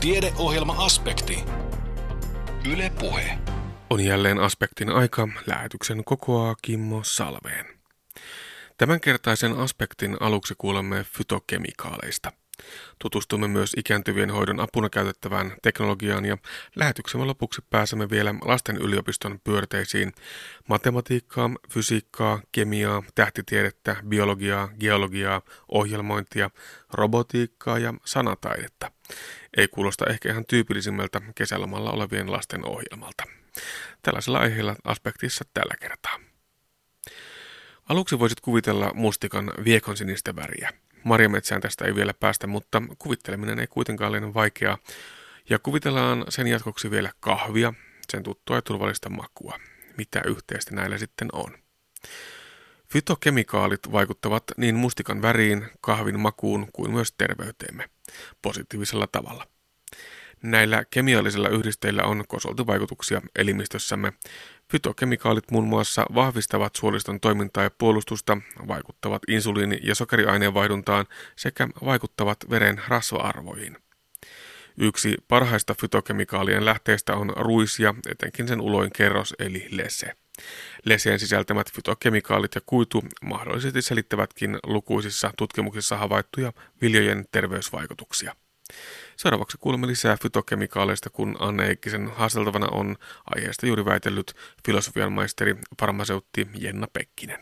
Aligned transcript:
Tiedeohjelma-aspekti. 0.00 1.44
Yle 2.72 2.92
Puhe. 3.00 3.38
On 3.90 4.00
jälleen 4.00 4.38
aspektin 4.38 4.90
aika. 4.90 5.28
Lähetyksen 5.46 6.04
kokoaa 6.04 6.54
Kimmo 6.62 7.00
Salveen. 7.04 7.66
Tämänkertaisen 8.78 9.56
aspektin 9.58 10.16
aluksi 10.20 10.54
kuulemme 10.58 11.04
fytokemikaaleista. 11.04 12.32
Tutustumme 12.98 13.48
myös 13.48 13.74
ikääntyvien 13.76 14.30
hoidon 14.30 14.60
apuna 14.60 14.90
käytettävään 14.90 15.52
teknologiaan 15.62 16.24
ja 16.24 16.36
lähetyksemme 16.76 17.26
lopuksi 17.26 17.62
pääsemme 17.70 18.10
vielä 18.10 18.34
lasten 18.44 18.76
yliopiston 18.76 19.40
pyörteisiin 19.44 20.12
matematiikkaa, 20.68 21.50
fysiikkaa, 21.70 22.40
kemiaa, 22.52 23.02
tähtitiedettä, 23.14 23.96
biologiaa, 24.08 24.68
geologiaa, 24.80 25.42
ohjelmointia, 25.68 26.50
robotiikkaa 26.92 27.78
ja 27.78 27.94
sanataidetta. 28.04 28.90
Ei 29.56 29.68
kuulosta 29.68 30.06
ehkä 30.10 30.28
ihan 30.28 30.46
tyypillisimmältä 30.46 31.20
kesälomalla 31.34 31.90
olevien 31.90 32.32
lasten 32.32 32.66
ohjelmalta. 32.66 33.24
Tällaisella 34.02 34.38
aiheella 34.38 34.76
aspektissa 34.84 35.44
tällä 35.54 35.74
kertaa. 35.80 36.18
Aluksi 37.88 38.18
voisit 38.18 38.40
kuvitella 38.40 38.90
mustikan 38.94 39.52
viekon 39.64 39.96
sinistä 39.96 40.36
väriä. 40.36 40.72
Marjametsään 41.04 41.60
tästä 41.60 41.84
ei 41.84 41.94
vielä 41.94 42.14
päästä, 42.14 42.46
mutta 42.46 42.82
kuvitteleminen 42.98 43.58
ei 43.58 43.66
kuitenkaan 43.66 44.12
ole 44.12 44.34
vaikeaa. 44.34 44.78
Ja 45.48 45.58
kuvitellaan 45.58 46.24
sen 46.28 46.46
jatkoksi 46.46 46.90
vielä 46.90 47.12
kahvia, 47.20 47.74
sen 48.08 48.22
tuttua 48.22 48.56
ja 48.56 48.62
turvallista 48.62 49.10
makua. 49.10 49.60
Mitä 49.96 50.22
yhteistä 50.26 50.74
näillä 50.74 50.98
sitten 50.98 51.28
on? 51.32 51.58
Fytokemikaalit 52.88 53.92
vaikuttavat 53.92 54.44
niin 54.56 54.74
mustikan 54.74 55.22
väriin, 55.22 55.66
kahvin 55.80 56.20
makuun 56.20 56.68
kuin 56.72 56.92
myös 56.92 57.14
terveyteemme 57.18 57.90
positiivisella 58.42 59.06
tavalla. 59.06 59.46
Näillä 60.42 60.84
kemiallisilla 60.90 61.48
yhdisteillä 61.48 62.02
on 62.02 62.24
kosoltivaikutuksia 62.28 63.22
elimistössämme. 63.36 64.12
Fytokemikaalit 64.70 65.50
muun 65.50 65.64
muassa 65.68 66.06
vahvistavat 66.14 66.76
suoliston 66.76 67.20
toimintaa 67.20 67.64
ja 67.64 67.70
puolustusta, 67.70 68.38
vaikuttavat 68.68 69.22
insuliini- 69.28 69.80
ja 69.82 69.94
sokeriaineenvaihduntaan 69.94 71.06
sekä 71.36 71.68
vaikuttavat 71.84 72.38
veren 72.50 72.82
rasva-arvoihin. 72.88 73.76
Yksi 74.78 75.16
parhaista 75.28 75.74
fytokemikaalien 75.74 76.64
lähteistä 76.64 77.14
on 77.14 77.32
ruis 77.36 77.80
ja 77.80 77.94
etenkin 78.08 78.48
sen 78.48 78.60
uloin 78.60 78.90
kerros 78.96 79.34
eli 79.38 79.68
lese. 79.70 80.12
Leseen 80.84 81.18
sisältämät 81.18 81.72
fytokemikaalit 81.72 82.54
ja 82.54 82.60
kuitu 82.66 83.04
mahdollisesti 83.24 83.82
selittävätkin 83.82 84.58
lukuisissa 84.66 85.30
tutkimuksissa 85.36 85.96
havaittuja 85.96 86.52
viljojen 86.82 87.24
terveysvaikutuksia. 87.32 88.34
Seuraavaksi 89.16 89.58
kuulemme 89.60 89.86
lisää 89.86 90.16
fytokemikaaleista, 90.22 91.10
kun 91.10 91.36
Anne 91.38 91.66
Heikkisen 91.66 92.10
haasteltavana 92.16 92.68
on 92.72 92.96
aiheesta 93.36 93.66
juuri 93.66 93.84
väitellyt 93.84 94.34
filosofian 94.66 95.12
maisteri 95.12 95.56
farmaseutti 95.80 96.48
Jenna 96.58 96.86
Pekkinen. 96.92 97.38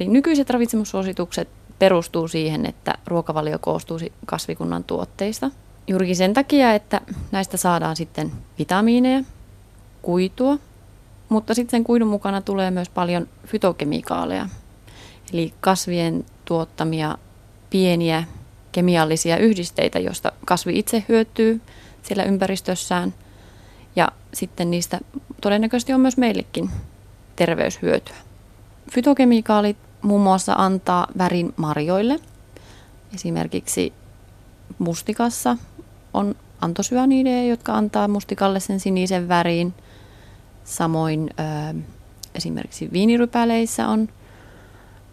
Eli 0.00 0.08
nykyiset 0.08 0.50
ravitsemussuositukset 0.50 1.48
perustuu 1.78 2.28
siihen, 2.28 2.66
että 2.66 2.94
ruokavalio 3.06 3.58
koostuu 3.58 3.98
kasvikunnan 4.26 4.84
tuotteista. 4.84 5.50
Juurikin 5.86 6.16
sen 6.16 6.34
takia, 6.34 6.74
että 6.74 7.00
näistä 7.32 7.56
saadaan 7.56 7.96
sitten 7.96 8.32
vitamiineja, 8.58 9.24
kuitua, 10.02 10.58
mutta 11.28 11.54
sitten 11.54 11.70
sen 11.70 11.84
kuidun 11.84 12.08
mukana 12.08 12.40
tulee 12.40 12.70
myös 12.70 12.88
paljon 12.88 13.28
fytokemikaaleja, 13.46 14.48
eli 15.32 15.54
kasvien 15.60 16.24
tuottamia 16.44 17.18
pieniä 17.70 18.24
kemiallisia 18.72 19.36
yhdisteitä, 19.36 19.98
joista 19.98 20.32
kasvi 20.44 20.78
itse 20.78 21.04
hyötyy 21.08 21.60
siellä 22.02 22.24
ympäristössään. 22.24 23.14
Ja 23.96 24.12
sitten 24.34 24.70
niistä 24.70 25.00
todennäköisesti 25.40 25.92
on 25.92 26.00
myös 26.00 26.16
meillekin 26.16 26.70
terveyshyötyä. 27.36 28.16
Fytokemikaalit 28.90 29.76
muun 30.02 30.20
muassa 30.20 30.52
antaa 30.52 31.06
värin 31.18 31.54
marjoille. 31.56 32.20
Esimerkiksi 33.14 33.92
mustikassa 34.78 35.56
on 36.14 36.34
antosyaanideja, 36.60 37.48
jotka 37.48 37.74
antaa 37.74 38.08
mustikalle 38.08 38.60
sen 38.60 38.80
sinisen 38.80 39.28
väriin. 39.28 39.74
Samoin 40.64 41.30
ö, 41.40 41.74
esimerkiksi 42.34 42.88
viinirypäleissä 42.92 43.88
on 43.88 44.08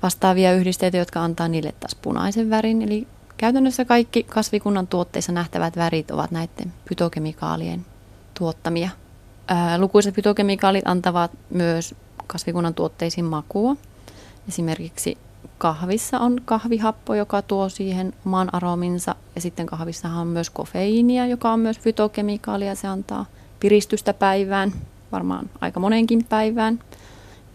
vastaavia 0.04 0.54
yhdisteitä, 0.54 0.98
jotka 0.98 1.24
antaa 1.24 1.48
niille 1.48 1.74
taas 1.80 1.96
punaisen 1.96 2.50
värin. 2.50 2.82
Eli 2.82 3.08
Käytännössä 3.42 3.86
kaikki 3.86 4.24
kasvikunnan 4.24 4.88
tuotteissa 4.88 5.32
nähtävät 5.32 5.78
värit 5.78 6.12
ovat 6.12 6.32
näiden 6.32 6.74
pytokemikaalien 6.90 7.86
tuottamia. 8.40 8.90
Ää, 9.48 9.78
lukuiset 9.78 10.16
pytokemikaalit 10.16 10.88
antavat 10.88 11.32
myös 11.50 11.96
kasvikunnan 12.28 12.74
tuotteisiin 12.74 13.26
makua. 13.26 13.76
Esimerkiksi 14.48 15.18
kahvissa 15.58 16.20
on 16.20 16.42
kahvihappo, 16.46 17.16
joka 17.16 17.42
tuo 17.42 17.70
siihen 17.70 18.14
oman 18.26 18.50
arominsa. 18.56 19.16
Ja 19.36 19.42
sitten 19.42 19.66
kahvissahan 19.66 20.22
on 20.22 20.28
myös 20.28 20.50
kofeiinia, 20.50 21.26
joka 21.26 21.52
on 21.52 21.60
myös 21.60 21.80
fytokemikaalia. 21.80 22.76
Se 22.76 22.88
antaa 22.88 23.26
piristystä 23.60 24.14
päivään, 24.14 24.74
varmaan 25.12 25.50
aika 25.62 25.80
monenkin 25.80 26.26
päivään. 26.30 26.80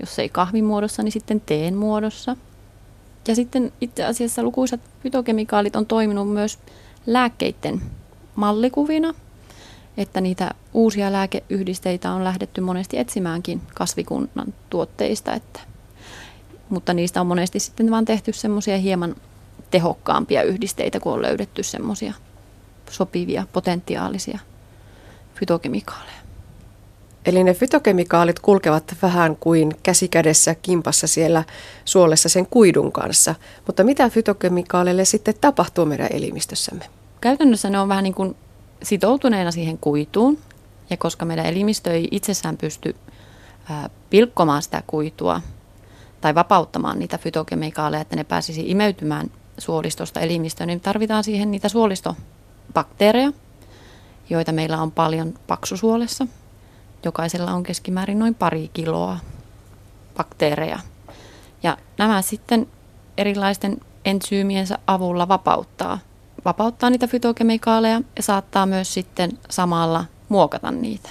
Jos 0.00 0.18
ei 0.18 0.28
kahvin 0.28 0.64
muodossa, 0.64 1.02
niin 1.02 1.12
sitten 1.12 1.40
teen 1.40 1.76
muodossa– 1.76 2.36
ja 3.28 3.34
sitten 3.34 3.72
itse 3.80 4.04
asiassa 4.04 4.42
lukuisat 4.42 4.80
fytokemikaalit 5.02 5.76
on 5.76 5.86
toiminut 5.86 6.32
myös 6.32 6.58
lääkkeiden 7.06 7.82
mallikuvina, 8.34 9.14
että 9.96 10.20
niitä 10.20 10.50
uusia 10.74 11.12
lääkeyhdisteitä 11.12 12.12
on 12.12 12.24
lähdetty 12.24 12.60
monesti 12.60 12.98
etsimäänkin 12.98 13.62
kasvikunnan 13.74 14.54
tuotteista, 14.70 15.34
että, 15.34 15.60
mutta 16.68 16.94
niistä 16.94 17.20
on 17.20 17.26
monesti 17.26 17.60
sitten 17.60 17.90
vaan 17.90 18.04
tehty 18.04 18.32
semmoisia 18.32 18.78
hieman 18.78 19.16
tehokkaampia 19.70 20.42
yhdisteitä, 20.42 21.00
kun 21.00 21.12
on 21.12 21.22
löydetty 21.22 21.62
semmoisia 21.62 22.14
sopivia, 22.90 23.46
potentiaalisia 23.52 24.38
fytokemikaaleja. 25.34 26.15
Eli 27.26 27.44
ne 27.44 27.54
fytokemikaalit 27.54 28.38
kulkevat 28.38 28.96
vähän 29.02 29.36
kuin 29.36 29.72
käsikädessä 29.82 30.54
kimpassa 30.54 31.06
siellä 31.06 31.44
suolessa 31.84 32.28
sen 32.28 32.46
kuidun 32.46 32.92
kanssa. 32.92 33.34
Mutta 33.66 33.84
mitä 33.84 34.08
fytokemikaaleille 34.08 35.04
sitten 35.04 35.34
tapahtuu 35.40 35.86
meidän 35.86 36.08
elimistössämme? 36.10 36.84
Käytännössä 37.20 37.70
ne 37.70 37.78
on 37.78 37.88
vähän 37.88 38.04
niin 38.04 38.14
kuin 38.14 38.36
sitoutuneena 38.82 39.50
siihen 39.50 39.78
kuituun. 39.78 40.38
Ja 40.90 40.96
koska 40.96 41.24
meidän 41.24 41.46
elimistö 41.46 41.92
ei 41.92 42.08
itsessään 42.10 42.56
pysty 42.56 42.96
pilkkomaan 44.10 44.62
sitä 44.62 44.82
kuitua 44.86 45.40
tai 46.20 46.34
vapauttamaan 46.34 46.98
niitä 46.98 47.18
fytokemikaaleja, 47.18 48.00
että 48.00 48.16
ne 48.16 48.24
pääsisi 48.24 48.70
imeytymään 48.70 49.30
suolistosta 49.58 50.20
elimistöön, 50.20 50.66
niin 50.66 50.80
tarvitaan 50.80 51.24
siihen 51.24 51.50
niitä 51.50 51.68
suolistobakteereja, 51.68 53.32
joita 54.30 54.52
meillä 54.52 54.82
on 54.82 54.92
paljon 54.92 55.34
paksusuolessa– 55.46 56.26
Jokaisella 57.06 57.52
on 57.52 57.62
keskimäärin 57.62 58.18
noin 58.18 58.34
pari 58.34 58.70
kiloa 58.72 59.18
bakteereja. 60.16 60.78
Ja 61.62 61.76
nämä 61.98 62.22
sitten 62.22 62.66
erilaisten 63.18 63.76
entsyymiensä 64.04 64.78
avulla 64.86 65.28
vapauttaa, 65.28 65.98
vapauttaa 66.44 66.90
niitä 66.90 67.06
fytokemikaaleja 67.06 68.00
ja 68.16 68.22
saattaa 68.22 68.66
myös 68.66 68.94
sitten 68.94 69.38
samalla 69.50 70.04
muokata 70.28 70.70
niitä. 70.70 71.08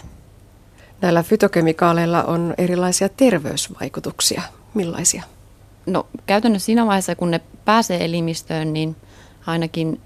Näillä 1.02 1.24
fytokemikaaleilla 1.24 2.24
on 2.24 2.54
erilaisia 2.58 3.10
terveysvaikutuksia. 3.10 4.42
Millaisia? 4.74 5.24
No 5.86 6.08
käytännössä 6.26 6.66
siinä 6.66 6.86
vaiheessa, 6.86 7.16
kun 7.16 7.32
ne 7.32 7.42
pääsee 7.66 8.06
elimistöön, 8.06 8.74
niin 8.74 8.96
ainakin 9.48 10.02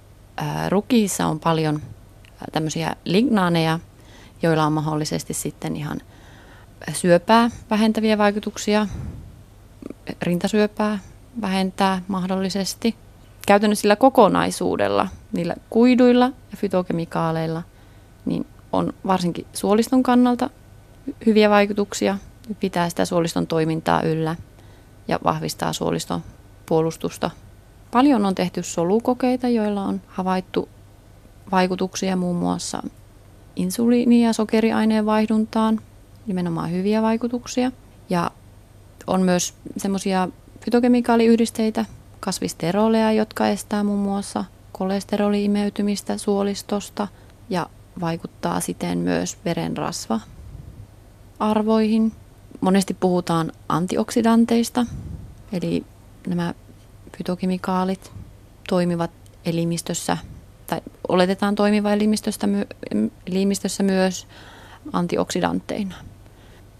rukiissa 0.69 1.28
on 1.28 1.39
paljon 1.39 1.81
tämmöisiä 2.51 2.95
lignaaneja, 3.05 3.79
joilla 4.41 4.66
on 4.66 4.74
mahdollisesti 4.74 5.34
sitten 5.34 5.76
ihan 5.76 6.02
syöpää 6.94 7.50
vähentäviä 7.70 8.18
vaikutuksia, 8.18 8.88
rintasyöpää 10.22 11.00
vähentää 11.41 12.02
mahdollisesti. 12.08 12.96
Käytännössä 13.47 13.82
sillä 13.82 13.96
kokonaisuudella, 13.96 15.08
niillä 15.32 15.56
kuiduilla 15.70 16.26
ja 16.26 16.58
fytokemikaaleilla, 16.58 17.64
niin 18.26 18.46
on 18.72 18.94
varsinkin 19.08 19.46
suoliston 19.53 20.03
kannalta 20.03 20.50
hyviä 21.26 21.50
vaikutuksia, 21.50 22.18
pitää 22.59 22.90
sitä 22.90 23.06
suoliston 23.06 23.47
toimintaa 23.47 24.02
yllä 24.02 24.36
ja 25.08 25.20
vahvistaa 25.24 25.74
suoliston 25.74 26.24
puolustusta. 26.66 27.32
Paljon 27.91 28.26
on 28.26 28.36
tehty 28.36 28.64
solukokeita, 28.64 29.47
joilla 29.47 29.84
on 29.84 30.02
havaittu 30.08 30.70
vaikutuksia 31.52 32.16
muun 32.16 32.36
muassa 32.36 32.84
insuliini- 33.59 34.23
ja 34.23 34.34
sokeriaineen 34.34 35.06
vaihduntaan, 35.06 35.79
nimenomaan 36.28 36.72
hyviä 36.72 37.02
vaikutuksia. 37.02 37.72
Ja 38.09 38.32
on 39.08 39.22
myös 39.22 39.53
semmoisia 39.78 40.29
fytokemikaaliyhdisteitä, 40.66 41.85
kasvisteroleja, 42.20 43.11
jotka 43.11 43.47
estää 43.47 43.84
muun 43.84 44.00
muassa 44.00 44.46
kolesteroli-imeytymistä 44.72 46.17
suolistosta 46.17 47.08
ja 47.50 47.70
vaikuttaa 48.02 48.59
siten 48.59 48.97
myös 48.97 49.38
verenrasva 49.46 50.20
arvoihin. 51.40 52.12
Monesti 52.62 52.94
puhutaan 52.94 53.52
antioksidanteista, 53.70 54.85
eli 55.52 55.85
nämä 56.28 56.53
fytokemikaalit 57.17 58.12
toimivat 58.70 59.12
elimistössä, 59.46 60.17
oletetaan 61.09 61.56
toimiva 61.56 61.94
elimistössä, 61.94 62.47
elimistössä 63.28 63.84
myös 63.84 64.28
antioksidantteina. 64.94 65.96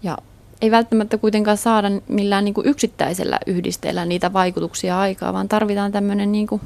Ja 0.02 0.18
ei 0.62 0.70
välttämättä 0.70 1.18
kuitenkaan 1.18 1.56
saada 1.56 1.88
millään 2.08 2.44
niin 2.44 2.54
kuin 2.54 2.66
yksittäisellä 2.66 3.38
yhdisteellä 3.46 4.04
niitä 4.04 4.32
vaikutuksia 4.32 5.00
aikaa, 5.00 5.32
vaan 5.32 5.48
tarvitaan 5.48 5.92
tämmöinen 5.92 6.32
niin 6.32 6.46
kuin 6.46 6.60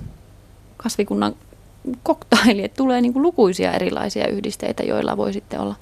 kasvikunnan 0.76 1.34
koktaili, 2.02 2.64
että 2.64 2.76
tulee 2.76 3.00
niin 3.00 3.12
kuin 3.12 3.22
lukuisia 3.22 3.72
erilaisia 3.72 4.28
yhdisteitä, 4.28 4.82
joilla 4.82 5.16
voi 5.16 5.32
sitten 5.32 5.60
olla 5.60 5.74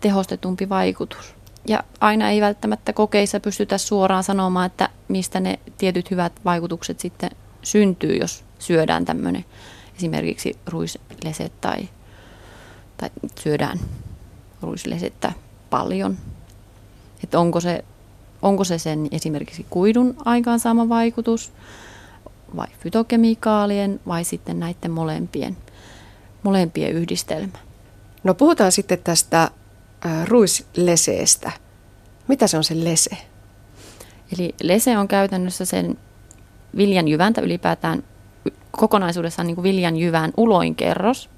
tehostetumpi 0.00 0.68
vaikutus. 0.68 1.34
Ja 1.68 1.84
aina 2.00 2.30
ei 2.30 2.40
välttämättä 2.40 2.92
kokeissa 2.92 3.40
pystytä 3.40 3.78
suoraan 3.78 4.24
sanomaan, 4.24 4.66
että 4.66 4.88
mistä 5.08 5.40
ne 5.40 5.58
tietyt 5.78 6.10
hyvät 6.10 6.32
vaikutukset 6.44 7.00
sitten 7.00 7.30
syntyy, 7.62 8.16
jos 8.16 8.44
syödään 8.58 9.04
tämmöinen 9.04 9.44
esimerkiksi 9.98 10.56
ruisleset 10.66 11.60
tai, 11.60 11.88
tai 12.96 13.10
syödään 13.40 13.78
ruislesettä 14.62 15.32
paljon. 15.70 16.16
Että 17.24 17.40
onko 17.40 17.60
se, 17.60 17.84
onko 18.42 18.64
se 18.64 18.78
sen 18.78 19.08
esimerkiksi 19.12 19.66
kuidun 19.70 20.14
aikaansaama 20.24 20.88
vaikutus 20.88 21.52
vai 22.56 22.66
fytokemikaalien 22.80 24.00
vai 24.06 24.24
sitten 24.24 24.60
näiden 24.60 24.90
molempien, 24.90 25.56
molempien 26.42 26.92
yhdistelmä. 26.92 27.58
No 28.24 28.34
puhutaan 28.34 28.72
sitten 28.72 28.98
tästä 29.04 29.50
ruisleseestä. 30.24 31.52
Mitä 32.28 32.46
se 32.46 32.56
on 32.56 32.64
se 32.64 32.84
lese? 32.84 33.16
Eli 34.38 34.54
lese 34.62 34.98
on 34.98 35.08
käytännössä 35.08 35.64
sen 35.64 35.98
viljan 36.76 37.08
jyväntä 37.08 37.40
ylipäätään 37.40 38.04
kokonaisuudessaan 38.78 39.46
niin 39.46 39.54
kuin 39.54 39.62
viljan 39.62 39.96
jyvän 39.96 40.32
uloin 40.36 40.74
kerros. 40.74 41.30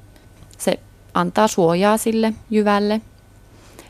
Se 0.59 0.81
antaa 1.15 1.49
suojaa 1.49 1.97
sille 1.97 2.33
jyvälle, 2.51 3.01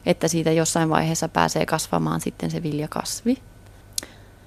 että 0.07 0.29
siitä 0.29 0.53
jossain 0.53 0.91
vaiheessa 0.91 1.29
pääsee 1.29 1.67
kasvamaan 1.67 2.21
sitten 2.21 2.51
se 2.51 2.63
viljakasvi. 2.63 3.39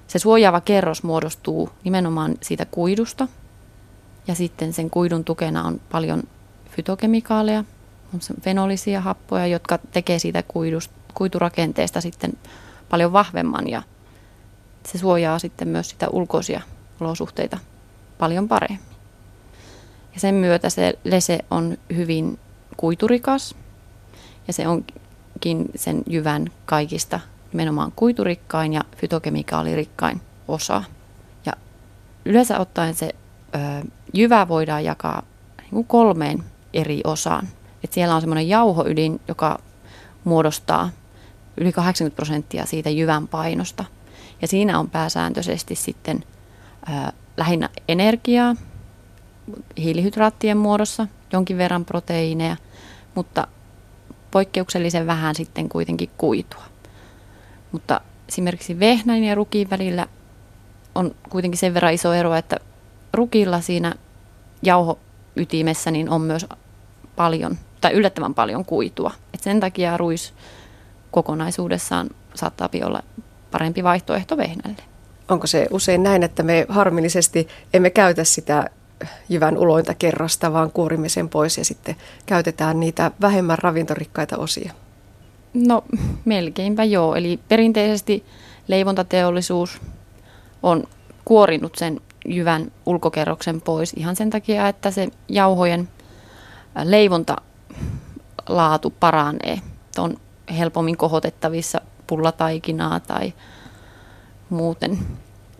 Se 0.06 0.18
suojaava 0.18 0.60
kerros 0.60 1.02
muodostuu 1.02 1.70
nimenomaan 1.84 2.34
siitä 2.40 2.64
kuidusta 2.64 3.28
ja 4.28 4.34
sitten 4.34 4.72
sen 4.72 4.90
kuidun 4.90 5.24
tukena 5.24 5.64
on 5.64 5.80
paljon 5.92 6.22
fytokemikaaleja, 6.70 7.64
on 8.14 8.20
fenolisia 8.42 9.00
happoja, 9.00 9.46
jotka 9.46 9.78
tekee 9.78 10.18
siitä 10.18 10.42
kuidust, 10.42 10.90
kuiturakenteesta 11.14 12.00
sitten 12.00 12.32
paljon 12.88 13.12
vahvemman 13.12 13.68
ja 13.68 13.82
se 14.86 14.98
suojaa 14.98 15.38
sitten 15.38 15.68
myös 15.68 15.90
sitä 15.90 16.08
ulkoisia 16.08 16.60
olosuhteita 17.00 17.58
paljon 18.18 18.48
paremmin. 18.48 18.93
Ja 20.14 20.20
sen 20.20 20.34
myötä 20.34 20.70
se 20.70 20.98
lese 21.04 21.38
on 21.50 21.78
hyvin 21.96 22.38
kuiturikas 22.76 23.54
ja 24.46 24.52
se 24.52 24.68
onkin 24.68 25.70
sen 25.76 26.02
jyvän 26.06 26.46
kaikista 26.64 27.20
nimenomaan 27.52 27.92
kuiturikkain 27.96 28.72
ja 28.72 28.80
fytokemikaalirikkain 28.96 30.20
osa. 30.48 30.82
Ja 31.46 31.52
yleensä 32.24 32.58
ottaen 32.58 32.94
se 32.94 33.10
ö, 33.54 33.58
jyvä 34.12 34.48
voidaan 34.48 34.84
jakaa 34.84 35.22
niin 35.60 35.70
kuin 35.70 35.86
kolmeen 35.86 36.44
eri 36.72 37.00
osaan. 37.04 37.48
Et 37.84 37.92
siellä 37.92 38.14
on 38.14 38.20
semmoinen 38.20 38.48
jauhoydin, 38.48 39.20
joka 39.28 39.58
muodostaa 40.24 40.90
yli 41.56 41.72
80 41.72 42.16
prosenttia 42.16 42.66
siitä 42.66 42.90
jyvän 42.90 43.28
painosta. 43.28 43.84
Ja 44.42 44.48
siinä 44.48 44.78
on 44.78 44.90
pääsääntöisesti 44.90 45.74
sitten 45.74 46.24
ö, 46.88 47.12
lähinnä 47.36 47.68
energiaa 47.88 48.56
hiilihydraattien 49.78 50.56
muodossa, 50.56 51.06
jonkin 51.32 51.58
verran 51.58 51.84
proteiineja, 51.84 52.56
mutta 53.14 53.46
poikkeuksellisen 54.30 55.06
vähän 55.06 55.34
sitten 55.34 55.68
kuitenkin 55.68 56.10
kuitua. 56.18 56.62
Mutta 57.72 58.00
esimerkiksi 58.28 58.80
vehnän 58.80 59.24
ja 59.24 59.34
rukiin 59.34 59.70
välillä 59.70 60.06
on 60.94 61.14
kuitenkin 61.28 61.58
sen 61.58 61.74
verran 61.74 61.92
iso 61.92 62.12
ero, 62.12 62.34
että 62.34 62.56
rukilla 63.12 63.60
siinä 63.60 63.94
jauhoytimessä 64.62 65.90
niin 65.90 66.08
on 66.08 66.20
myös 66.20 66.46
paljon 67.16 67.58
tai 67.80 67.92
yllättävän 67.92 68.34
paljon 68.34 68.64
kuitua. 68.64 69.10
Et 69.34 69.42
sen 69.42 69.60
takia 69.60 69.96
ruis 69.96 70.34
kokonaisuudessaan 71.10 72.10
saattaa 72.34 72.68
olla 72.84 73.02
parempi 73.50 73.84
vaihtoehto 73.84 74.36
vehnälle. 74.36 74.82
Onko 75.28 75.46
se 75.46 75.66
usein 75.70 76.02
näin, 76.02 76.22
että 76.22 76.42
me 76.42 76.66
harmillisesti 76.68 77.48
emme 77.74 77.90
käytä 77.90 78.24
sitä 78.24 78.70
jyvän 79.28 79.58
ulointa 79.58 79.94
kerrasta, 79.94 80.52
vaan 80.52 80.70
kuorimme 80.70 81.08
sen 81.08 81.28
pois 81.28 81.58
ja 81.58 81.64
sitten 81.64 81.96
käytetään 82.26 82.80
niitä 82.80 83.10
vähemmän 83.20 83.58
ravintorikkaita 83.58 84.36
osia? 84.36 84.72
No 85.54 85.84
melkeinpä 86.24 86.84
joo. 86.84 87.14
Eli 87.14 87.40
perinteisesti 87.48 88.24
leivontateollisuus 88.68 89.80
on 90.62 90.84
kuorinut 91.24 91.76
sen 91.76 92.00
jyvän 92.26 92.72
ulkokerroksen 92.86 93.60
pois 93.60 93.92
ihan 93.96 94.16
sen 94.16 94.30
takia, 94.30 94.68
että 94.68 94.90
se 94.90 95.08
jauhojen 95.28 95.88
leivontalaatu 96.84 98.90
paranee. 99.00 99.60
On 99.98 100.16
helpommin 100.58 100.96
kohotettavissa 100.96 101.80
pullataikinaa 102.06 103.00
tai 103.00 103.32
muuten. 104.50 104.98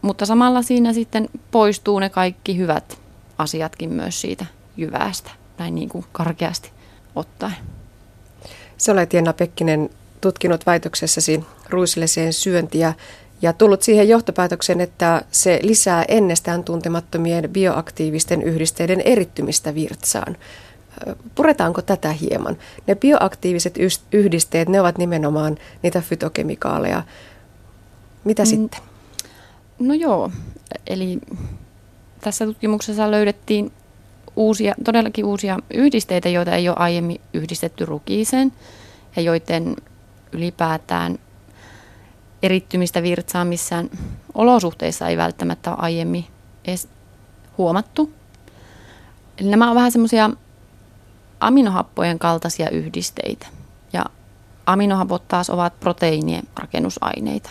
Mutta 0.03 0.27
samalla 0.27 0.63
siinä 0.63 0.93
sitten 0.93 1.29
poistuu 1.51 1.99
ne 1.99 2.11
kaikki 2.11 2.57
hyvät 2.57 3.04
asiatkin 3.39 3.93
myös 3.93 4.21
siitä 4.21 4.47
jyvästä, 4.77 5.31
näin 5.59 5.75
niin 5.75 5.89
kuin 5.89 6.05
karkeasti 6.13 6.71
ottaen. 7.15 7.57
Sä 8.77 8.93
olet 8.93 9.13
Jenna 9.13 9.33
Pekkinen 9.33 9.91
tutkinut 10.21 10.67
väitöksessäsi 10.67 11.45
ruisleseen 11.71 12.33
syöntiä 12.33 12.95
ja 13.43 13.53
tullut 13.53 13.83
siihen 13.83 14.09
johtopäätöksen, 14.09 14.81
että 14.81 15.23
se 15.31 15.59
lisää 15.63 16.05
ennestään 16.09 16.65
tuntemattomien 16.65 17.51
bioaktiivisten 17.51 18.43
yhdisteiden 18.43 19.01
erittymistä 19.01 19.75
virtsaan. 19.75 20.37
Puretaanko 21.35 21.83
tätä 21.83 22.13
hieman? 22.13 22.57
Ne 22.87 22.95
bioaktiiviset 22.95 23.75
yhdisteet, 24.13 24.69
ne 24.69 24.81
ovat 24.81 24.99
nimenomaan 24.99 25.59
niitä 25.83 26.01
fytokemikaaleja. 26.01 27.03
Mitä 28.25 28.43
mm. 28.43 28.47
sitten? 28.47 28.81
No 29.79 29.95
joo, 29.95 30.31
eli 30.87 31.19
tässä 32.25 32.47
tutkimuksessa 32.47 33.11
löydettiin 33.11 33.73
uusia, 34.37 34.75
todellakin 34.85 35.25
uusia 35.25 35.59
yhdisteitä, 35.75 36.29
joita 36.29 36.55
ei 36.55 36.69
ole 36.69 36.77
aiemmin 36.79 37.21
yhdistetty 37.35 37.85
rukiiseen 37.85 38.53
ja 39.17 39.23
joiden 39.23 39.77
ylipäätään 40.33 41.19
erittymistä 42.43 43.03
virtsaa 43.03 43.45
missään 43.45 43.91
olosuhteissa 44.35 45.09
ei 45.09 45.17
välttämättä 45.17 45.71
ole 45.71 45.79
aiemmin 45.81 46.25
edes 46.65 46.89
huomattu. 47.59 48.13
Eli 49.39 49.49
nämä 49.49 49.71
on 49.71 49.77
vähän 49.77 49.93
semmoisia 49.93 50.31
aminohappojen 51.41 52.19
kaltaisia 52.19 52.71
yhdisteitä. 52.71 53.47
Ja 53.93 54.05
aminohapot 54.67 55.29
taas 55.29 55.51
ovat 55.51 55.81
proteiinien 55.81 56.43
rakennusaineita. 56.57 57.51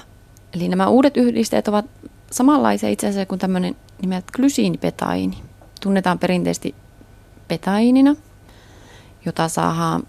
Eli 0.54 0.68
nämä 0.68 0.88
uudet 0.88 1.18
yhdisteet 1.18 1.68
ovat 1.68 1.86
samanlaisia 2.34 2.90
itse 2.90 3.08
asiassa 3.08 3.26
kuin 3.26 3.40
tämmöinen 3.40 3.76
nimeltä 4.02 4.32
glysiinipetaiini. 4.36 5.38
Tunnetaan 5.82 6.20
perinteisesti 6.20 6.76
petaiinina, 7.48 8.16
jota 9.26 9.48
saadaan, 9.48 10.04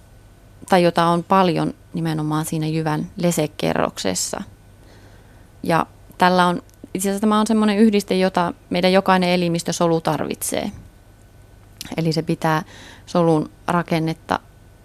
tai 0.68 0.82
jota 0.82 1.06
on 1.06 1.24
paljon 1.24 1.74
nimenomaan 1.94 2.44
siinä 2.44 2.66
jyvän 2.66 3.10
lesekerroksessa. 3.16 4.42
Ja 5.62 5.86
tällä 6.18 6.46
on, 6.46 6.62
itse 6.94 7.08
asiassa 7.08 7.20
tämä 7.20 7.40
on 7.40 7.46
semmoinen 7.46 7.78
yhdiste, 7.78 8.16
jota 8.16 8.52
meidän 8.70 8.92
jokainen 8.92 9.30
elimistösolu 9.30 10.00
tarvitsee. 10.00 10.72
Eli 11.96 12.12
se 12.12 12.22
pitää 12.22 12.62
solun 13.06 13.50
rakennetta 13.66 14.38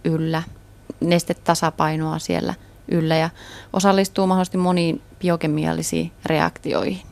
yllä, 0.04 0.44
nestetasapainoa 1.00 2.20
siellä 2.20 2.54
yllä 2.92 3.16
ja 3.16 3.30
osallistuu 3.74 4.28
mahdollisesti 4.28 4.58
moniin 4.58 5.02
biokemiallisiin 5.20 6.12
reaktioihin. 6.26 7.09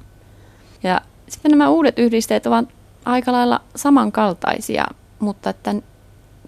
Ja 0.84 1.02
sitten 1.30 1.52
nämä 1.52 1.70
uudet 1.70 2.00
yhdisteet 2.00 2.46
ovat 2.46 2.70
aika 3.06 3.32
lailla 3.32 3.62
samankaltaisia, 3.76 4.86
mutta 5.20 5.50
että 5.50 5.76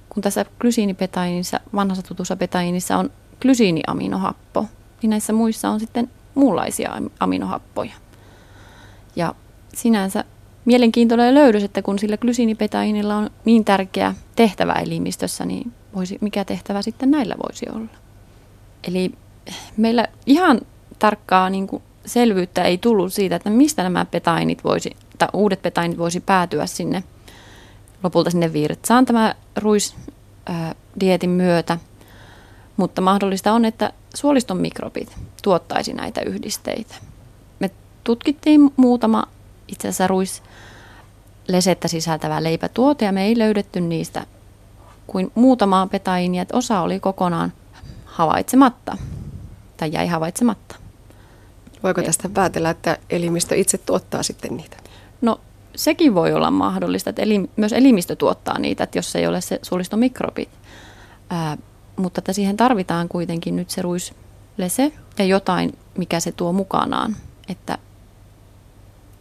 kun 0.09 0.23
tässä 0.23 0.45
glysiinipetainissa, 0.59 1.59
vanhassa 1.75 2.03
tutussa 2.03 2.35
petainissa 2.35 2.97
on 2.97 3.11
glysiiniaminohappo, 3.41 4.65
niin 5.01 5.09
näissä 5.09 5.33
muissa 5.33 5.69
on 5.69 5.79
sitten 5.79 6.09
muunlaisia 6.35 7.01
aminohappoja. 7.19 7.93
Ja 9.15 9.35
sinänsä 9.73 10.23
mielenkiintoinen 10.65 11.35
löydös, 11.35 11.63
että 11.63 11.81
kun 11.81 11.99
sillä 11.99 12.17
glysiinipetainilla 12.17 13.15
on 13.15 13.29
niin 13.45 13.65
tärkeä 13.65 14.15
tehtävä 14.35 14.73
elimistössä, 14.73 15.45
niin 15.45 15.73
voisi, 15.95 16.17
mikä 16.21 16.45
tehtävä 16.45 16.81
sitten 16.81 17.11
näillä 17.11 17.35
voisi 17.43 17.65
olla. 17.75 17.89
Eli 18.87 19.11
meillä 19.77 20.07
ihan 20.25 20.61
tarkkaa 20.99 21.49
niin 21.49 21.67
kuin 21.67 21.83
selvyyttä 22.05 22.63
ei 22.63 22.77
tullut 22.77 23.13
siitä, 23.13 23.35
että 23.35 23.49
mistä 23.49 23.83
nämä 23.83 24.05
petainit 24.05 24.63
voisi, 24.63 24.95
tai 25.17 25.27
uudet 25.33 25.61
petainit 25.61 25.97
voisi 25.97 26.19
päätyä 26.19 26.65
sinne 26.65 27.03
lopulta 28.03 28.29
sinne 28.29 28.53
virtsaan 28.53 29.05
tämä 29.05 29.35
ruisdietin 29.55 31.29
myötä. 31.29 31.77
Mutta 32.77 33.01
mahdollista 33.01 33.53
on, 33.53 33.65
että 33.65 33.93
suoliston 34.15 34.57
mikrobit 34.57 35.15
tuottaisi 35.43 35.93
näitä 35.93 36.21
yhdisteitä. 36.21 36.95
Me 37.59 37.69
tutkittiin 38.03 38.73
muutama 38.77 39.23
itse 39.67 39.87
asiassa 39.87 40.07
ruislesettä 40.07 41.87
sisältävä 41.87 42.43
leipätuote 42.43 43.05
ja 43.05 43.11
me 43.11 43.25
ei 43.25 43.37
löydetty 43.37 43.81
niistä 43.81 44.25
kuin 45.07 45.31
muutamaa 45.35 45.87
petainia, 45.87 46.41
että 46.41 46.57
osa 46.57 46.81
oli 46.81 46.99
kokonaan 46.99 47.53
havaitsematta 48.05 48.97
tai 49.77 49.91
jäi 49.93 50.07
havaitsematta. 50.07 50.75
Voiko 51.83 52.01
tästä 52.01 52.29
päätellä, 52.29 52.69
että 52.69 52.97
elimistö 53.09 53.55
itse 53.55 53.77
tuottaa 53.77 54.23
sitten 54.23 54.57
niitä? 54.57 54.77
No 55.21 55.39
sekin 55.75 56.15
voi 56.15 56.33
olla 56.33 56.51
mahdollista, 56.51 57.09
että 57.09 57.21
elim, 57.21 57.47
myös 57.55 57.73
elimistö 57.73 58.15
tuottaa 58.15 58.59
niitä, 58.59 58.83
että 58.83 58.97
jos 58.97 59.15
ei 59.15 59.27
ole 59.27 59.41
se 59.41 59.59
suoliston 59.61 59.99
mikrobit. 59.99 60.49
Ää, 61.29 61.57
mutta 61.95 62.19
että 62.19 62.33
siihen 62.33 62.57
tarvitaan 62.57 63.09
kuitenkin 63.09 63.55
nyt 63.55 63.69
se 63.69 63.81
ruislese 63.81 64.91
ja 65.17 65.25
jotain, 65.25 65.77
mikä 65.97 66.19
se 66.19 66.31
tuo 66.31 66.53
mukanaan, 66.53 67.15
että 67.49 67.77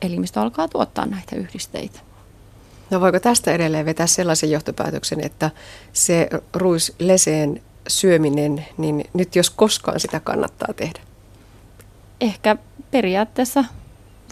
elimistö 0.03 0.41
alkaa 0.41 0.69
tuottaa 0.69 1.07
näitä 1.07 1.37
yhdisteitä. 1.37 2.01
No 2.91 3.01
voiko 3.01 3.21
tästä 3.21 3.53
edelleen 3.53 3.87
vetää 3.87 4.07
sellaisen 4.07 4.51
johtopäätöksen, 4.51 5.21
että 5.21 5.51
se 5.93 6.29
ruisleseen 6.55 7.63
syöminen, 7.89 8.67
niin 8.79 9.05
nyt 9.15 9.37
jos 9.37 9.51
koskaan 9.51 10.01
sitä 10.01 10.21
kannattaa 10.21 10.75
tehdä? 10.77 11.08
Ehkä 12.21 12.57
periaatteessa 12.91 13.65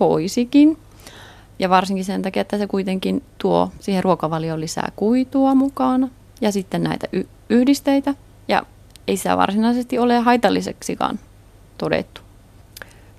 voisikin. 0.01 0.79
Ja 1.59 1.71
varsinkin 1.71 2.05
sen 2.05 2.23
takia, 2.23 2.41
että 2.41 2.59
se 2.59 2.67
kuitenkin 2.67 3.23
tuo 3.39 3.71
siihen 3.81 4.05
ruokavalioon 4.05 4.61
lisää 4.61 4.93
kuitua 4.97 5.55
mukaan 5.55 6.11
ja 6.41 6.53
sitten 6.53 6.83
näitä 6.83 7.09
y- 7.13 7.27
yhdisteitä. 7.51 8.15
Ja 8.49 8.63
ei 9.09 9.17
se 9.17 9.37
varsinaisesti 9.37 9.99
ole 9.99 10.19
haitalliseksikaan 10.19 11.19
todettu. 11.79 12.21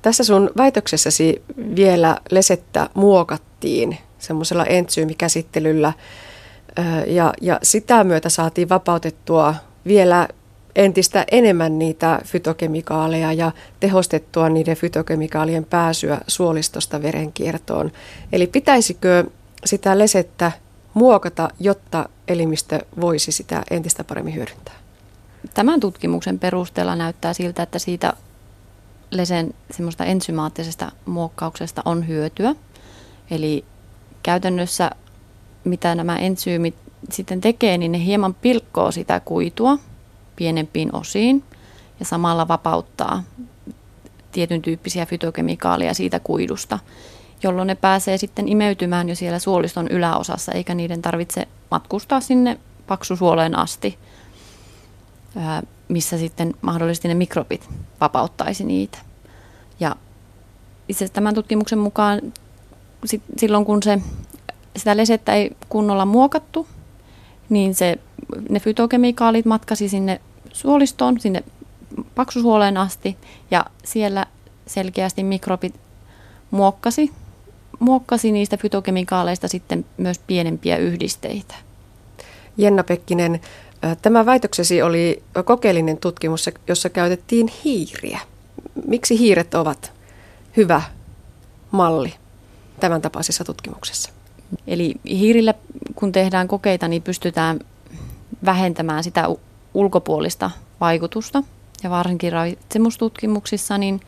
Tässä 0.01 0.23
sun 0.23 0.49
väitöksessäsi 0.57 1.41
vielä 1.75 2.17
lesettä 2.31 2.89
muokattiin 2.93 3.97
semmoisella 4.19 4.65
entsyymikäsittelyllä 4.65 5.93
ja, 7.07 7.33
ja 7.41 7.59
sitä 7.63 8.03
myötä 8.03 8.29
saatiin 8.29 8.69
vapautettua 8.69 9.55
vielä 9.87 10.27
entistä 10.77 11.25
enemmän 11.31 11.79
niitä 11.79 12.21
fytokemikaaleja 12.25 13.33
ja 13.33 13.51
tehostettua 13.79 14.49
niiden 14.49 14.77
fytokemikaalien 14.77 15.65
pääsyä 15.65 16.21
suolistosta 16.27 17.01
verenkiertoon. 17.01 17.91
Eli 18.31 18.47
pitäisikö 18.47 19.25
sitä 19.65 19.97
lesettä 19.97 20.51
muokata, 20.93 21.49
jotta 21.59 22.09
elimistö 22.27 22.79
voisi 23.01 23.31
sitä 23.31 23.63
entistä 23.71 24.03
paremmin 24.03 24.35
hyödyntää? 24.35 24.75
Tämän 25.53 25.79
tutkimuksen 25.79 26.39
perusteella 26.39 26.95
näyttää 26.95 27.33
siltä, 27.33 27.63
että 27.63 27.79
siitä 27.79 28.13
lesen 29.11 29.53
semmoista 29.71 30.05
ensymaattisesta 30.05 30.91
muokkauksesta 31.05 31.81
on 31.85 32.07
hyötyä. 32.07 32.55
Eli 33.31 33.65
käytännössä 34.23 34.91
mitä 35.63 35.95
nämä 35.95 36.17
ensyymit 36.17 36.75
sitten 37.11 37.41
tekee, 37.41 37.77
niin 37.77 37.91
ne 37.91 38.05
hieman 38.05 38.33
pilkkoo 38.33 38.91
sitä 38.91 39.19
kuitua 39.19 39.77
pienempiin 40.37 40.95
osiin 40.95 41.43
ja 41.99 42.05
samalla 42.05 42.47
vapauttaa 42.47 43.23
tietyn 44.31 44.61
tyyppisiä 44.61 45.05
fytokemikaaleja 45.05 45.93
siitä 45.93 46.19
kuidusta, 46.19 46.79
jolloin 47.43 47.67
ne 47.67 47.75
pääsee 47.75 48.17
sitten 48.17 48.47
imeytymään 48.47 49.09
jo 49.09 49.15
siellä 49.15 49.39
suoliston 49.39 49.87
yläosassa, 49.87 50.51
eikä 50.51 50.75
niiden 50.75 51.01
tarvitse 51.01 51.47
matkustaa 51.71 52.21
sinne 52.21 52.59
paksusuoleen 52.87 53.57
asti, 53.57 53.99
missä 55.87 56.17
sitten 56.17 56.53
mahdollisesti 56.61 57.07
ne 57.07 57.13
mikrobit 57.13 57.69
vapauttaisi 58.01 58.63
niitä. 58.63 58.97
Ja 59.79 59.95
itse 60.89 61.09
tämän 61.09 61.35
tutkimuksen 61.35 61.79
mukaan 61.79 62.21
silloin 63.37 63.65
kun 63.65 63.83
se, 63.83 64.01
sitä 64.77 64.97
lesettä 64.97 65.33
ei 65.33 65.51
kunnolla 65.69 66.05
muokattu, 66.05 66.67
niin 67.49 67.75
se, 67.75 67.99
ne 68.49 68.59
fytokemikaalit 68.59 69.45
matkasi 69.45 69.89
sinne 69.89 70.21
suolistoon, 70.57 71.19
sinne 71.19 71.43
paksusuoleen 72.15 72.77
asti 72.77 73.17
ja 73.51 73.65
siellä 73.83 74.25
selkeästi 74.67 75.23
mikrobit 75.23 75.75
muokkasi, 76.51 77.11
muokkasi 77.79 78.31
niistä 78.31 78.57
fytokemikaaleista 78.57 79.47
sitten 79.47 79.85
myös 79.97 80.19
pienempiä 80.19 80.77
yhdisteitä. 80.77 81.55
Jenna 82.57 82.83
Pekkinen, 82.83 83.41
tämä 84.01 84.25
väitöksesi 84.25 84.81
oli 84.81 85.23
kokeellinen 85.45 85.97
tutkimus, 85.97 86.49
jossa 86.67 86.89
käytettiin 86.89 87.51
hiiriä. 87.63 88.19
Miksi 88.87 89.19
hiiret 89.19 89.53
ovat 89.53 89.91
hyvä 90.57 90.81
malli 91.71 92.13
tämän 92.79 93.01
tapaisessa 93.01 93.43
tutkimuksessa? 93.43 94.09
Eli 94.67 94.95
hiirillä 95.09 95.53
kun 95.95 96.11
tehdään 96.11 96.47
kokeita, 96.47 96.87
niin 96.87 97.01
pystytään 97.01 97.59
vähentämään 98.45 99.03
sitä 99.03 99.27
ulkopuolista 99.77 100.51
vaikutusta. 100.79 101.43
Ja 101.83 101.89
varsinkin 101.89 102.31
ravitsemustutkimuksissa 102.31 103.77
niin 103.77 104.01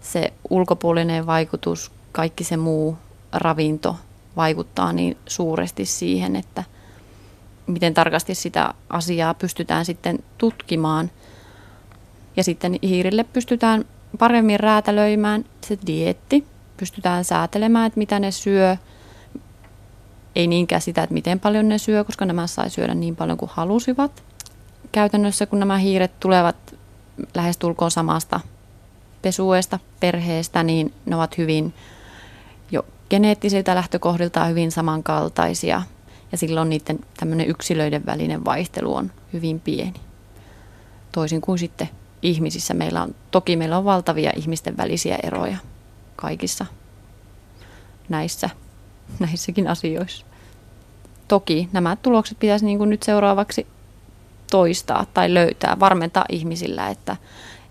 se 0.00 0.32
ulkopuolinen 0.50 1.26
vaikutus, 1.26 1.92
kaikki 2.12 2.44
se 2.44 2.56
muu 2.56 2.96
ravinto 3.32 3.96
vaikuttaa 4.36 4.92
niin 4.92 5.16
suuresti 5.26 5.84
siihen, 5.84 6.36
että 6.36 6.64
miten 7.66 7.94
tarkasti 7.94 8.34
sitä 8.34 8.74
asiaa 8.90 9.34
pystytään 9.34 9.84
sitten 9.84 10.18
tutkimaan. 10.38 11.10
Ja 12.36 12.44
sitten 12.44 12.78
hiirille 12.82 13.24
pystytään 13.24 13.84
paremmin 14.18 14.60
räätälöimään 14.60 15.44
se 15.66 15.78
dietti, 15.86 16.44
pystytään 16.76 17.24
säätelemään, 17.24 17.86
että 17.86 17.98
mitä 17.98 18.18
ne 18.18 18.30
syö. 18.30 18.76
Ei 20.36 20.46
niinkään 20.46 20.82
sitä, 20.82 21.02
että 21.02 21.14
miten 21.14 21.40
paljon 21.40 21.68
ne 21.68 21.78
syö, 21.78 22.04
koska 22.04 22.24
nämä 22.24 22.46
sai 22.46 22.70
syödä 22.70 22.94
niin 22.94 23.16
paljon 23.16 23.38
kuin 23.38 23.50
halusivat 23.54 24.25
käytännössä, 24.96 25.46
kun 25.46 25.58
nämä 25.58 25.78
hiiret 25.78 26.20
tulevat 26.20 26.56
lähestulkoon 27.34 27.90
samasta 27.90 28.40
pesueesta, 29.22 29.78
perheestä, 30.00 30.62
niin 30.62 30.94
ne 31.06 31.16
ovat 31.16 31.38
hyvin 31.38 31.74
jo 32.70 32.86
geneettisiltä 33.10 33.74
lähtökohdilta 33.74 34.44
hyvin 34.44 34.72
samankaltaisia. 34.72 35.82
Ja 36.32 36.38
silloin 36.38 36.68
niiden 36.68 36.98
tämmöinen 37.16 37.48
yksilöiden 37.48 38.06
välinen 38.06 38.44
vaihtelu 38.44 38.94
on 38.94 39.12
hyvin 39.32 39.60
pieni. 39.60 40.00
Toisin 41.12 41.40
kuin 41.40 41.58
sitten 41.58 41.88
ihmisissä 42.22 42.74
meillä 42.74 43.02
on, 43.02 43.14
toki 43.30 43.56
meillä 43.56 43.78
on 43.78 43.84
valtavia 43.84 44.32
ihmisten 44.36 44.76
välisiä 44.76 45.18
eroja 45.22 45.56
kaikissa 46.16 46.66
näissä, 48.08 48.50
näissäkin 49.18 49.68
asioissa. 49.68 50.26
Toki 51.28 51.68
nämä 51.72 51.96
tulokset 51.96 52.38
pitäisi 52.38 52.64
niin 52.64 52.78
kuin 52.78 52.90
nyt 52.90 53.02
seuraavaksi 53.02 53.66
toistaa 54.50 55.06
tai 55.14 55.34
löytää, 55.34 55.80
varmentaa 55.80 56.24
ihmisillä, 56.28 56.88
että 56.88 57.16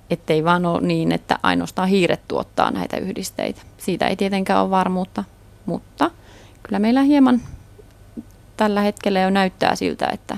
ettei 0.09 0.43
vaan 0.43 0.65
ole 0.65 0.81
niin, 0.81 1.11
että 1.11 1.39
ainoastaan 1.43 1.89
hiiret 1.89 2.21
tuottaa 2.27 2.71
näitä 2.71 2.97
yhdisteitä. 2.97 3.61
Siitä 3.77 4.07
ei 4.07 4.15
tietenkään 4.15 4.61
ole 4.61 4.69
varmuutta, 4.69 5.23
mutta 5.65 6.11
kyllä 6.63 6.79
meillä 6.79 7.01
hieman 7.01 7.41
tällä 8.57 8.81
hetkellä 8.81 9.19
jo 9.19 9.29
näyttää 9.29 9.75
siltä, 9.75 10.07
että 10.13 10.37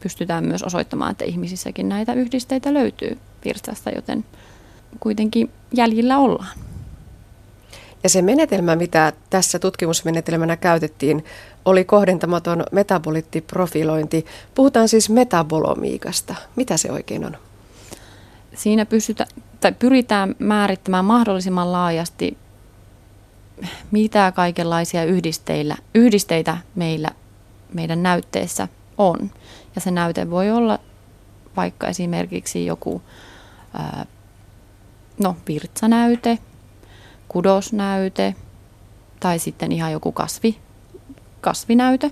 pystytään 0.00 0.44
myös 0.44 0.62
osoittamaan, 0.62 1.10
että 1.10 1.24
ihmisissäkin 1.24 1.88
näitä 1.88 2.12
yhdisteitä 2.12 2.74
löytyy 2.74 3.18
virtsasta, 3.44 3.90
joten 3.90 4.24
kuitenkin 5.00 5.50
jäljillä 5.74 6.18
ollaan. 6.18 6.69
Ja 8.02 8.08
se 8.08 8.22
menetelmä, 8.22 8.76
mitä 8.76 9.12
tässä 9.30 9.58
tutkimusmenetelmänä 9.58 10.56
käytettiin, 10.56 11.24
oli 11.64 11.84
kohdentamaton 11.84 12.64
metabolittiprofilointi. 12.72 14.26
Puhutaan 14.54 14.88
siis 14.88 15.10
metabolomiikasta. 15.10 16.34
Mitä 16.56 16.76
se 16.76 16.92
oikein 16.92 17.26
on? 17.26 17.36
Siinä 18.54 18.86
pystytä, 18.86 19.26
tai 19.60 19.72
pyritään 19.72 20.34
määrittämään 20.38 21.04
mahdollisimman 21.04 21.72
laajasti, 21.72 22.36
mitä 23.90 24.32
kaikenlaisia 24.32 25.04
yhdisteillä, 25.04 25.76
yhdisteitä 25.94 26.56
meillä 26.74 27.10
meidän 27.74 28.02
näytteessä 28.02 28.68
on. 28.98 29.30
Ja 29.74 29.80
se 29.80 29.90
näyte 29.90 30.30
voi 30.30 30.50
olla 30.50 30.78
vaikka 31.56 31.88
esimerkiksi 31.88 32.66
joku 32.66 33.02
no, 35.18 35.36
virtsanäyte, 35.48 36.38
kudosnäyte 37.30 38.34
tai 39.20 39.38
sitten 39.38 39.72
ihan 39.72 39.92
joku 39.92 40.12
kasvi, 40.12 40.58
kasvinäyte. 41.40 42.10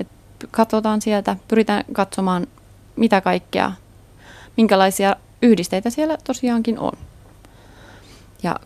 Et 0.00 0.08
katsotaan 0.50 1.02
sieltä, 1.02 1.36
pyritään 1.48 1.84
katsomaan 1.92 2.46
mitä 2.96 3.20
kaikkea, 3.20 3.72
minkälaisia 4.56 5.16
yhdisteitä 5.42 5.90
siellä 5.90 6.16
tosiaankin 6.24 6.78
on. 6.78 6.92
Ja 8.42 8.56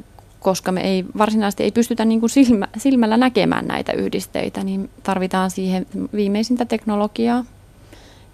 koska 0.41 0.73
me 0.73 0.81
ei 0.81 1.05
varsinaisesti 1.19 1.63
ei 1.63 1.73
pystytä 1.73 2.05
niin 2.05 2.21
kuin 2.21 2.31
silmä, 2.31 2.69
silmällä 2.77 3.17
näkemään 3.17 3.67
näitä 3.67 3.93
yhdisteitä, 3.93 4.65
niin 4.65 4.91
tarvitaan 5.03 5.51
siihen 5.51 5.87
viimeisintä 6.15 6.65
teknologiaa. 6.65 7.45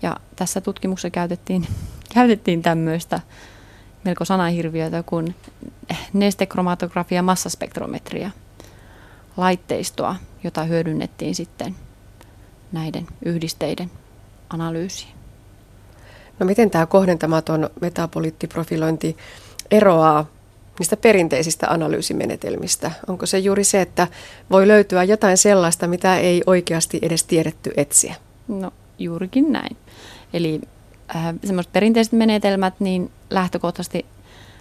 Ja 0.03 0.17
tässä 0.37 0.61
tutkimuksessa 0.61 1.11
käytettiin, 1.11 1.67
käytettiin 2.15 2.63
tämmöistä 2.63 3.21
melko 4.05 4.25
sanahirviötä 4.25 5.03
kuin 5.03 5.35
nestekromatografia 6.13 7.23
massaspektrometria 7.23 8.31
laitteistoa, 9.37 10.17
jota 10.45 10.65
hyödynnettiin 10.65 11.35
sitten 11.35 11.77
näiden 12.73 13.07
yhdisteiden 13.25 13.91
analyysiin. 14.51 15.15
No 16.39 16.47
miten 16.47 16.71
tämä 16.71 16.87
kohdentamaton 16.87 17.71
metaboliittiprofilointi 17.81 19.17
eroaa 19.71 20.27
niistä 20.79 20.97
perinteisistä 20.97 21.67
analyysimenetelmistä? 21.69 22.91
Onko 23.07 23.27
se 23.27 23.39
juuri 23.39 23.65
se, 23.65 23.81
että 23.81 24.09
voi 24.51 24.69
löytyä 24.69 25.05
jotain 25.05 25.39
sellaista, 25.39 25.87
mitä 25.87 26.19
ei 26.19 26.43
oikeasti 26.47 26.99
edes 27.03 27.25
tiedetty 27.25 27.73
etsiä? 27.77 28.15
No 28.49 28.73
juurikin 28.99 29.53
näin. 29.53 29.77
Eli 30.33 30.61
äh, 31.17 31.35
semmoiset 31.45 31.73
perinteiset 31.73 32.13
menetelmät, 32.13 32.75
niin 32.81 33.11
lähtökohtaisesti 33.31 34.07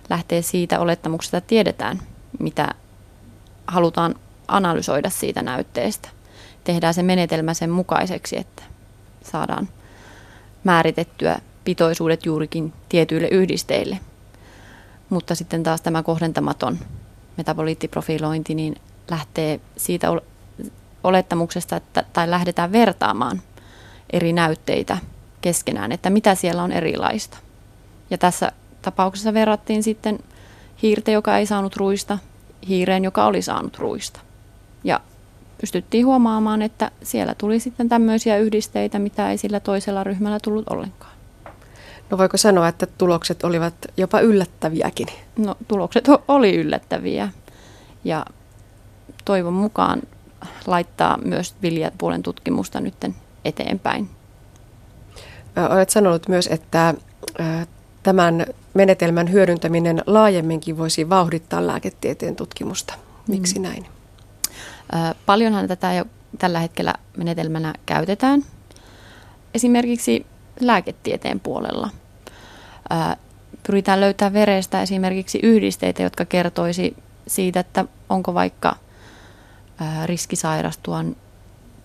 lähtee 0.09 0.41
siitä 0.41 0.79
olettamuksesta, 0.79 1.37
että 1.37 1.47
tiedetään, 1.47 2.01
mitä 2.39 2.69
halutaan 3.67 4.15
analysoida 4.47 5.09
siitä 5.09 5.41
näytteestä. 5.41 6.09
Tehdään 6.63 6.93
se 6.93 7.03
menetelmä 7.03 7.53
sen 7.53 7.69
mukaiseksi, 7.69 8.37
että 8.37 8.63
saadaan 9.23 9.69
määritettyä 10.63 11.39
pitoisuudet 11.63 12.25
juurikin 12.25 12.73
tietyille 12.89 13.27
yhdisteille. 13.27 13.99
Mutta 15.09 15.35
sitten 15.35 15.63
taas 15.63 15.81
tämä 15.81 16.03
kohdentamaton 16.03 16.79
metaboliittiprofilointi 17.37 18.55
niin 18.55 18.75
lähtee 19.11 19.59
siitä 19.77 20.07
olettamuksesta, 21.03 21.75
että, 21.75 22.03
tai 22.13 22.29
lähdetään 22.29 22.71
vertaamaan 22.71 23.41
eri 24.13 24.33
näytteitä 24.33 24.97
keskenään, 25.43 25.91
että 25.91 26.09
mitä 26.09 26.35
siellä 26.35 26.63
on 26.63 26.71
erilaista. 26.71 27.37
Ja 28.09 28.17
tässä 28.17 28.51
tapauksessa 28.81 29.33
verrattiin 29.33 29.83
sitten 29.83 30.19
hiirtä, 30.81 31.11
joka 31.11 31.37
ei 31.37 31.45
saanut 31.45 31.75
ruista, 31.75 32.17
hiireen, 32.67 33.03
joka 33.03 33.25
oli 33.25 33.41
saanut 33.41 33.77
ruista. 33.77 34.19
Ja 34.83 34.99
pystyttiin 35.61 36.05
huomaamaan, 36.05 36.61
että 36.61 36.91
siellä 37.03 37.35
tuli 37.37 37.59
sitten 37.59 37.89
tämmöisiä 37.89 38.37
yhdisteitä, 38.37 38.99
mitä 38.99 39.31
ei 39.31 39.37
sillä 39.37 39.59
toisella 39.59 40.03
ryhmällä 40.03 40.39
tullut 40.43 40.69
ollenkaan. 40.69 41.13
No 42.09 42.17
voiko 42.17 42.37
sanoa, 42.37 42.67
että 42.67 42.85
tulokset 42.85 43.43
olivat 43.43 43.73
jopa 43.97 44.19
yllättäviäkin? 44.19 45.07
No 45.37 45.55
tulokset 45.67 46.05
oli 46.27 46.55
yllättäviä 46.55 47.29
ja 48.03 48.25
toivon 49.25 49.53
mukaan 49.53 50.01
laittaa 50.67 51.17
myös 51.25 51.55
viljapuolen 51.61 52.23
tutkimusta 52.23 52.79
nyt 52.79 52.95
eteenpäin. 53.45 54.09
Olet 55.69 55.89
sanonut 55.89 56.27
myös, 56.27 56.47
että 56.47 56.93
tämän 58.03 58.45
menetelmän 58.73 59.31
hyödyntäminen 59.31 60.03
laajemminkin 60.05 60.77
voisi 60.77 61.09
vauhdittaa 61.09 61.67
lääketieteen 61.67 62.35
tutkimusta. 62.35 62.93
Miksi 63.27 63.59
mm. 63.59 63.63
näin? 63.63 63.85
Paljonhan 65.25 65.67
tätä 65.67 65.93
jo 65.93 66.05
tällä 66.39 66.59
hetkellä 66.59 66.93
menetelmänä 67.17 67.73
käytetään. 67.85 68.43
Esimerkiksi 69.53 70.25
lääketieteen 70.59 71.39
puolella. 71.39 71.89
Pyritään 73.67 73.99
löytämään 74.01 74.33
verestä 74.33 74.81
esimerkiksi 74.81 75.39
yhdisteitä, 75.43 76.03
jotka 76.03 76.25
kertoisi 76.25 76.95
siitä, 77.27 77.59
että 77.59 77.85
onko 78.09 78.33
vaikka 78.33 78.75
riski 80.05 80.35
sairastua 80.35 81.03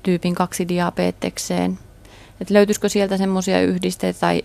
tyypin 0.03 0.35
2 0.35 0.69
diabetekseen. 0.69 1.79
Että 2.41 2.55
löytyisikö 2.55 2.89
sieltä 2.89 3.17
semmoisia 3.17 3.63
yhdisteitä 3.63 4.21
tai 4.21 4.43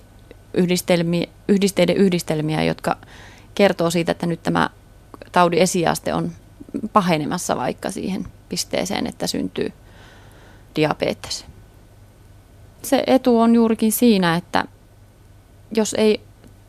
yhdistelmiä, 0.53 1.27
yhdisteiden 1.47 1.97
yhdistelmiä, 1.97 2.63
jotka 2.63 2.97
kertoo 3.55 3.89
siitä, 3.89 4.11
että 4.11 4.25
nyt 4.25 4.43
tämä 4.43 4.69
taudin 5.31 5.59
esiaste 5.59 6.13
on 6.13 6.31
pahenemassa 6.93 7.55
vaikka 7.55 7.91
siihen 7.91 8.27
pisteeseen, 8.49 9.07
että 9.07 9.27
syntyy 9.27 9.73
diabetes. 10.75 11.45
Se 12.81 13.03
etu 13.07 13.39
on 13.39 13.55
juurikin 13.55 13.91
siinä, 13.91 14.35
että 14.35 14.65
jos 15.75 15.95
ei 15.97 16.21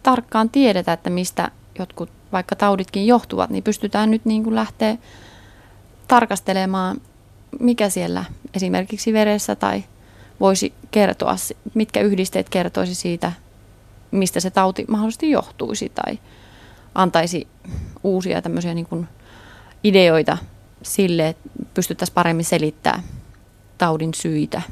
tarkkaan 0.03 0.51
tiedetä, 0.51 0.93
että 0.93 1.11
mistä 1.11 1.51
jotkut 1.79 2.11
vaikka 2.33 2.57
tauditkin 2.57 3.07
johtuvat, 3.07 3.51
niin 3.51 3.65
pystytään 3.65 4.11
nyt 4.11 4.25
niin 4.25 4.45
kuin 4.45 4.55
lähteä 4.55 4.97
tarkastelemaan, 6.09 7.01
mikä 7.61 7.89
siellä 7.89 8.25
esimerkiksi 8.55 9.13
veressä 9.13 9.57
tai 9.57 9.85
voisi 10.41 10.75
kertoa, 10.91 11.37
mitkä 11.75 12.01
yhdisteet 12.01 12.49
kertoisi 12.49 12.95
siitä, 12.95 13.33
mistä 14.11 14.41
se 14.41 14.51
tauti 14.51 14.85
mahdollisesti 14.89 15.31
johtuisi 15.31 15.93
tai 15.95 16.19
antaisi 16.95 17.49
uusia 18.03 18.43
tämmöisiä 18.43 18.75
niin 18.75 18.87
kuin 18.87 19.09
ideoita 19.85 20.39
sille, 20.83 21.29
että 21.29 21.49
pystyttäisiin 21.75 22.15
paremmin 22.15 22.45
selittämään 22.45 23.03
taudin 23.79 24.15
syitä. 24.15 24.63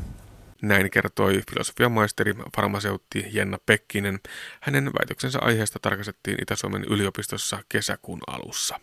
Näin 0.63 0.91
kertoi 0.91 1.41
filosofian 1.51 1.93
maisteri 1.93 2.35
farmaseutti 2.57 3.27
Jenna 3.33 3.59
Pekkinen. 3.67 4.21
Hänen 4.61 4.85
väitöksensä 4.85 5.39
aiheesta 5.43 5.79
tarkastettiin 5.83 6.39
Itä-Suomen 6.43 6.85
yliopistossa 6.85 7.59
kesäkuun 7.69 8.21
alussa. 8.27 8.81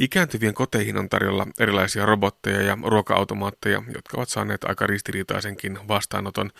Ikääntyvien 0.00 0.54
koteihin 0.54 0.96
on 0.96 1.08
tarjolla 1.08 1.46
erilaisia 1.58 2.06
robotteja 2.06 2.62
ja 2.62 2.78
ruoka-automaatteja, 2.84 3.82
jotka 3.94 4.16
ovat 4.16 4.28
saaneet 4.28 4.64
aika 4.64 4.86
ristiriitaisenkin 4.86 5.78
vastaanoton, 5.88 6.50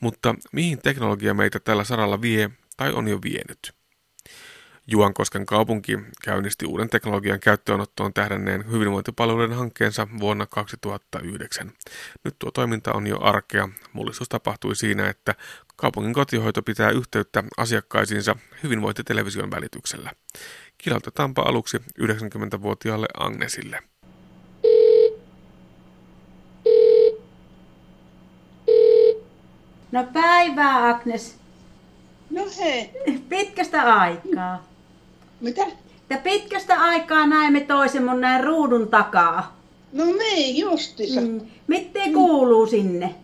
mutta 0.00 0.34
mihin 0.52 0.78
teknologia 0.78 1.34
meitä 1.34 1.60
tällä 1.60 1.84
saralla 1.84 2.22
vie 2.22 2.50
tai 2.76 2.92
on 2.92 3.08
jo 3.08 3.18
vienyt? 3.22 3.74
Juankosken 4.86 5.46
kaupunki 5.46 5.98
käynnisti 6.24 6.66
uuden 6.66 6.90
teknologian 6.90 7.40
käyttöönottoon 7.40 8.12
tähdänneen 8.12 8.70
hyvinvointipalveluiden 8.70 9.56
hankkeensa 9.56 10.08
vuonna 10.20 10.46
2009. 10.46 11.72
Nyt 12.24 12.36
tuo 12.38 12.50
toiminta 12.50 12.92
on 12.92 13.06
jo 13.06 13.18
arkea. 13.20 13.68
Mullistus 13.92 14.28
tapahtui 14.28 14.76
siinä, 14.76 15.08
että 15.08 15.34
kaupungin 15.76 16.14
kotihoito 16.14 16.62
pitää 16.62 16.90
yhteyttä 16.90 17.44
asiakkaisiinsa 17.56 18.36
hyvinvointitelevision 18.62 19.50
välityksellä. 19.50 20.10
Kilautetaanpa 20.82 21.42
aluksi 21.42 21.78
90-vuotiaalle 22.00 23.06
Agnesille. 23.18 23.78
No 29.92 30.04
päivää 30.12 30.88
Agnes. 30.88 31.36
No 32.30 32.42
hei. 32.58 32.90
Pitkästä 33.28 33.82
aikaa. 33.82 34.64
Mitä? 35.40 35.62
Ja 36.10 36.18
pitkästä 36.18 36.80
aikaa 36.80 37.26
näemme 37.26 37.60
toisen 37.60 38.04
mun 38.04 38.20
näin 38.20 38.44
ruudun 38.44 38.88
takaa. 38.88 39.56
No 39.92 40.04
niin, 40.04 40.56
justissa. 40.56 41.20
Mm. 41.20 41.40
Miten 41.66 42.08
mm. 42.08 42.14
kuuluu 42.14 42.66
sinne? 42.66 43.14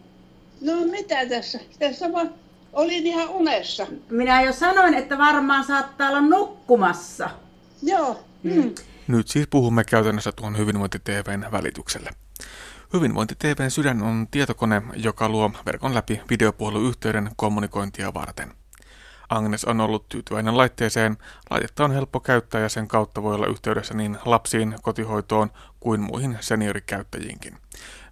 No 0.60 0.72
mitä 0.90 1.26
tässä? 1.28 1.60
Tässä 1.78 2.12
vaan 2.12 2.34
olin 2.72 3.06
ihan 3.06 3.28
unessa. 3.28 3.86
Minä 4.10 4.42
jo 4.42 4.52
sanoin, 4.52 4.94
että 4.94 5.18
varmaan 5.18 5.64
saattaa 5.64 6.08
olla 6.08 6.20
nukkumassa. 6.20 7.30
Joo. 7.82 8.24
Mm. 8.42 8.52
Mm. 8.52 8.74
Nyt 9.08 9.28
siis 9.28 9.46
puhumme 9.50 9.84
käytännössä 9.84 10.32
tuon 10.32 10.58
Hyvinvointi-TVn 10.58 11.52
välityksellä. 11.52 12.10
Hyvinvointi-TVn 12.92 13.70
sydän 13.70 14.02
on 14.02 14.26
tietokone, 14.30 14.82
joka 14.96 15.28
luo 15.28 15.50
verkon 15.66 15.94
läpi 15.94 16.20
videopuheluyhteyden 16.30 17.30
kommunikointia 17.36 18.14
varten. 18.14 18.52
Agnes 19.28 19.64
on 19.64 19.80
ollut 19.80 20.08
tyytyväinen 20.08 20.56
laitteeseen. 20.56 21.16
Laitetta 21.50 21.84
on 21.84 21.92
helppo 21.92 22.20
käyttää 22.20 22.60
ja 22.60 22.68
sen 22.68 22.88
kautta 22.88 23.22
voi 23.22 23.34
olla 23.34 23.46
yhteydessä 23.46 23.94
niin 23.94 24.18
lapsiin, 24.24 24.74
kotihoitoon 24.82 25.50
kuin 25.80 26.00
muihin 26.00 26.38
seniorikäyttäjiinkin. 26.40 27.58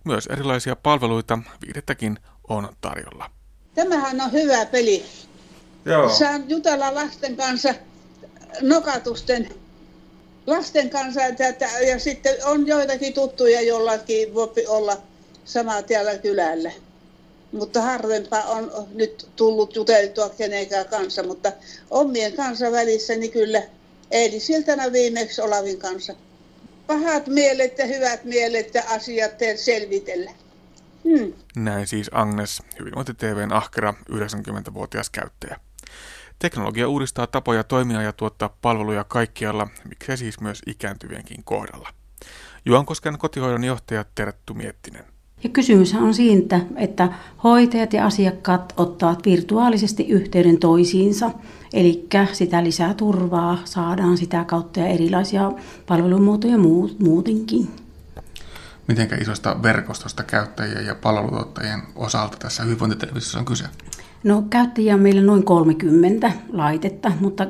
Myös 0.04 0.26
erilaisia 0.26 0.76
palveluita 0.76 1.38
viidettäkin 1.66 2.18
on 2.48 2.68
tarjolla. 2.80 3.30
Tämähän 3.74 4.20
on 4.20 4.32
hyvä 4.32 4.66
peli. 4.66 5.04
Joo. 5.84 6.08
Saan 6.08 6.50
jutella 6.50 6.94
lasten 6.94 7.36
kanssa 7.36 7.74
nokatusten 8.60 9.48
lasten 10.46 10.90
kanssa 10.90 11.20
ja 11.86 11.98
sitten 11.98 12.34
on 12.44 12.66
joitakin 12.66 13.14
tuttuja, 13.14 13.62
jollakin 13.62 14.34
voi 14.34 14.66
olla 14.68 14.96
sama 15.44 15.82
täällä 15.82 16.18
kylällä 16.18 16.72
mutta 17.52 17.82
harvempaa 17.82 18.42
on 18.42 18.88
nyt 18.94 19.28
tullut 19.36 19.76
juteltua 19.76 20.28
kenenkään 20.28 20.88
kanssa, 20.88 21.22
mutta 21.22 21.52
omien 21.90 22.32
kanssa 22.32 22.72
välissä 22.72 23.16
niin 23.16 23.32
kyllä 23.32 23.62
eilisiltana 24.10 24.92
viimeksi 24.92 25.42
Olavin 25.42 25.78
kanssa. 25.78 26.14
Pahat 26.86 27.26
mielet 27.26 27.78
ja 27.78 27.86
hyvät 27.86 28.24
mielet 28.24 28.74
ja 28.74 28.82
asiat 28.88 29.32
selvitellä. 29.56 30.30
Mm. 31.04 31.32
Näin 31.56 31.86
siis 31.86 32.10
Agnes, 32.12 32.62
Hyvinvointi 32.78 33.14
TVn 33.14 33.52
ahkera 33.52 33.94
90-vuotias 34.10 35.10
käyttäjä. 35.10 35.60
Teknologia 36.38 36.88
uudistaa 36.88 37.26
tapoja 37.26 37.64
toimia 37.64 38.02
ja 38.02 38.12
tuottaa 38.12 38.56
palveluja 38.62 39.04
kaikkialla, 39.04 39.68
miksei 39.88 40.16
siis 40.16 40.40
myös 40.40 40.62
ikääntyvienkin 40.66 41.44
kohdalla. 41.44 41.88
Juankosken 42.64 43.18
kotihoidon 43.18 43.64
johtaja 43.64 44.04
Terttu 44.14 44.54
Miettinen. 44.54 45.04
Ja 45.44 45.50
kysymys 45.50 45.94
on 45.94 46.14
siitä, 46.14 46.60
että 46.76 47.08
hoitajat 47.44 47.92
ja 47.92 48.06
asiakkaat 48.06 48.74
ottavat 48.76 49.24
virtuaalisesti 49.24 50.08
yhteyden 50.08 50.58
toisiinsa. 50.58 51.30
Eli 51.72 52.08
sitä 52.32 52.64
lisää 52.64 52.94
turvaa 52.94 53.58
saadaan 53.64 54.16
sitä 54.16 54.44
kautta 54.44 54.80
ja 54.80 54.86
erilaisia 54.86 55.52
palvelumuotoja 55.86 56.58
muutenkin. 56.98 57.70
Miten 58.88 59.22
isosta 59.22 59.62
verkostosta 59.62 60.22
käyttäjien 60.22 60.86
ja 60.86 60.94
palvelutuottajien 60.94 61.82
osalta 61.94 62.36
tässä 62.36 62.62
hyvinvointitelevisiossa 62.62 63.38
on 63.38 63.44
kyse? 63.44 63.64
No 64.26 64.44
käyttäjiä 64.50 64.94
on 64.94 65.00
meillä 65.00 65.22
noin 65.22 65.44
30 65.44 66.32
laitetta, 66.52 67.12
mutta 67.20 67.46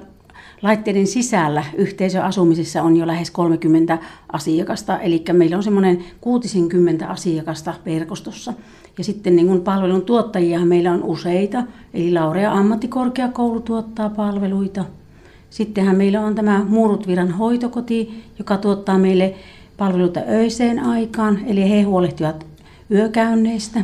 laitteiden 0.62 1.06
sisällä 1.06 1.64
yhteisöasumisessa 1.76 2.82
on 2.82 2.96
jo 2.96 3.06
lähes 3.06 3.30
30 3.30 3.98
asiakasta, 4.32 5.00
eli 5.00 5.24
meillä 5.32 5.56
on 5.56 5.62
semmoinen 5.62 6.04
60 6.20 7.08
asiakasta 7.08 7.74
verkostossa. 7.86 8.52
Ja 8.98 9.04
sitten 9.04 9.36
niin 9.36 9.46
kuin 9.46 9.60
palvelun 9.60 10.02
tuottajia 10.02 10.64
meillä 10.64 10.92
on 10.92 11.02
useita, 11.02 11.62
eli 11.94 12.12
Laurea 12.12 12.52
ammattikorkeakoulu 12.52 13.60
tuottaa 13.60 14.10
palveluita. 14.10 14.84
Sittenhän 15.50 15.96
meillä 15.96 16.20
on 16.20 16.34
tämä 16.34 16.64
Muurutviran 16.68 17.30
hoitokoti, 17.30 18.24
joka 18.38 18.56
tuottaa 18.56 18.98
meille 18.98 19.34
palveluita 19.76 20.20
öiseen 20.28 20.78
aikaan, 20.78 21.38
eli 21.46 21.70
he 21.70 21.82
huolehtivat 21.82 22.46
yökäynneistä 22.90 23.80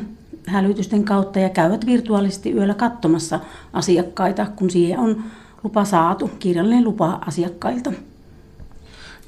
hälytysten 0.47 1.05
kautta 1.05 1.39
ja 1.39 1.49
käyvät 1.49 1.87
virtuaalisesti 1.87 2.53
yöllä 2.53 2.75
katsomassa 2.75 3.41
asiakkaita, 3.73 4.47
kun 4.57 4.71
siihen 4.71 4.99
on 4.99 5.25
lupa 5.65 5.85
saatu, 5.85 6.31
kirjallinen 6.39 6.85
lupa 6.85 7.19
asiakkailta. 7.27 7.93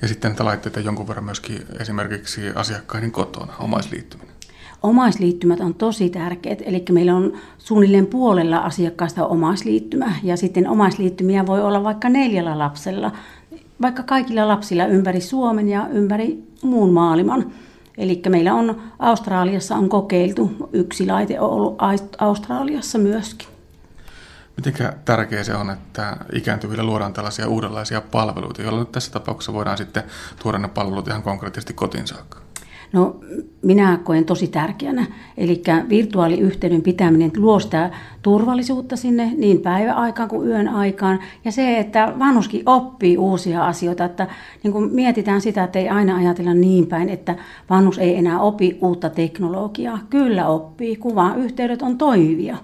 Ja 0.02 0.08
sitten 0.08 0.30
näitä 0.30 0.44
laitteita 0.44 0.80
jonkun 0.80 1.08
verran 1.08 1.24
myöskin 1.24 1.62
esimerkiksi 1.80 2.40
asiakkaiden 2.54 3.12
kotona, 3.12 3.52
omaisliittyminen. 3.58 4.34
Omaisliittymät 4.82 5.60
on 5.60 5.74
tosi 5.74 6.10
tärkeät, 6.10 6.62
eli 6.64 6.84
meillä 6.92 7.16
on 7.16 7.32
suunnilleen 7.58 8.06
puolella 8.06 8.58
asiakkaista 8.58 9.26
omaisliittymä, 9.26 10.12
ja 10.22 10.36
sitten 10.36 10.68
omaisliittymiä 10.68 11.46
voi 11.46 11.62
olla 11.62 11.84
vaikka 11.84 12.08
neljällä 12.08 12.58
lapsella, 12.58 13.12
vaikka 13.82 14.02
kaikilla 14.02 14.48
lapsilla 14.48 14.86
ympäri 14.86 15.20
Suomen 15.20 15.68
ja 15.68 15.88
ympäri 15.88 16.42
muun 16.62 16.92
maailman. 16.92 17.52
Eli 17.98 18.22
meillä 18.28 18.54
on 18.54 18.82
Australiassa 18.98 19.76
on 19.76 19.88
kokeiltu, 19.88 20.68
yksi 20.72 21.06
laite 21.06 21.40
on 21.40 21.50
ollut 21.50 21.78
Australiassa 22.18 22.98
myöskin. 22.98 23.48
Miten 24.56 24.92
tärkeää 25.04 25.44
se 25.44 25.54
on, 25.54 25.70
että 25.70 26.16
ikääntyville 26.32 26.82
luodaan 26.82 27.12
tällaisia 27.12 27.48
uudenlaisia 27.48 28.00
palveluita, 28.00 28.62
joilla 28.62 28.78
nyt 28.78 28.92
tässä 28.92 29.12
tapauksessa 29.12 29.52
voidaan 29.52 29.78
sitten 29.78 30.02
tuoda 30.42 30.58
ne 30.58 30.68
palvelut 30.68 31.08
ihan 31.08 31.22
konkreettisesti 31.22 31.72
kotiin 31.72 32.06
saakka? 32.06 32.43
No 32.94 33.20
minä 33.62 33.98
koen 34.04 34.24
tosi 34.24 34.48
tärkeänä. 34.48 35.06
Eli 35.36 35.62
virtuaaliyhteyden 35.88 36.82
pitäminen 36.82 37.30
luo 37.36 37.60
sitä 37.60 37.90
turvallisuutta 38.22 38.96
sinne 38.96 39.32
niin 39.36 39.60
päiväaikaan 39.60 40.28
kuin 40.28 40.48
yön 40.48 40.68
aikaan. 40.68 41.20
Ja 41.44 41.52
se, 41.52 41.78
että 41.78 42.12
vanhuskin 42.18 42.62
oppii 42.66 43.18
uusia 43.18 43.66
asioita. 43.66 44.04
Että 44.04 44.26
niin 44.62 44.72
kun 44.72 44.90
mietitään 44.92 45.40
sitä, 45.40 45.64
että 45.64 45.78
ei 45.78 45.88
aina 45.88 46.16
ajatella 46.16 46.54
niin 46.54 46.86
päin, 46.86 47.08
että 47.08 47.36
vanhus 47.70 47.98
ei 47.98 48.16
enää 48.16 48.40
opi 48.40 48.78
uutta 48.80 49.10
teknologiaa. 49.10 49.98
Kyllä 50.10 50.48
oppii, 50.48 50.96
kuva 50.96 51.34
yhteydet 51.36 51.82
on 51.82 51.98
toimivia. 51.98 52.56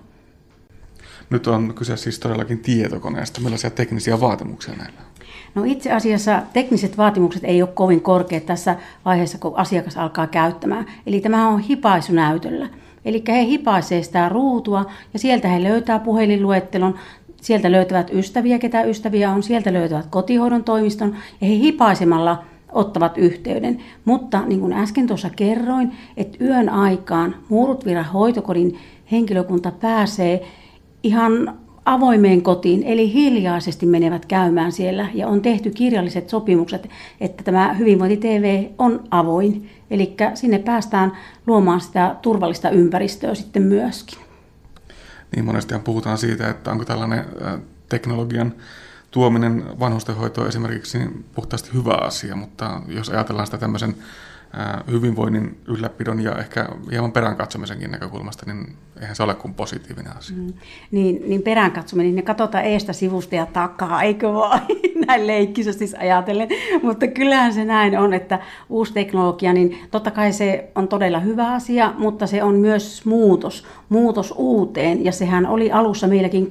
Nyt 1.31 1.47
on 1.47 1.75
kyse 1.75 1.97
siis 1.97 2.19
todellakin 2.19 2.59
tietokoneesta. 2.59 3.41
Millaisia 3.41 3.71
teknisiä 3.71 4.21
vaatimuksia 4.21 4.75
näillä 4.75 5.01
on? 5.01 5.10
No 5.55 5.65
itse 5.65 5.93
asiassa 5.93 6.43
tekniset 6.53 6.99
vaatimukset 6.99 7.45
ei 7.45 7.63
ole 7.63 7.71
kovin 7.75 8.01
korkeat 8.01 8.47
tässä 8.47 8.77
vaiheessa, 9.05 9.39
kun 9.39 9.57
asiakas 9.57 9.97
alkaa 9.97 10.27
käyttämään. 10.27 10.87
Eli 11.07 11.21
tämä 11.21 11.49
on 11.49 11.61
hipaisunäytöllä. 11.61 12.69
Eli 13.05 13.23
he 13.29 13.45
hipaisee 13.45 14.03
sitä 14.03 14.29
ruutua 14.29 14.85
ja 15.13 15.19
sieltä 15.19 15.49
he 15.49 15.63
löytää 15.63 15.99
puhelinluettelon, 15.99 16.95
sieltä 17.41 17.73
löytävät 17.73 18.11
ystäviä, 18.13 18.59
ketä 18.59 18.83
ystäviä 18.83 19.31
on, 19.31 19.43
sieltä 19.43 19.73
löytävät 19.73 20.07
kotihoidon 20.07 20.65
toimiston 20.65 21.17
ja 21.41 21.47
he 21.47 21.55
hipaisemalla 21.55 22.45
ottavat 22.73 23.19
yhteyden. 23.19 23.79
Mutta 24.05 24.43
niin 24.47 24.61
kuin 24.61 24.73
äsken 24.73 25.07
tuossa 25.07 25.31
kerroin, 25.31 25.93
että 26.17 26.45
yön 26.45 26.69
aikaan 26.69 27.35
Muurutviran 27.49 28.05
hoitokodin 28.05 28.79
henkilökunta 29.13 29.73
pääsee 29.73 30.43
ihan 31.03 31.59
avoimeen 31.95 32.43
kotiin, 32.43 32.83
eli 32.83 33.13
hiljaisesti 33.13 33.87
menevät 33.87 34.27
käymään 34.27 34.73
siellä 34.73 35.07
ja 35.15 35.29
on 35.29 35.43
tehty 35.43 35.71
kirjalliset 35.71 36.29
sopimukset, 36.29 36.89
että 37.21 37.45
tämä 37.45 37.75
Hyvinvointi 37.75 38.17
TV 38.17 38.65
on 38.79 39.05
avoin. 39.11 39.71
Eli 39.91 40.17
sinne 40.35 40.59
päästään 40.59 41.13
luomaan 41.47 41.81
sitä 41.81 42.17
turvallista 42.23 42.71
ympäristöä 42.71 43.35
sitten 43.35 43.63
myöskin. 43.63 44.19
Niin 45.35 45.45
monestihan 45.45 45.83
puhutaan 45.83 46.19
siitä, 46.19 46.51
että 46.51 46.71
onko 46.71 46.85
tällainen 46.85 47.25
teknologian 47.89 48.53
tuominen 49.11 49.65
vanhustenhoitoon 49.81 50.49
esimerkiksi 50.49 50.99
niin 50.99 51.25
puhtaasti 51.35 51.71
hyvä 51.75 51.95
asia, 51.95 52.37
mutta 52.37 52.81
jos 52.89 53.09
ajatellaan 53.09 53.47
sitä 53.47 53.59
tämmöisen 53.59 53.95
hyvinvoinnin 54.91 55.61
ylläpidon 55.69 56.21
ja 56.21 56.39
ehkä 56.39 56.69
hieman 56.91 57.13
perään 57.13 57.37
katsomisenkin 57.37 57.91
näkökulmasta, 57.91 58.47
niin 58.47 58.77
eihän 59.01 59.17
se 59.17 59.23
ole 59.23 59.35
kuin 59.35 59.55
positiivinen 59.55 60.17
asia. 60.17 60.37
Mm. 60.37 60.53
Niin, 60.91 61.23
niin 61.27 61.43
perään 61.43 61.73
katsominen, 61.73 62.15
ne 62.15 62.23
katsotaan 62.23 62.65
eestä, 62.65 62.93
sivusta 62.93 63.35
ja 63.35 63.47
takaa, 63.47 64.03
eikö 64.03 64.33
vaan 64.33 64.61
näin 65.07 65.27
leikkisesti 65.27 65.85
ajatellen. 65.99 66.49
Mutta 66.83 67.07
kyllähän 67.07 67.55
se 67.55 67.65
näin 67.65 67.99
on, 67.99 68.15
että 68.15 68.39
uusi 68.69 68.93
teknologia, 68.93 69.53
niin 69.53 69.79
totta 69.91 70.11
kai 70.11 70.33
se 70.33 70.71
on 70.75 70.89
todella 70.89 71.21
hyvä 71.21 71.53
asia, 71.53 71.95
mutta 71.99 72.27
se 72.27 72.43
on 72.43 72.55
myös 72.55 73.05
muutos, 73.05 73.67
muutos 73.89 74.35
uuteen. 74.37 75.05
Ja 75.05 75.13
sehän 75.13 75.47
oli 75.47 75.73
alussa 75.73 76.07
meilläkin 76.07 76.47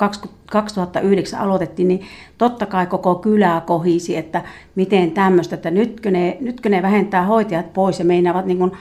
2009 0.52 1.40
aloitettiin, 1.40 1.88
niin 1.88 2.02
totta 2.38 2.66
kai 2.66 2.86
koko 2.86 3.16
kylää 3.16 3.62
kohisi, 3.62 4.18
että 4.18 4.44
miten 4.76 5.12
tämmöistä, 5.12 5.56
että 5.56 5.72
nytkö 5.72 6.12
ne, 6.12 6.38
nytkö 6.40 6.70
ne 6.70 6.82
vähentää 6.82 7.26
hoitajat 7.26 7.74
pois 7.74 8.00
ja 8.00 8.06
meinaavat 8.06 8.46
niin 8.46 8.58
kuin 8.58 8.72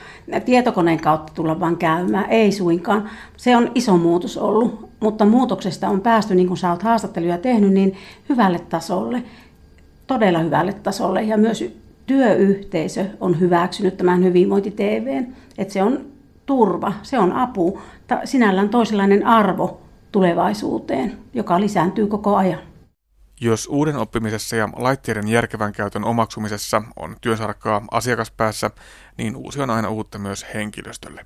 tietokoneen 0.45 0.99
kautta 0.99 1.33
tulla 1.35 1.59
vaan 1.59 1.77
käymään. 1.77 2.29
Ei 2.29 2.51
suinkaan. 2.51 3.09
Se 3.37 3.55
on 3.55 3.58
iso 3.75 3.97
muutos 3.97 4.37
ollut, 4.37 4.89
mutta 4.99 5.25
muutoksesta 5.25 5.89
on 5.89 6.01
päästy, 6.01 6.35
niin 6.35 6.47
kuin 6.47 6.57
sä 6.57 6.71
oot 6.71 6.83
haastatteluja 6.83 7.37
tehnyt, 7.37 7.73
niin 7.73 7.97
hyvälle 8.29 8.59
tasolle, 8.59 9.23
todella 10.07 10.39
hyvälle 10.39 10.73
tasolle. 10.73 11.23
Ja 11.23 11.37
myös 11.37 11.63
työyhteisö 12.05 13.05
on 13.19 13.39
hyväksynyt 13.39 13.97
tämän 13.97 14.23
hyvinvointi 14.23 14.71
TVn, 14.71 15.27
että 15.57 15.73
se 15.73 15.83
on 15.83 16.05
turva, 16.45 16.93
se 17.03 17.19
on 17.19 17.31
apu, 17.31 17.81
sinällään 18.23 18.69
toisenlainen 18.69 19.25
arvo 19.27 19.81
tulevaisuuteen, 20.11 21.17
joka 21.33 21.59
lisääntyy 21.59 22.07
koko 22.07 22.35
ajan. 22.35 22.59
Jos 23.41 23.67
uuden 23.67 23.95
oppimisessa 23.95 24.55
ja 24.55 24.69
laitteiden 24.75 25.27
järkevän 25.27 25.73
käytön 25.73 26.03
omaksumisessa 26.03 26.81
on 26.95 27.15
työsarkkaa 27.21 27.85
asiakaspäässä, 27.91 28.71
niin 29.17 29.35
uusi 29.35 29.61
on 29.61 29.69
aina 29.69 29.89
uutta 29.89 30.19
myös 30.19 30.45
henkilöstölle. 30.53 31.25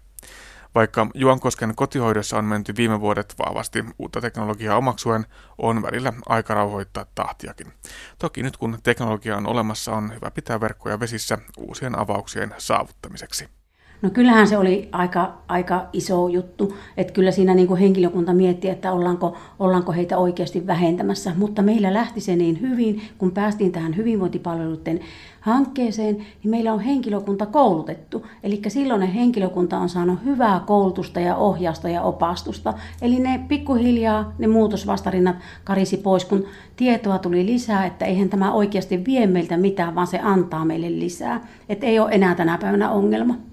Vaikka 0.75 1.07
Juankosken 1.13 1.75
kotihoidossa 1.75 2.37
on 2.37 2.45
menty 2.45 2.73
viime 2.77 2.99
vuodet 2.99 3.35
vahvasti 3.45 3.85
uutta 3.99 4.21
teknologiaa 4.21 4.77
omaksuen, 4.77 5.25
on 5.57 5.81
välillä 5.81 6.13
aika 6.25 6.53
rauhoittaa 6.53 7.05
tahtiakin. 7.15 7.73
Toki 8.19 8.43
nyt 8.43 8.57
kun 8.57 8.77
teknologia 8.83 9.37
on 9.37 9.47
olemassa, 9.47 9.91
on 9.91 10.15
hyvä 10.15 10.31
pitää 10.31 10.61
verkkoja 10.61 10.99
vesissä 10.99 11.37
uusien 11.57 11.99
avauksien 11.99 12.55
saavuttamiseksi. 12.57 13.62
No 14.03 14.09
kyllähän 14.09 14.47
se 14.47 14.57
oli 14.57 14.89
aika, 14.91 15.33
aika 15.47 15.85
iso 15.93 16.27
juttu, 16.27 16.75
että 16.97 17.13
kyllä 17.13 17.31
siinä 17.31 17.53
niin 17.53 17.67
kuin 17.67 17.79
henkilökunta 17.79 18.33
mietti, 18.33 18.69
että 18.69 18.91
ollaanko, 18.91 19.37
ollaanko 19.59 19.91
heitä 19.91 20.17
oikeasti 20.17 20.67
vähentämässä, 20.67 21.31
mutta 21.37 21.61
meillä 21.61 21.93
lähti 21.93 22.21
se 22.21 22.35
niin 22.35 22.61
hyvin, 22.61 23.01
kun 23.17 23.31
päästiin 23.31 23.71
tähän 23.71 23.95
hyvinvointipalveluiden 23.95 24.99
hankkeeseen, 25.41 26.15
niin 26.15 26.49
meillä 26.49 26.73
on 26.73 26.79
henkilökunta 26.79 27.45
koulutettu. 27.45 28.25
Eli 28.43 28.61
silloin 28.67 28.99
ne 28.99 29.13
henkilökunta 29.15 29.77
on 29.77 29.89
saanut 29.89 30.19
hyvää 30.25 30.63
koulutusta 30.67 31.19
ja 31.19 31.35
ohjausta 31.35 31.89
ja 31.89 32.01
opastusta. 32.01 32.73
Eli 33.01 33.19
ne 33.19 33.45
pikkuhiljaa, 33.47 34.33
ne 34.37 34.47
muutosvastarinnat 34.47 35.35
karisi 35.63 35.97
pois, 35.97 36.25
kun 36.25 36.45
tietoa 36.75 37.19
tuli 37.19 37.45
lisää, 37.45 37.85
että 37.85 38.05
eihän 38.05 38.29
tämä 38.29 38.53
oikeasti 38.53 39.05
vie 39.05 39.27
meiltä 39.27 39.57
mitään, 39.57 39.95
vaan 39.95 40.07
se 40.07 40.19
antaa 40.19 40.65
meille 40.65 40.99
lisää. 40.99 41.47
Että 41.69 41.85
ei 41.85 41.99
ole 41.99 42.11
enää 42.11 42.35
tänä 42.35 42.57
päivänä 42.57 42.91
ongelma. 42.91 43.52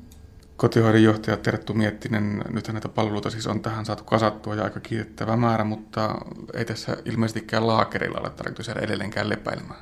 Kotihoidon 0.60 1.02
johtaja 1.02 1.36
Terttu 1.36 1.74
Miettinen, 1.74 2.44
nyt 2.52 2.68
näitä 2.72 2.88
palveluita 2.88 3.30
siis 3.30 3.46
on 3.46 3.60
tähän 3.60 3.84
saatu 3.84 4.04
kasattua 4.04 4.54
ja 4.54 4.64
aika 4.64 4.80
kiitettävä 4.80 5.36
määrä, 5.36 5.64
mutta 5.64 6.14
ei 6.54 6.64
tässä 6.64 6.96
ilmeisestikään 7.04 7.66
laakerilla 7.66 8.20
ole 8.20 8.30
tarkoitus 8.30 8.68
jäädä 8.68 8.80
edelleenkään 8.80 9.28
lepäilemään. 9.28 9.80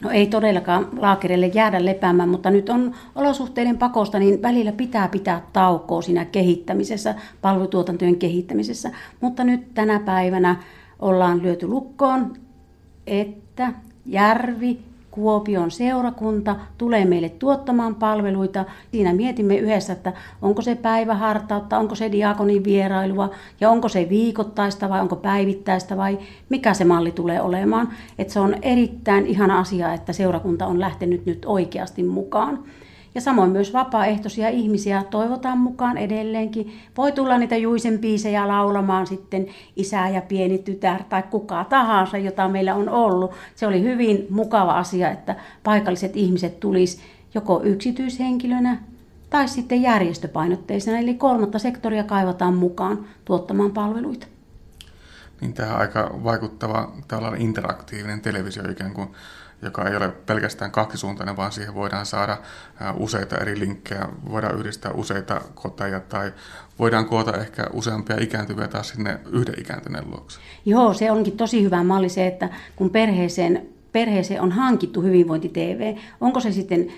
No 0.00 0.10
ei 0.10 0.26
todellakaan 0.26 0.88
laakereille 0.96 1.46
jäädä 1.46 1.84
lepäämään, 1.84 2.28
mutta 2.28 2.50
nyt 2.50 2.68
on 2.68 2.94
olosuhteiden 3.14 3.78
pakosta, 3.78 4.18
niin 4.18 4.42
välillä 4.42 4.72
pitää 4.72 5.08
pitää 5.08 5.42
taukoa 5.52 6.02
siinä 6.02 6.24
kehittämisessä, 6.24 7.14
palvelutuotantojen 7.40 8.16
kehittämisessä. 8.16 8.90
Mutta 9.20 9.44
nyt 9.44 9.74
tänä 9.74 10.00
päivänä 10.00 10.56
ollaan 10.98 11.42
lyöty 11.42 11.66
lukkoon, 11.66 12.36
että 13.06 13.72
Järvi 14.06 14.78
Kuopion 15.16 15.70
seurakunta 15.70 16.56
tulee 16.78 17.04
meille 17.04 17.28
tuottamaan 17.28 17.94
palveluita. 17.94 18.64
Siinä 18.92 19.14
mietimme 19.14 19.56
yhdessä, 19.56 19.92
että 19.92 20.12
onko 20.42 20.62
se 20.62 20.74
päivähartautta, 20.74 21.78
onko 21.78 21.94
se 21.94 22.12
diakonin 22.12 22.64
vierailua 22.64 23.30
ja 23.60 23.70
onko 23.70 23.88
se 23.88 24.06
viikoittaista 24.08 24.88
vai 24.88 25.00
onko 25.00 25.16
päivittäistä 25.16 25.96
vai 25.96 26.18
mikä 26.48 26.74
se 26.74 26.84
malli 26.84 27.12
tulee 27.12 27.40
olemaan. 27.40 27.88
Että 28.18 28.32
se 28.32 28.40
on 28.40 28.54
erittäin 28.62 29.26
ihana 29.26 29.58
asia, 29.58 29.92
että 29.92 30.12
seurakunta 30.12 30.66
on 30.66 30.80
lähtenyt 30.80 31.26
nyt 31.26 31.44
oikeasti 31.44 32.02
mukaan. 32.02 32.64
Ja 33.16 33.22
samoin 33.22 33.50
myös 33.50 33.72
vapaaehtoisia 33.72 34.48
ihmisiä 34.48 35.04
toivotaan 35.10 35.58
mukaan 35.58 35.98
edelleenkin. 35.98 36.72
Voi 36.96 37.12
tulla 37.12 37.38
niitä 37.38 37.56
Juisen 37.56 37.98
biisejä 37.98 38.48
laulamaan 38.48 39.06
sitten 39.06 39.46
isä 39.76 40.08
ja 40.08 40.22
pieni 40.22 40.58
tytär 40.58 41.02
tai 41.02 41.22
kuka 41.22 41.64
tahansa, 41.64 42.18
jota 42.18 42.48
meillä 42.48 42.74
on 42.74 42.88
ollut. 42.88 43.30
Se 43.54 43.66
oli 43.66 43.82
hyvin 43.82 44.26
mukava 44.30 44.78
asia, 44.78 45.10
että 45.10 45.36
paikalliset 45.64 46.16
ihmiset 46.16 46.60
tulis 46.60 47.00
joko 47.34 47.60
yksityishenkilönä 47.64 48.82
tai 49.30 49.48
sitten 49.48 49.82
järjestöpainotteisena, 49.82 50.98
eli 50.98 51.14
kolmatta 51.14 51.58
sektoria 51.58 52.04
kaivataan 52.04 52.54
mukaan 52.54 53.04
tuottamaan 53.24 53.72
palveluita. 53.72 54.26
Niin 55.40 55.52
tämä 55.52 55.74
on 55.74 55.80
aika 55.80 56.10
vaikuttava 56.24 56.92
tällainen 57.08 57.40
interaktiivinen 57.40 58.20
televisio 58.20 58.70
ikään 58.70 58.94
kuin 58.94 59.08
joka 59.62 59.88
ei 59.88 59.96
ole 59.96 60.08
pelkästään 60.08 60.70
kaksisuuntainen, 60.70 61.36
vaan 61.36 61.52
siihen 61.52 61.74
voidaan 61.74 62.06
saada 62.06 62.38
useita 62.96 63.36
eri 63.36 63.58
linkkejä, 63.58 64.08
voidaan 64.30 64.58
yhdistää 64.58 64.92
useita 64.92 65.40
koteja 65.54 66.00
tai 66.00 66.32
voidaan 66.78 67.06
koota 67.06 67.36
ehkä 67.36 67.66
useampia 67.72 68.16
ikääntyviä 68.20 68.68
taas 68.68 68.88
sinne 68.88 69.18
yhden 69.32 69.60
ikääntyneen 69.60 70.10
luokse. 70.10 70.40
Joo, 70.64 70.94
se 70.94 71.10
onkin 71.10 71.36
tosi 71.36 71.62
hyvä 71.62 71.84
malli 71.84 72.08
se, 72.08 72.26
että 72.26 72.48
kun 72.76 72.90
perheeseen, 72.90 73.66
perheeseen 73.92 74.42
on 74.42 74.52
hankittu 74.52 75.02
hyvinvointi-TV, 75.02 75.96
onko 76.20 76.40
se 76.40 76.52
sitten 76.52 76.92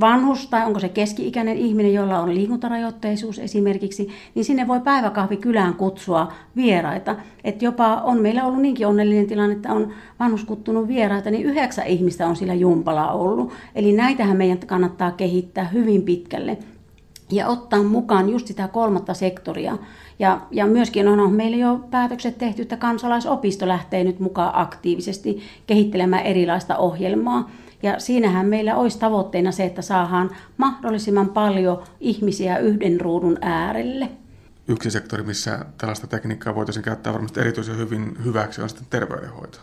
vanhus 0.00 0.46
tai 0.46 0.66
onko 0.66 0.80
se 0.80 0.88
keski-ikäinen 0.88 1.56
ihminen, 1.56 1.94
jolla 1.94 2.18
on 2.18 2.34
liikuntarajoitteisuus 2.34 3.38
esimerkiksi, 3.38 4.08
niin 4.34 4.44
sinne 4.44 4.68
voi 4.68 4.80
päiväkahvi 4.80 5.36
kylään 5.36 5.74
kutsua 5.74 6.32
vieraita. 6.56 7.16
Että 7.44 7.64
jopa 7.64 7.94
on 7.94 8.20
meillä 8.20 8.44
ollut 8.44 8.62
niinkin 8.62 8.86
onnellinen 8.86 9.26
tilanne, 9.26 9.56
että 9.56 9.72
on 9.72 9.92
vanhus 10.20 10.44
kuttunut 10.44 10.88
vieraita, 10.88 11.30
niin 11.30 11.46
yhdeksän 11.46 11.86
ihmistä 11.86 12.26
on 12.26 12.36
sillä 12.36 12.54
jumpala 12.54 13.12
ollut. 13.12 13.52
Eli 13.74 13.92
näitähän 13.92 14.36
meidän 14.36 14.58
kannattaa 14.58 15.10
kehittää 15.10 15.64
hyvin 15.64 16.02
pitkälle 16.02 16.58
ja 17.32 17.48
ottaa 17.48 17.82
mukaan 17.82 18.28
just 18.28 18.46
sitä 18.46 18.68
kolmatta 18.68 19.14
sektoria. 19.14 19.78
Ja, 20.18 20.40
ja 20.50 20.66
myöskin 20.66 21.08
on 21.08 21.32
meillä 21.32 21.56
jo 21.56 21.80
päätökset 21.90 22.38
tehty, 22.38 22.62
että 22.62 22.76
kansalaisopisto 22.76 23.68
lähtee 23.68 24.04
nyt 24.04 24.20
mukaan 24.20 24.50
aktiivisesti 24.54 25.40
kehittelemään 25.66 26.26
erilaista 26.26 26.76
ohjelmaa. 26.76 27.50
Ja 27.82 28.00
siinähän 28.00 28.46
meillä 28.46 28.76
olisi 28.76 28.98
tavoitteena 28.98 29.52
se, 29.52 29.64
että 29.64 29.82
saadaan 29.82 30.30
mahdollisimman 30.56 31.28
paljon 31.28 31.82
ihmisiä 32.00 32.58
yhden 32.58 33.00
ruudun 33.00 33.38
äärelle. 33.40 34.08
Yksi 34.68 34.90
sektori, 34.90 35.22
missä 35.22 35.64
tällaista 35.78 36.06
tekniikkaa 36.06 36.54
voitaisiin 36.54 36.84
käyttää 36.84 37.12
varmasti 37.12 37.40
erityisen 37.40 37.76
hyvin 37.76 38.16
hyväksi, 38.24 38.62
on 38.62 38.68
sitten 38.68 38.86
terveydenhoito. 38.90 39.58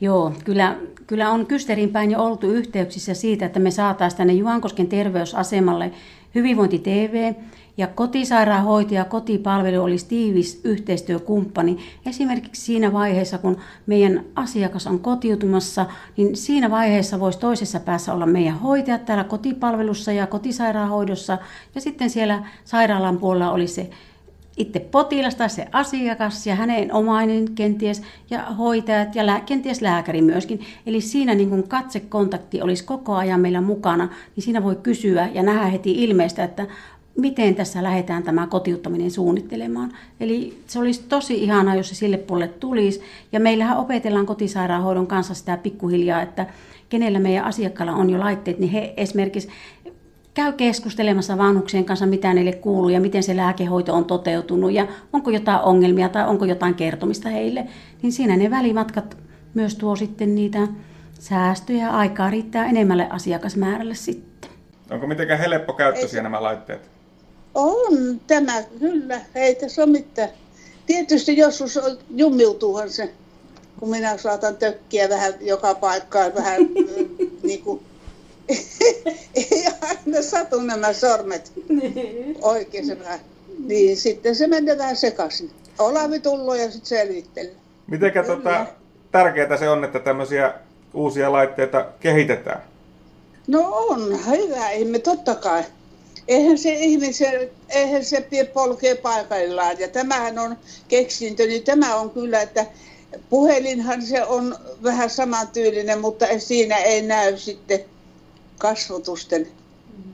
Joo, 0.00 0.32
kyllä, 0.44 0.76
kyllä 1.06 1.30
on 1.30 1.46
Kysterin 1.46 1.90
päin 1.90 2.10
jo 2.10 2.22
oltu 2.24 2.50
yhteyksissä 2.50 3.14
siitä, 3.14 3.46
että 3.46 3.60
me 3.60 3.70
saataisiin 3.70 4.18
tänne 4.18 4.32
Juankosken 4.32 4.86
terveysasemalle 4.86 5.92
hyvinvointi 6.34 6.78
TV, 6.78 7.34
ja 7.80 7.86
kotisairaanhoitaja 7.86 9.00
ja 9.00 9.04
kotipalvelu 9.04 9.82
olisi 9.82 10.06
tiivis 10.08 10.60
yhteistyökumppani. 10.64 11.78
Esimerkiksi 12.06 12.62
siinä 12.62 12.92
vaiheessa, 12.92 13.38
kun 13.38 13.56
meidän 13.86 14.24
asiakas 14.34 14.86
on 14.86 15.00
kotiutumassa, 15.00 15.86
niin 16.16 16.36
siinä 16.36 16.70
vaiheessa 16.70 17.20
voisi 17.20 17.38
toisessa 17.38 17.80
päässä 17.80 18.14
olla 18.14 18.26
meidän 18.26 18.58
hoitajat 18.58 19.04
täällä 19.04 19.24
kotipalvelussa 19.24 20.12
ja 20.12 20.26
kotisairaanhoidossa. 20.26 21.38
Ja 21.74 21.80
sitten 21.80 22.10
siellä 22.10 22.42
sairaalan 22.64 23.18
puolella 23.18 23.52
olisi 23.52 23.74
se 23.74 23.90
itse 24.60 24.80
potilas 24.80 25.34
tai 25.34 25.50
se 25.50 25.66
asiakas 25.72 26.46
ja 26.46 26.54
hänen 26.54 26.94
omainen 26.94 27.54
kenties 27.54 28.02
ja 28.30 28.42
hoitajat 28.42 29.14
ja 29.14 29.26
lää, 29.26 29.40
kenties 29.40 29.82
lääkäri 29.82 30.22
myöskin. 30.22 30.60
Eli 30.86 31.00
siinä 31.00 31.34
niin 31.34 31.50
kun 31.50 31.68
katsekontakti 31.68 32.62
olisi 32.62 32.84
koko 32.84 33.14
ajan 33.14 33.40
meillä 33.40 33.60
mukana, 33.60 34.08
niin 34.36 34.44
siinä 34.44 34.62
voi 34.62 34.76
kysyä 34.76 35.28
ja 35.34 35.42
nähdä 35.42 35.66
heti 35.66 36.04
ilmeistä, 36.04 36.44
että 36.44 36.66
miten 37.18 37.54
tässä 37.54 37.82
lähdetään 37.82 38.22
tämä 38.22 38.46
kotiuttaminen 38.46 39.10
suunnittelemaan. 39.10 39.92
Eli 40.20 40.62
se 40.66 40.78
olisi 40.78 41.04
tosi 41.08 41.42
ihanaa, 41.42 41.74
jos 41.74 41.88
se 41.88 41.94
sille 41.94 42.16
puolelle 42.16 42.54
tulisi. 42.60 43.02
Ja 43.32 43.40
meillähän 43.40 43.78
opetellaan 43.78 44.26
kotisairaanhoidon 44.26 45.06
kanssa 45.06 45.34
sitä 45.34 45.56
pikkuhiljaa, 45.56 46.22
että 46.22 46.46
kenellä 46.88 47.18
meidän 47.18 47.44
asiakkailla 47.44 47.92
on 47.92 48.10
jo 48.10 48.20
laitteet, 48.20 48.58
niin 48.58 48.72
he 48.72 48.94
esimerkiksi 48.96 49.48
käy 50.34 50.52
keskustelemassa 50.52 51.38
vanhuksien 51.38 51.84
kanssa, 51.84 52.06
mitä 52.06 52.34
niille 52.34 52.52
kuuluu 52.52 52.88
ja 52.88 53.00
miten 53.00 53.22
se 53.22 53.36
lääkehoito 53.36 53.94
on 53.94 54.04
toteutunut 54.04 54.72
ja 54.72 54.86
onko 55.12 55.30
jotain 55.30 55.60
ongelmia 55.60 56.08
tai 56.08 56.28
onko 56.28 56.44
jotain 56.44 56.74
kertomista 56.74 57.28
heille. 57.28 57.66
Niin 58.02 58.12
siinä 58.12 58.36
ne 58.36 58.50
välimatkat 58.50 59.16
myös 59.54 59.74
tuo 59.76 59.96
sitten 59.96 60.34
niitä 60.34 60.68
säästöjä 61.18 61.84
ja 61.84 61.90
aikaa 61.90 62.30
riittää 62.30 62.66
enemmälle 62.66 63.06
asiakasmäärälle 63.10 63.94
sitten. 63.94 64.50
Onko 64.90 65.06
mitenkään 65.06 65.38
helppokäyttöisiä 65.38 66.22
nämä 66.22 66.42
laitteet? 66.42 66.99
On 67.54 68.20
tämä, 68.26 68.62
kyllä. 68.78 69.20
Ei 69.34 69.54
tässä 69.54 69.82
ole 69.82 69.90
mitään. 69.90 70.28
Tietysti 70.86 71.36
joskus 71.36 71.78
jummiutuuhan 72.14 72.90
se, 72.90 73.10
kun 73.78 73.90
minä 73.90 74.16
saatan 74.16 74.56
tökkiä 74.56 75.08
vähän 75.08 75.34
joka 75.40 75.74
paikkaan, 75.74 76.34
vähän 76.34 76.62
niin 77.42 77.62
kuin, 77.62 77.80
ei 79.34 79.66
aina 79.80 80.22
satu 80.22 80.60
nämä 80.60 80.92
sormet 80.92 81.52
niin. 81.68 82.36
oikein 82.42 82.98
vähän. 82.98 83.20
Niin 83.58 83.96
sitten 83.96 84.36
se 84.36 84.46
menee 84.46 84.78
vähän 84.78 84.96
sekaisin. 84.96 85.50
Olavi 85.78 86.20
tullut 86.20 86.56
ja 86.56 86.70
sitten 86.70 86.88
selvittely. 86.88 87.50
Mitenkä 87.86 88.22
tota, 88.22 88.66
tärkeää 89.12 89.56
se 89.56 89.68
on, 89.68 89.84
että 89.84 89.98
tämmöisiä 89.98 90.54
uusia 90.94 91.32
laitteita 91.32 91.86
kehitetään? 92.00 92.62
No 93.46 93.68
on, 93.70 94.18
hyvä 94.26 94.70
ihme, 94.70 94.98
totta 94.98 95.34
kai 95.34 95.64
eihän 96.30 96.58
se 96.58 96.72
ihmisen, 96.72 97.50
eihän 97.68 98.04
se 98.04 98.28
polkee 98.54 98.94
paikallaan. 98.94 99.78
Ja 99.78 99.88
tämähän 99.88 100.38
on 100.38 100.56
keksintö, 100.88 101.46
niin 101.46 101.62
tämä 101.62 101.96
on 101.96 102.10
kyllä, 102.10 102.42
että 102.42 102.66
puhelinhan 103.30 104.02
se 104.02 104.24
on 104.24 104.56
vähän 104.82 105.10
samantyylinen, 105.10 106.00
mutta 106.00 106.26
siinä 106.38 106.76
ei 106.76 107.02
näy 107.02 107.36
sitten 107.36 107.80
kasvotusten. 108.58 109.48
Mm. 109.96 110.12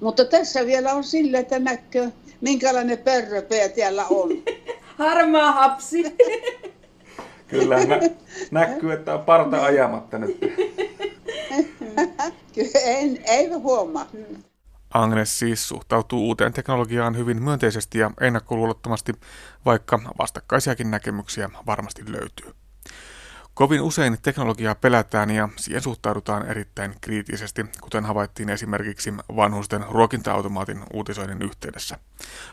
Mutta 0.00 0.24
tässä 0.24 0.66
vielä 0.66 0.92
on 0.92 1.04
sillä, 1.04 1.38
että 1.38 1.58
näkyy, 1.58 2.12
minkälainen 2.40 2.98
pörröpeä 2.98 3.68
täällä 3.68 4.06
on. 4.10 4.30
Harmaa 4.98 5.52
hapsi. 5.52 6.02
Kyllä, 7.48 7.84
nä- 7.84 8.10
näkyy, 8.50 8.92
että 8.92 9.14
on 9.14 9.24
parta 9.24 9.64
ajamatta 9.64 10.18
nyt. 10.18 10.38
en, 12.84 13.18
ei 13.24 13.48
huomaa. 13.48 14.06
Agnes 14.92 15.38
siis 15.38 15.68
suhtautuu 15.68 16.26
uuteen 16.26 16.52
teknologiaan 16.52 17.16
hyvin 17.16 17.42
myönteisesti 17.42 17.98
ja 17.98 18.10
ennakkoluulottomasti, 18.20 19.12
vaikka 19.64 20.00
vastakkaisiakin 20.18 20.90
näkemyksiä 20.90 21.50
varmasti 21.66 22.12
löytyy. 22.12 22.54
Kovin 23.54 23.80
usein 23.80 24.18
teknologiaa 24.22 24.74
pelätään 24.74 25.30
ja 25.30 25.48
siihen 25.56 25.82
suhtaudutaan 25.82 26.46
erittäin 26.46 26.94
kriittisesti, 27.00 27.66
kuten 27.80 28.04
havaittiin 28.04 28.48
esimerkiksi 28.48 29.14
vanhusten 29.36 29.84
ruokinta-automaatin 29.88 30.82
uutisoinnin 30.92 31.42
yhteydessä. 31.42 31.98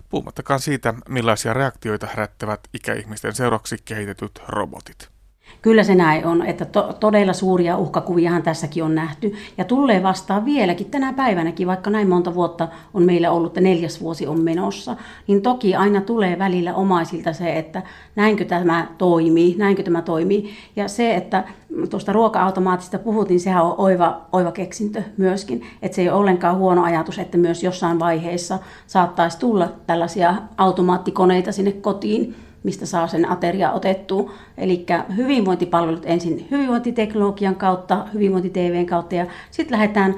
Puhumattakaan 0.10 0.60
siitä, 0.60 0.94
millaisia 1.10 1.54
reaktioita 1.54 2.08
herättävät 2.08 2.60
ikäihmisten 2.74 3.36
seuraksi 3.36 3.78
kehitetyt 3.86 4.42
robotit. 4.48 5.19
Kyllä 5.62 5.84
se 5.84 5.96
näin 5.96 6.26
on, 6.26 6.46
että 6.46 6.66
to, 6.66 6.94
todella 7.00 7.34
suuria 7.34 7.78
uhkakuviahan 7.78 8.44
tässäkin 8.44 8.84
on 8.84 8.96
nähty 8.96 9.34
ja 9.58 9.66
tulee 9.66 10.04
vastaan 10.04 10.46
vieläkin 10.46 10.92
tänä 10.92 11.14
päivänäkin, 11.14 11.68
vaikka 11.68 11.90
näin 11.90 12.10
monta 12.10 12.36
vuotta 12.36 12.68
on 12.94 13.04
meillä 13.04 13.32
ollut, 13.32 13.50
että 13.50 13.62
neljäs 13.62 14.02
vuosi 14.02 14.28
on 14.28 14.42
menossa, 14.42 14.96
niin 15.28 15.42
toki 15.42 15.76
aina 15.76 16.02
tulee 16.02 16.40
välillä 16.40 16.74
omaisilta 16.76 17.34
se, 17.34 17.58
että 17.58 17.84
näinkö 18.16 18.46
tämä 18.46 18.88
toimii, 18.98 19.56
näinkö 19.58 19.84
tämä 19.84 20.02
toimii. 20.02 20.54
Ja 20.76 20.88
se, 20.88 21.16
että 21.16 21.44
tuosta 21.90 22.14
ruoka-automaatista 22.14 23.00
puhuttiin, 23.00 23.36
niin 23.36 23.44
sehän 23.44 23.66
on 23.66 23.76
oiva, 23.78 24.22
oiva 24.32 24.52
keksintö 24.52 25.04
myöskin, 25.18 25.62
että 25.82 25.96
se 25.96 26.02
ei 26.02 26.10
ole 26.10 26.18
ollenkaan 26.18 26.58
huono 26.58 26.84
ajatus, 26.84 27.20
että 27.20 27.38
myös 27.38 27.64
jossain 27.64 28.00
vaiheessa 28.00 28.60
saattaisi 28.88 29.40
tulla 29.40 29.72
tällaisia 29.88 30.36
automaattikoneita 30.58 31.52
sinne 31.52 31.72
kotiin, 31.72 32.36
mistä 32.64 32.86
saa 32.86 33.08
sen 33.08 33.32
ateria 33.32 33.72
otettua. 33.72 34.32
Eli 34.58 34.86
hyvinvointipalvelut 35.18 36.06
ensin 36.06 36.48
hyvinvointiteknologian 36.52 37.56
kautta, 37.56 38.06
hyvinvointi-TVn 38.14 38.86
kautta 38.86 39.16
ja 39.16 39.26
sitten 39.52 39.80
lähdetään 39.80 40.16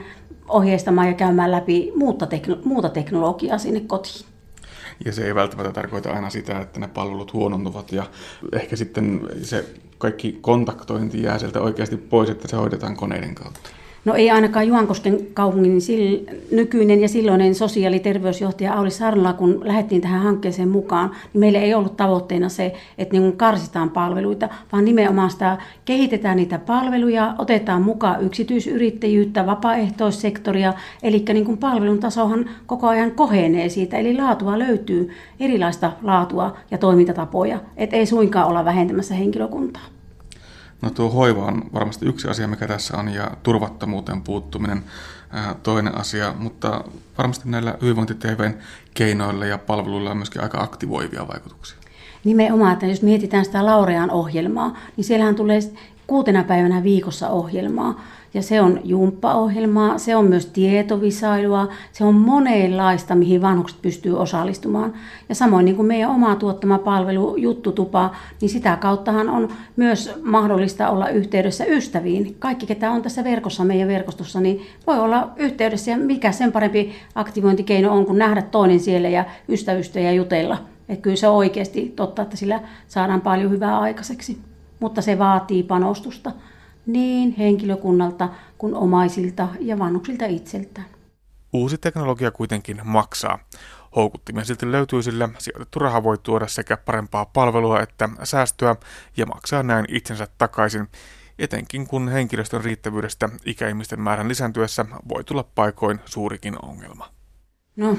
ohjeistamaan 0.48 1.08
ja 1.08 1.14
käymään 1.14 1.52
läpi 1.52 1.92
muuta, 1.96 2.26
tekno- 2.26 2.62
muuta 2.64 2.90
teknologiaa 2.90 3.58
sinne 3.58 3.80
kotiin. 3.80 4.26
Ja 5.06 5.12
se 5.12 5.26
ei 5.26 5.36
välttämättä 5.36 5.72
tarkoita 5.72 6.12
aina 6.12 6.30
sitä, 6.30 6.60
että 6.60 6.80
ne 6.80 6.88
palvelut 6.88 7.34
huonontuvat 7.34 7.92
ja 7.92 8.04
ehkä 8.54 8.76
sitten 8.76 9.22
se 9.42 9.66
kaikki 9.98 10.38
kontaktointi 10.42 11.24
jää 11.24 11.40
sieltä 11.40 11.62
oikeasti 11.62 11.98
pois, 11.98 12.30
että 12.30 12.48
se 12.48 12.56
hoidetaan 12.56 12.98
koneiden 12.98 13.36
kautta. 13.36 13.70
No 14.06 14.14
ei 14.14 14.32
ainakaan 14.32 14.68
Juankosken 14.68 15.20
kaupungin 15.34 15.80
nykyinen 16.52 17.02
ja 17.02 17.08
silloinen 17.08 17.56
sosiaali- 17.56 17.96
ja 17.96 18.00
terveysjohtaja 18.00 18.74
Auli 18.74 18.92
Sarnola, 18.92 19.34
kun 19.34 19.62
lähdettiin 19.64 20.02
tähän 20.02 20.22
hankkeeseen 20.22 20.70
mukaan, 20.70 21.12
niin 21.34 21.40
meillä 21.40 21.60
ei 21.60 21.74
ollut 21.74 21.98
tavoitteena 21.98 22.50
se, 22.50 22.74
että 22.98 23.20
niin 23.20 23.38
karsitaan 23.38 23.90
palveluita, 23.90 24.50
vaan 24.72 24.86
nimenomaan 24.86 25.30
sitä 25.32 25.58
kehitetään 25.86 26.38
niitä 26.38 26.60
palveluja, 26.60 27.36
otetaan 27.38 27.82
mukaan 27.82 28.26
yksityisyrittäjyyttä, 28.26 29.46
vapaaehtoissektoria, 29.46 30.74
eli 31.04 31.26
niin 31.34 31.46
kuin 31.46 31.58
palvelun 31.58 32.00
tasohan 32.00 32.50
koko 32.66 32.88
ajan 32.88 33.12
kohenee 33.12 33.70
siitä, 33.70 33.98
eli 33.98 34.18
laatua 34.18 34.60
löytyy, 34.60 35.10
erilaista 35.40 35.92
laatua 36.02 36.58
ja 36.72 36.78
toimintatapoja, 36.78 37.60
että 37.78 37.96
ei 37.96 38.06
suinkaan 38.06 38.48
olla 38.48 38.66
vähentämässä 38.66 39.16
henkilökuntaa. 39.16 40.01
No 40.82 40.90
tuo 40.90 41.10
hoiva 41.10 41.46
on 41.46 41.64
varmasti 41.74 42.06
yksi 42.06 42.28
asia, 42.28 42.48
mikä 42.48 42.68
tässä 42.68 42.98
on, 42.98 43.10
ja 43.10 43.32
turvattomuuteen 43.44 44.22
puuttuminen 44.22 44.84
toinen 45.64 45.98
asia, 45.98 46.34
mutta 46.40 46.84
varmasti 47.18 47.50
näillä 47.50 47.76
hyvinvointiTVn 47.82 48.54
keinoilla 48.94 49.46
ja 49.46 49.58
palveluilla 49.58 50.12
on 50.12 50.18
myöskin 50.18 50.44
aika 50.44 50.62
aktivoivia 50.62 51.28
vaikutuksia. 51.28 51.78
Nimenomaan, 52.24 52.74
että 52.74 52.86
jos 52.86 53.02
mietitään 53.02 53.46
sitä 53.46 53.66
Laurean 53.66 54.12
ohjelmaa, 54.12 54.78
niin 54.98 55.06
siellähän 55.06 55.36
tulee 55.36 55.60
kuutena 56.08 56.44
päivänä 56.44 56.84
viikossa 56.84 57.30
ohjelmaa. 57.30 58.02
Ja 58.34 58.42
se 58.42 58.62
on 58.62 58.80
jumppaohjelmaa, 58.84 59.98
se 59.98 60.16
on 60.16 60.26
myös 60.26 60.46
tietovisailua, 60.46 61.68
se 61.92 62.04
on 62.04 62.16
monenlaista, 62.16 63.16
mihin 63.16 63.42
vanhukset 63.42 63.82
pystyy 63.82 64.20
osallistumaan. 64.20 64.94
Ja 65.30 65.36
samoin 65.36 65.66
niin 65.66 65.76
kuin 65.76 65.86
meidän 65.86 66.10
oma 66.10 66.36
tuottama 66.36 66.78
palvelu 66.78 67.36
Juttutupa, 67.38 68.16
niin 68.42 68.50
sitä 68.50 68.76
kauttahan 68.76 69.30
on 69.30 69.50
myös 69.76 70.12
mahdollista 70.24 70.90
olla 70.90 71.10
yhteydessä 71.10 71.66
ystäviin. 71.66 72.36
Kaikki, 72.40 72.66
ketä 72.66 72.92
on 72.92 73.02
tässä 73.02 73.24
verkossa, 73.24 73.64
meidän 73.64 73.88
verkostossa, 73.88 74.42
niin 74.42 74.62
voi 74.88 75.00
olla 75.00 75.30
yhteydessä 75.36 75.92
ja 75.92 75.98
mikä 75.98 76.32
sen 76.32 76.52
parempi 76.52 76.94
aktivointikeino 77.16 77.94
on 77.94 78.06
kuin 78.06 78.18
nähdä 78.18 78.42
toinen 78.42 78.80
siellä 78.80 79.10
ja 79.10 79.26
ystävystä 79.50 80.00
ja 80.00 80.12
jutella. 80.12 80.58
Että 80.90 81.02
kyllä 81.02 81.16
se 81.16 81.28
on 81.28 81.36
oikeasti 81.36 81.94
totta, 81.96 82.22
että 82.22 82.38
sillä 82.38 82.60
saadaan 82.88 83.22
paljon 83.22 83.52
hyvää 83.52 83.80
aikaiseksi, 83.80 84.38
mutta 84.80 85.02
se 85.02 85.20
vaatii 85.20 85.64
panostusta 85.64 86.32
niin 86.86 87.36
henkilökunnalta 87.38 88.30
kuin 88.58 88.76
omaisilta 88.76 89.48
ja 89.60 89.80
vanhuksilta 89.80 90.26
itseltään. 90.26 90.88
Uusi 91.54 91.78
teknologia 91.78 92.32
kuitenkin 92.32 92.82
maksaa. 92.84 93.40
Houkuttimia 93.96 94.44
silti 94.44 94.72
löytyy, 94.72 95.04
sillä 95.04 95.30
sijoitettu 95.38 95.80
raha 95.80 96.04
voi 96.04 96.18
tuoda 96.18 96.48
sekä 96.48 96.78
parempaa 96.78 97.26
palvelua 97.26 97.82
että 97.82 98.10
säästöä 98.24 98.76
ja 99.18 99.26
maksaa 99.26 99.64
näin 99.64 99.86
itsensä 99.90 100.28
takaisin, 100.38 100.88
etenkin 101.40 101.88
kun 101.88 102.10
henkilöstön 102.10 102.64
riittävyydestä 102.64 103.30
ikäihmisten 103.46 104.02
määrän 104.02 104.28
lisääntyessä 104.28 104.86
voi 105.10 105.24
tulla 105.24 105.44
paikoin 105.56 106.00
suurikin 106.06 106.56
ongelma. 106.66 107.10
No, 107.76 107.98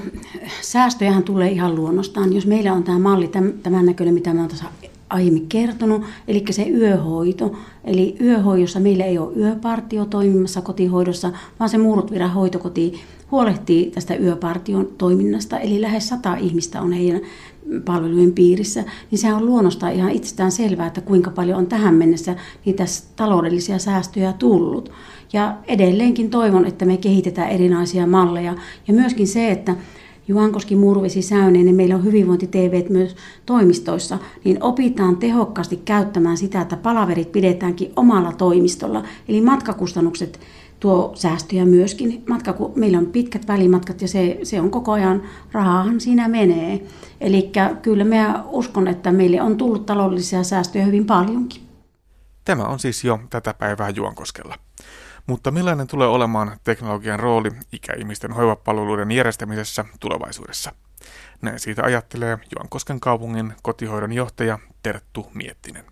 säästöjähän 0.61 1.23
tulee 1.23 1.51
ihan 1.51 1.75
luonnostaan. 1.75 2.33
Jos 2.33 2.47
meillä 2.47 2.73
on 2.73 2.85
tämä 2.85 2.99
malli 2.99 3.31
tämän 3.63 3.87
näköinen, 3.87 4.15
mitä 4.15 4.35
me 4.35 4.41
on 4.41 4.49
tässä 4.49 4.65
aiemmin 5.13 5.49
kertonut, 5.49 6.03
eli 6.29 6.45
se 6.51 6.69
yöhoito. 6.69 7.53
Eli 7.85 8.17
yöhoidossa 8.21 8.81
meillä 8.81 9.05
ei 9.05 9.19
ole 9.19 9.37
yöpartio 9.37 10.05
toimimassa 10.05 10.61
kotihoidossa, 10.61 11.33
vaan 11.61 11.71
se 11.71 11.79
Muurutviran 11.79 12.31
hoitokoti 12.31 13.01
huolehtii 13.31 13.91
tästä 13.91 14.15
yöpartion 14.15 14.89
toiminnasta, 14.99 15.59
eli 15.59 15.81
lähes 15.81 16.09
sata 16.09 16.37
ihmistä 16.37 16.81
on 16.81 16.93
heidän 16.93 17.21
palvelujen 17.85 18.33
piirissä, 18.33 18.85
niin 19.11 19.19
sehän 19.19 19.37
on 19.37 19.47
luonnostaan 19.47 19.93
ihan 19.93 20.11
itsestään 20.11 20.53
selvää, 20.53 20.87
että 20.87 21.01
kuinka 21.01 21.31
paljon 21.31 21.59
on 21.59 21.67
tähän 21.67 21.95
mennessä 21.95 22.37
niitä 22.65 22.85
taloudellisia 23.17 23.79
säästöjä 23.79 24.33
tullut. 24.33 24.93
Ja 25.33 25.57
edelleenkin 25.69 26.31
toivon, 26.31 26.67
että 26.67 26.85
me 26.85 26.97
kehitetään 26.97 27.51
erinäisiä 27.51 28.07
malleja. 28.07 28.55
Ja 28.89 28.95
myöskin 28.95 29.29
se, 29.29 29.51
että 29.51 29.77
Juankoski, 30.29 30.77
Murvesi, 30.77 31.23
Säyneen, 31.23 31.65
niin 31.65 31.77
meillä 31.77 31.95
on 31.95 32.05
hyvinvointi 32.05 32.47
TV 32.47 32.85
myös 32.91 33.17
toimistoissa, 33.47 34.19
niin 34.45 34.63
opitaan 34.63 35.17
tehokkaasti 35.17 35.77
käyttämään 35.77 36.37
sitä, 36.37 36.61
että 36.61 36.77
palaverit 36.77 37.33
pidetäänkin 37.33 37.93
omalla 37.97 38.33
toimistolla. 38.33 39.05
Eli 39.29 39.41
matkakustannukset 39.41 40.41
tuo 40.81 41.13
säästöjä 41.15 41.65
myöskin. 41.65 42.23
Matka, 42.29 42.53
kun 42.53 42.73
meillä 42.77 42.99
on 42.99 43.07
pitkät 43.07 43.49
välimatkat 43.49 44.03
ja 44.03 44.09
se, 44.09 44.39
se 44.43 44.61
on 44.61 44.71
koko 44.71 44.93
ajan, 44.93 45.23
rahahan 45.53 46.01
siinä 46.01 46.29
menee. 46.29 46.87
Eli 47.21 47.51
kyllä 47.83 48.05
mä 48.05 48.45
uskon, 48.49 48.89
että 48.89 49.13
meille 49.13 49.43
on 49.43 49.57
tullut 49.57 49.87
taloudellisia 49.87 50.43
säästöjä 50.43 50.85
hyvin 50.85 51.07
paljonkin. 51.07 51.63
Tämä 52.45 52.65
on 52.65 52.79
siis 52.79 53.05
jo 53.05 53.21
tätä 53.31 53.55
päivää 53.55 53.91
Juankoskella. 53.91 54.55
Mutta 55.27 55.51
millainen 55.51 55.87
tulee 55.87 56.09
olemaan 56.09 56.57
teknologian 56.65 57.21
rooli 57.21 57.51
ikäihmisten 57.73 58.33
hoivapalveluiden 58.33 59.13
järjestämisessä 59.13 59.85
tulevaisuudessa? 60.01 60.73
Näin 61.43 61.61
siitä 61.61 61.83
ajattelee 61.83 62.39
Juankosken 62.57 63.01
kaupungin 63.01 63.55
kotihoidon 63.63 64.13
johtaja 64.13 64.59
Terttu 64.83 65.31
Miettinen. 65.35 65.85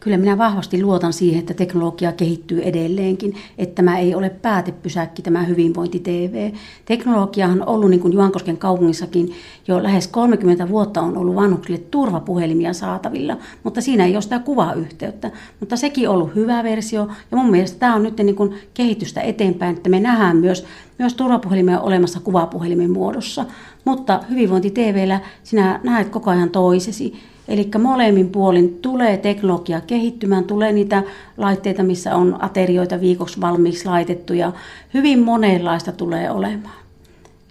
Kyllä 0.00 0.16
minä 0.16 0.38
vahvasti 0.38 0.82
luotan 0.82 1.12
siihen, 1.12 1.40
että 1.40 1.54
teknologia 1.54 2.12
kehittyy 2.12 2.62
edelleenkin, 2.62 3.34
että 3.58 3.74
tämä 3.74 3.98
ei 3.98 4.14
ole 4.14 4.30
päätepysäkki 4.30 5.22
tämä 5.22 5.42
hyvinvointi-TV. 5.42 6.52
Teknologiahan 6.84 7.62
on 7.62 7.68
ollut 7.68 7.90
niin 7.90 8.00
kuin 8.00 8.12
Juankosken 8.12 8.56
kaupungissakin 8.56 9.32
jo 9.68 9.82
lähes 9.82 10.08
30 10.08 10.68
vuotta 10.68 11.00
on 11.00 11.16
ollut 11.16 11.34
vanhuksille 11.34 11.78
turvapuhelimia 11.78 12.72
saatavilla, 12.72 13.36
mutta 13.62 13.80
siinä 13.80 14.06
ei 14.06 14.14
ole 14.14 14.22
sitä 14.22 14.38
kuvayhteyttä. 14.38 15.30
Mutta 15.60 15.76
sekin 15.76 16.08
on 16.08 16.14
ollut 16.14 16.34
hyvä 16.34 16.64
versio 16.64 17.08
ja 17.30 17.36
mun 17.36 17.50
mielestä 17.50 17.78
tämä 17.78 17.94
on 17.94 18.02
nyt 18.02 18.16
niin 18.18 18.36
kuin 18.36 18.54
kehitystä 18.74 19.20
eteenpäin, 19.20 19.76
että 19.76 19.90
me 19.90 20.00
nähdään 20.00 20.36
myös, 20.36 20.66
myös 20.98 21.14
turvapuhelimia 21.14 21.80
olemassa 21.80 22.20
kuvapuhelimen 22.20 22.90
muodossa. 22.90 23.44
Mutta 23.84 24.20
hyvinvointi-TVllä 24.30 25.20
sinä 25.42 25.80
näet 25.84 26.08
koko 26.08 26.30
ajan 26.30 26.50
toisesi. 26.50 27.14
Eli 27.50 27.70
molemmin 27.78 28.28
puolin 28.28 28.78
tulee 28.82 29.16
teknologia 29.16 29.80
kehittymään, 29.80 30.44
tulee 30.44 30.72
niitä 30.72 31.02
laitteita, 31.36 31.82
missä 31.82 32.16
on 32.16 32.36
aterioita 32.42 33.00
viikoksi 33.00 33.40
valmiiksi 33.40 33.86
laitettu 33.86 34.32
ja 34.32 34.52
hyvin 34.94 35.22
monenlaista 35.22 35.92
tulee 35.92 36.30
olemaan. 36.30 36.80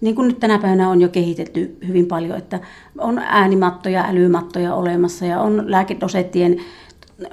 Niin 0.02 0.16
kuin 0.16 0.28
nyt 0.28 0.40
tänä 0.40 0.60
päivänä 0.60 0.90
on 0.90 1.02
jo 1.02 1.10
kehitetty 1.10 1.78
hyvin 1.88 2.06
paljon, 2.06 2.38
että 2.38 2.60
on 2.98 3.20
äänimattoja, 3.20 4.06
älymattoja 4.06 4.76
olemassa 4.76 5.26
ja 5.26 5.42
on 5.42 5.64
lääkedosettien 5.72 6.58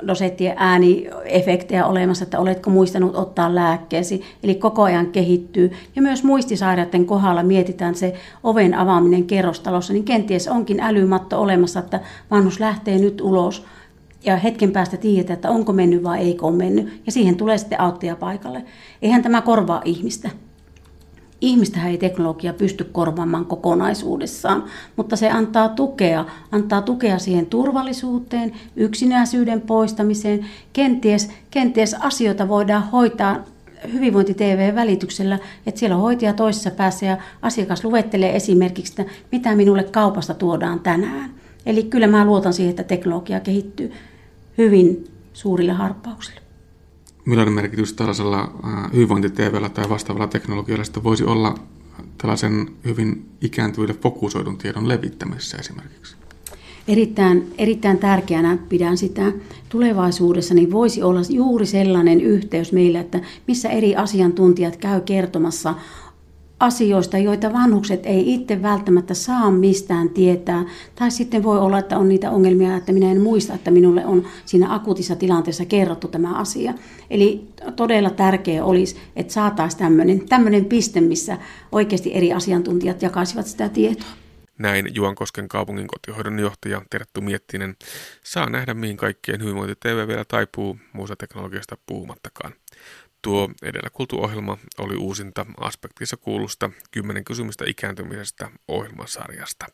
dosettien 0.07 0.55
ääniefektejä 0.57 1.87
olemassa, 1.87 2.25
että 2.25 2.39
oletko 2.39 2.71
muistanut 2.71 3.17
ottaa 3.17 3.55
lääkkeesi. 3.55 4.23
Eli 4.43 4.55
koko 4.55 4.83
ajan 4.83 5.07
kehittyy. 5.07 5.73
Ja 5.97 6.03
myös 6.03 6.25
muistisairaiden 6.25 7.07
kohdalla 7.07 7.43
mietitään 7.43 7.95
se 7.95 8.15
oven 8.43 8.75
avaaminen 8.75 9.25
kerrostalossa, 9.25 9.93
niin 9.93 10.05
kenties 10.05 10.49
onkin 10.49 10.81
älymatto 10.81 11.41
olemassa, 11.41 11.81
että 11.81 12.01
vanhus 12.31 12.61
lähtee 12.61 12.99
nyt 12.99 13.21
ulos 13.21 13.65
ja 14.25 14.37
hetken 14.37 14.73
päästä 14.73 14.97
tiedetään, 14.97 15.35
että 15.35 15.51
onko 15.51 15.73
mennyt 15.73 16.03
vai 16.03 16.19
eikö 16.19 16.47
ole 16.47 16.57
mennyt. 16.57 17.03
Ja 17.07 17.13
siihen 17.13 17.37
tulee 17.37 17.59
sitten 17.59 17.81
auttia 17.81 18.17
paikalle. 18.17 18.65
Eihän 19.03 19.23
tämä 19.23 19.43
korvaa 19.43 19.83
ihmistä. 19.85 20.31
Ihmistä 21.41 21.89
ei 21.89 21.99
teknologia 21.99 22.53
pysty 22.53 22.85
korvaamaan 22.85 23.45
kokonaisuudessaan, 23.45 24.65
mutta 24.97 25.17
se 25.17 25.31
antaa 25.31 25.69
tukea, 25.69 26.25
antaa 26.53 26.83
tukea 26.83 27.19
siihen 27.19 27.47
turvallisuuteen, 27.47 28.53
yksinäisyyden 28.77 29.61
poistamiseen. 29.61 30.47
Kenties, 30.73 31.31
kenties 31.51 31.95
asioita 31.95 32.49
voidaan 32.49 32.91
hoitaa 32.91 33.45
hyvinvointi-TV-välityksellä, 33.93 35.39
että 35.67 35.79
siellä 35.79 35.97
on 35.97 36.03
hoitaja 36.03 36.33
toisessa 36.33 36.71
päässä 36.71 37.07
ja 37.07 37.17
asiakas 37.43 37.85
luettelee 37.85 38.37
esimerkiksi, 38.37 38.95
että 38.99 39.15
mitä 39.33 39.55
minulle 39.55 39.85
kaupasta 39.85 40.35
tuodaan 40.35 40.81
tänään. 40.81 41.31
Eli 41.67 41.83
kyllä 41.83 42.07
mä 42.07 42.25
luotan 42.25 42.53
siihen, 42.53 42.71
että 42.71 42.85
teknologia 42.85 43.41
kehittyy 43.41 43.93
hyvin 44.59 45.05
suurille 45.33 45.73
harppauksille 45.73 46.46
millainen 47.27 47.55
merkitys 47.55 47.93
tällaisella 47.93 48.53
hyvinvointi 48.93 49.31
tai 49.75 49.89
vastaavalla 49.89 50.27
teknologialla 50.27 50.85
sitten 50.85 51.05
voisi 51.05 51.25
olla 51.25 51.55
tällaisen 52.19 52.69
hyvin 52.85 53.29
ikääntyville 53.41 53.95
fokusoidun 53.95 54.59
tiedon 54.59 54.89
levittämisessä 54.89 55.57
esimerkiksi? 55.57 56.17
Erittäin, 56.89 57.55
erittäin 57.59 57.99
tärkeänä 57.99 58.59
pidän 58.69 58.97
sitä 58.97 59.33
tulevaisuudessa, 59.69 60.55
niin 60.55 60.71
voisi 60.71 61.03
olla 61.03 61.21
juuri 61.29 61.67
sellainen 61.67 62.21
yhteys 62.21 62.73
meillä, 62.73 63.01
että 63.01 63.21
missä 63.47 63.69
eri 63.69 63.97
asiantuntijat 63.97 64.77
käy 64.77 65.01
kertomassa 65.01 65.75
asioista, 66.61 67.19
joita 67.19 67.53
vanhukset 67.53 68.07
ei 68.07 68.35
itse 68.35 68.63
välttämättä 68.63 69.15
saa 69.15 69.51
mistään 69.51 70.09
tietää. 70.09 70.65
Tai 70.95 71.11
sitten 71.11 71.43
voi 71.43 71.59
olla, 71.59 71.79
että 71.79 71.99
on 71.99 72.09
niitä 72.09 72.31
ongelmia, 72.31 72.77
että 72.77 72.93
minä 72.93 73.13
en 73.13 73.21
muista, 73.21 73.55
että 73.55 73.71
minulle 73.71 74.07
on 74.07 74.27
siinä 74.45 74.75
akuutissa 74.75 75.17
tilanteessa 75.17 75.65
kerrottu 75.65 76.09
tämä 76.09 76.35
asia. 76.35 76.75
Eli 77.11 77.49
todella 77.77 78.11
tärkeää 78.11 78.65
olisi, 78.65 78.97
että 79.17 79.33
saataisiin 79.33 79.79
tämmöinen, 79.79 80.29
tämmöinen 80.29 80.65
piste, 80.65 81.01
missä 81.01 81.39
oikeasti 81.73 82.15
eri 82.15 82.33
asiantuntijat 82.33 83.03
jakaisivat 83.03 83.47
sitä 83.47 83.69
tietoa. 83.69 84.09
Näin 84.59 84.95
Juankosken 84.95 85.49
kaupungin 85.49 85.87
kotihoidon 85.87 86.39
johtaja 86.39 86.83
Terttu 86.91 87.21
Miettinen 87.21 87.77
saa 88.25 88.51
nähdä, 88.51 88.75
mihin 88.75 88.97
kaikkien 88.97 89.43
hyvinvointi 89.43 89.75
TV 89.81 90.09
vielä 90.09 90.25
taipuu, 90.25 90.79
muusta 90.93 91.17
teknologiasta 91.17 91.77
puhumattakaan. 91.87 92.53
Tuo 93.27 93.51
edellä 93.63 93.91
kuultu 93.91 94.23
ohjelma 94.23 94.59
oli 94.79 94.97
uusinta 94.97 95.47
aspektissa 95.61 96.17
kuulusta 96.17 96.71
10 96.91 97.25
kysymystä 97.25 97.65
ikääntymisestä 97.69 98.51
ohjelmasarjasta. 98.69 99.67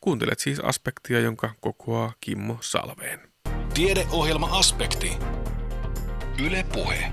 Kuuntelet 0.00 0.38
siis 0.38 0.60
aspektia, 0.60 1.20
jonka 1.20 1.54
kokoaa 1.60 2.12
Kimmo 2.20 2.58
Salveen. 2.60 3.20
Tiedeohjelma-aspekti. 3.74 5.12
Yle 6.46 6.64
Puhe. 6.72 7.12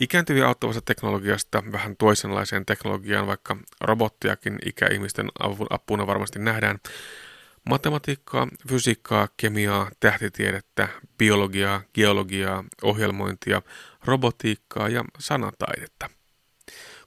Ikääntyviä 0.00 0.46
auttavasta 0.48 0.82
teknologiasta 0.82 1.62
vähän 1.72 1.96
toisenlaiseen 1.96 2.66
teknologiaan, 2.66 3.26
vaikka 3.26 3.56
robottiakin 3.80 4.58
ikäihmisten 4.66 5.28
apuna 5.70 6.06
varmasti 6.06 6.38
nähdään, 6.38 6.78
Matematiikkaa, 7.68 8.48
fysiikkaa, 8.68 9.28
kemiaa, 9.36 9.90
tähtitiedettä, 10.00 10.88
biologiaa, 11.18 11.82
geologiaa, 11.94 12.64
ohjelmointia, 12.82 13.62
robotiikkaa 14.04 14.88
ja 14.88 15.04
sanataidetta. 15.18 16.10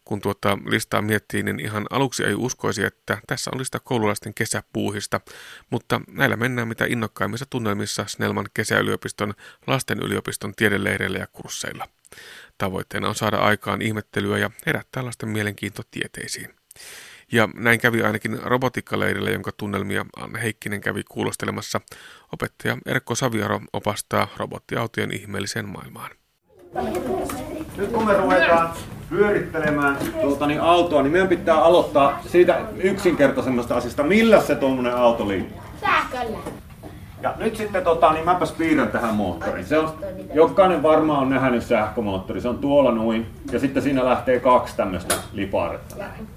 Kun 0.05 0.21
tuota 0.21 0.57
listaa 0.65 1.01
miettii, 1.01 1.43
niin 1.43 1.59
ihan 1.59 1.85
aluksi 1.89 2.23
ei 2.23 2.33
uskoisi, 2.33 2.83
että 2.83 3.17
tässä 3.27 3.51
on 3.53 3.59
lista 3.59 3.79
koululaisten 3.79 4.33
kesäpuuhista, 4.33 5.21
mutta 5.69 6.01
näillä 6.07 6.35
mennään 6.35 6.67
mitä 6.67 6.85
innokkaimmissa 6.85 7.45
tunnelmissa 7.49 8.05
Snellman 8.07 8.45
kesäyliopiston 8.53 9.33
lasten 9.67 9.99
yliopiston 9.99 10.55
tiedeleireillä 10.55 11.17
ja 11.17 11.27
kursseilla. 11.27 11.87
Tavoitteena 12.57 13.09
on 13.09 13.15
saada 13.15 13.37
aikaan 13.37 13.81
ihmettelyä 13.81 14.37
ja 14.37 14.51
herättää 14.65 15.05
lasten 15.05 15.29
mielenkiinto 15.29 15.81
tieteisiin. 15.91 16.55
Ja 17.33 17.49
näin 17.55 17.79
kävi 17.79 18.03
ainakin 18.03 18.39
robotikkaleirillä, 18.43 19.29
jonka 19.29 19.51
tunnelmia 19.57 20.05
Anne 20.17 20.41
Heikkinen 20.41 20.81
kävi 20.81 21.03
kuulostelemassa. 21.09 21.81
Opettaja 22.33 22.77
Erkko 22.85 23.15
Saviaro 23.15 23.59
opastaa 23.73 24.27
robottiautojen 24.37 25.13
ihmeelliseen 25.13 25.69
maailmaan. 25.69 26.11
Nyt 27.77 27.91
kun 27.91 28.05
me 28.05 28.13
ruvetaan 28.13 28.69
pyörittelemään 29.09 29.97
tuota, 30.21 30.47
niin 30.47 30.61
autoa, 30.61 31.01
niin 31.01 31.11
meidän 31.11 31.27
pitää 31.27 31.55
aloittaa 31.55 32.19
siitä 32.27 32.61
yksinkertaisemmasta 32.77 33.75
asiasta. 33.75 34.03
Millä 34.03 34.41
se 34.41 34.55
tuommoinen 34.55 34.95
auto 34.95 35.27
liikkuu? 35.27 35.61
Sähköllä. 35.81 36.37
Ja 37.21 37.33
nyt 37.37 37.55
sitten, 37.55 37.83
tota, 37.83 38.13
niin 38.13 38.25
mäpäs 38.25 38.51
piirrän 38.51 38.87
tähän 38.87 39.15
moottoriin. 39.15 39.65
Se 39.65 39.77
on, 39.77 39.93
jokainen 40.33 40.83
varmaan 40.83 41.19
on 41.19 41.29
nähnyt 41.29 41.63
sähkömoottori. 41.63 42.41
Se 42.41 42.47
on 42.47 42.57
tuolla 42.57 42.91
noin. 42.91 43.27
Ja 43.51 43.59
sitten 43.59 43.83
siinä 43.83 44.05
lähtee 44.05 44.39
kaksi 44.39 44.75
tämmöistä 44.75 45.15
lipaaretta 45.33 45.95
näin. 45.95 46.27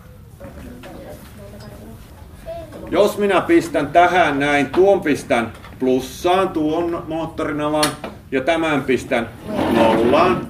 Jos 2.90 3.18
minä 3.18 3.40
pistän 3.40 3.86
tähän 3.86 4.38
näin, 4.38 4.66
tuon 4.66 5.00
pistän 5.00 5.52
plussaan, 5.78 6.48
tuon 6.48 7.04
moottorinavan, 7.08 7.84
ja 8.30 8.40
tämän 8.40 8.82
pistän 8.82 9.28
nollaan, 9.72 10.48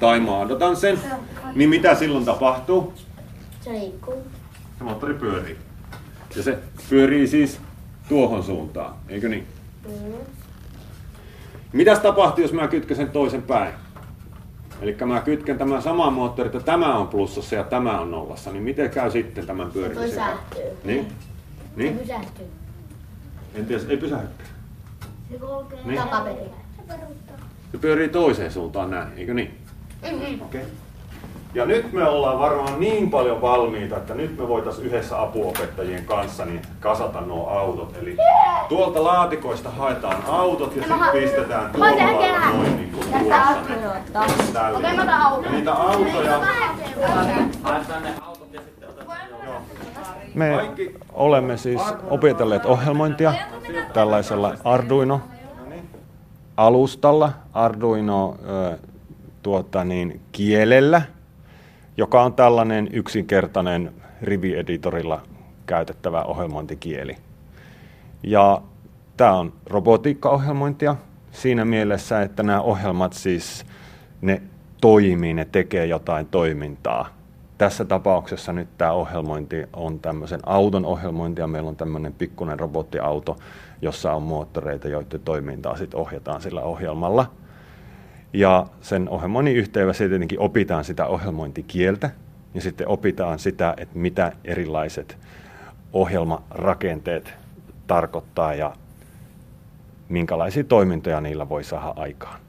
tai 0.00 0.20
maadotan 0.20 0.76
sen, 0.76 0.98
niin 1.54 1.70
mitä 1.70 1.94
silloin 1.94 2.24
tapahtuu? 2.24 2.92
Se 3.60 3.70
liikkuu. 3.70 4.22
Se 4.78 4.84
moottori 4.84 5.14
pyörii. 5.14 5.56
Ja 6.36 6.42
se 6.42 6.58
pyörii 6.90 7.26
siis 7.26 7.60
tuohon 8.08 8.42
suuntaan, 8.42 8.94
eikö 9.08 9.28
niin? 9.28 9.46
Mm. 9.88 10.12
Mitäs 11.72 11.98
tapahtuu, 11.98 12.44
jos 12.44 12.52
mä 12.52 12.68
kytken 12.68 12.96
sen 12.96 13.10
toisen 13.10 13.42
päin? 13.42 13.74
Eli 14.80 14.96
mä 15.06 15.20
kytken 15.20 15.58
tämän 15.58 15.82
saman 15.82 16.12
moottorin, 16.12 16.56
että 16.56 16.66
tämä 16.72 16.98
on 16.98 17.08
plussassa 17.08 17.54
ja 17.54 17.64
tämä 17.64 18.00
on 18.00 18.10
nollassa, 18.10 18.52
niin 18.52 18.62
miten 18.62 18.90
käy 18.90 19.10
sitten 19.10 19.46
tämän 19.46 19.70
pyörimisen? 19.70 20.24
Toi 20.54 20.62
Niin? 20.84 21.08
Niin? 21.76 21.94
Se 21.94 22.02
pysähtyy. 22.02 22.46
En 23.54 23.66
tiedä, 23.66 23.82
ei 23.88 23.96
pysähdykään. 23.96 24.48
Se 25.30 25.38
kulkee 25.38 25.78
Niin. 25.84 26.00
takaperin. 26.00 26.50
Se 27.72 27.78
pyörii 27.78 28.08
toiseen 28.08 28.52
suuntaan 28.52 28.90
näin, 28.90 29.08
eikö 29.16 29.34
niin? 29.34 29.58
Mm-hmm. 30.02 30.42
Okei. 30.42 30.60
Okay. 30.60 30.72
Ja 31.54 31.66
nyt 31.66 31.92
me 31.92 32.08
ollaan 32.08 32.38
varmaan 32.38 32.80
niin 32.80 33.10
paljon 33.10 33.42
valmiita, 33.42 33.96
että 33.96 34.14
nyt 34.14 34.38
me 34.38 34.48
voitaisiin 34.48 34.86
yhdessä 34.86 35.22
apuopettajien 35.22 36.04
kanssa 36.04 36.44
niin 36.44 36.62
kasata 36.80 37.20
nuo 37.20 37.48
autot. 37.48 37.96
Eli 38.02 38.16
tuolta 38.68 39.04
laatikoista 39.04 39.70
haetaan 39.70 40.22
autot 40.26 40.76
ja 40.76 40.82
sitten 40.82 41.08
pistetään 41.12 41.72
tuolla 41.72 41.96
lailla 41.96 42.50
noin 42.50 42.76
niin 42.76 42.92
kuin 42.92 43.06
tuossa. 44.12 44.52
Tälle. 44.52 44.88
Ja 45.44 45.50
niitä 45.50 45.72
autoja... 45.74 46.40
Me 50.36 50.70
olemme 51.12 51.56
siis 51.56 51.82
opetelleet 52.10 52.64
ohjelmointia 52.64 53.34
tällaisella 53.92 54.54
Arduino 54.64 55.20
alustalla, 56.56 57.32
Arduino 57.52 58.36
ö, 58.48 58.78
tuota 59.42 59.84
niin, 59.84 60.20
joka 61.96 62.22
on 62.22 62.34
tällainen 62.34 62.88
yksinkertainen 62.92 63.92
rivieditorilla 64.22 65.22
käytettävä 65.66 66.22
ohjelmointikieli. 66.22 67.16
Ja 68.22 68.62
tämä 69.16 69.32
on 69.32 69.52
robotiikkaohjelmointia 69.66 70.96
siinä 71.32 71.64
mielessä, 71.64 72.22
että 72.22 72.42
nämä 72.42 72.60
ohjelmat 72.60 73.12
siis 73.12 73.66
ne 74.20 74.42
toimii, 74.80 75.34
ne 75.34 75.44
tekee 75.44 75.86
jotain 75.86 76.26
toimintaa. 76.26 77.15
Tässä 77.58 77.84
tapauksessa 77.84 78.52
nyt 78.52 78.68
tämä 78.78 78.92
ohjelmointi 78.92 79.64
on 79.72 80.00
tämmöisen 80.00 80.40
auton 80.46 80.84
ohjelmointi 80.84 81.40
ja 81.40 81.46
meillä 81.46 81.68
on 81.68 81.76
tämmöinen 81.76 82.12
pikkuinen 82.12 82.60
robottiauto, 82.60 83.36
jossa 83.82 84.12
on 84.12 84.22
moottoreita, 84.22 84.88
joiden 84.88 85.20
toimintaa 85.24 85.76
sitten 85.76 86.00
ohjataan 86.00 86.42
sillä 86.42 86.62
ohjelmalla. 86.62 87.30
Ja 88.32 88.66
sen 88.80 89.08
ohjelmoinnin 89.08 89.56
yhteydessä 89.56 90.08
tietenkin 90.08 90.40
opitaan 90.40 90.84
sitä 90.84 91.06
ohjelmointikieltä 91.06 92.10
ja 92.54 92.60
sitten 92.60 92.88
opitaan 92.88 93.38
sitä, 93.38 93.74
että 93.76 93.98
mitä 93.98 94.32
erilaiset 94.44 95.18
ohjelmarakenteet 95.92 97.34
tarkoittaa 97.86 98.54
ja 98.54 98.72
minkälaisia 100.08 100.64
toimintoja 100.64 101.20
niillä 101.20 101.48
voi 101.48 101.64
saada 101.64 101.92
aikaan. 101.96 102.45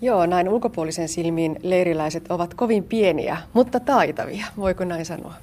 Joo, 0.00 0.26
näin 0.26 0.48
ulkopuolisen 0.48 1.08
silmiin 1.08 1.56
leiriläiset 1.62 2.30
ovat 2.30 2.54
kovin 2.54 2.84
pieniä, 2.84 3.36
mutta 3.52 3.80
taitavia, 3.80 4.46
voiko 4.56 4.84
näin 4.84 5.06
sanoa? 5.06 5.34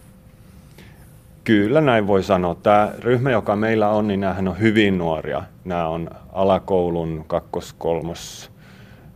Kyllä 1.43 1.81
näin 1.81 2.07
voi 2.07 2.23
sanoa. 2.23 2.55
Tämä 2.55 2.91
ryhmä, 2.99 3.31
joka 3.31 3.55
meillä 3.55 3.89
on, 3.89 4.07
niin 4.07 4.19
nämähän 4.19 4.47
on 4.47 4.59
hyvin 4.59 4.97
nuoria. 4.97 5.43
Nämä 5.65 5.87
on 5.87 6.09
alakoulun 6.33 7.25
kakkos-, 7.27 7.75
kolmos-, 7.77 8.51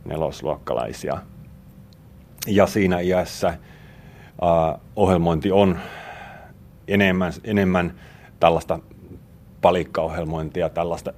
nelosluokkalaisia. 0.04 1.18
Ja 2.46 2.66
siinä 2.66 3.00
iässä 3.00 3.48
uh, 4.42 4.80
ohjelmointi 4.96 5.52
on 5.52 5.78
enemmän, 6.88 7.32
enemmän 7.44 7.94
tällaista 8.40 8.78
palikkaohjelmointia, 9.60 10.68
tällaista 10.68 11.12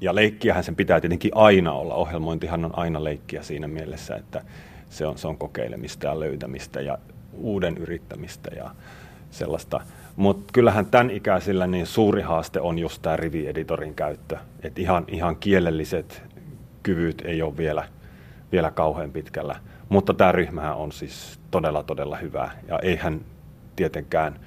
ja 0.00 0.14
leikkiähän 0.14 0.64
sen 0.64 0.76
pitää 0.76 1.00
tietenkin 1.00 1.30
aina 1.34 1.72
olla. 1.72 1.94
Ohjelmointihan 1.94 2.64
on 2.64 2.78
aina 2.78 3.04
leikkiä 3.04 3.42
siinä 3.42 3.68
mielessä, 3.68 4.16
että 4.16 4.42
se 4.90 5.06
on, 5.06 5.18
se 5.18 5.28
on 5.28 5.38
kokeilemista 5.38 6.06
ja 6.06 6.20
löytämistä 6.20 6.80
ja 6.80 6.98
uuden 7.32 7.76
yrittämistä 7.76 8.50
ja 8.56 8.70
sellaista. 9.30 9.80
Mutta 10.16 10.52
kyllähän 10.52 10.86
tämän 10.86 11.10
ikäisillä 11.10 11.66
niin 11.66 11.86
suuri 11.86 12.22
haaste 12.22 12.60
on 12.60 12.78
just 12.78 13.02
tämä 13.02 13.16
rivieditorin 13.16 13.94
käyttö. 13.94 14.36
Et 14.62 14.78
ihan, 14.78 15.04
ihan 15.08 15.36
kielelliset 15.36 16.22
kyvyt 16.82 17.22
ei 17.24 17.42
ole 17.42 17.56
vielä, 17.56 17.84
vielä 18.52 18.70
kauhean 18.70 19.10
pitkällä. 19.10 19.56
Mutta 19.88 20.14
tämä 20.14 20.32
ryhmähän 20.32 20.76
on 20.76 20.92
siis 20.92 21.40
todella, 21.50 21.82
todella 21.82 22.16
hyvä. 22.16 22.50
Ja 22.68 22.78
eihän 22.78 23.20
tietenkään 23.76 24.40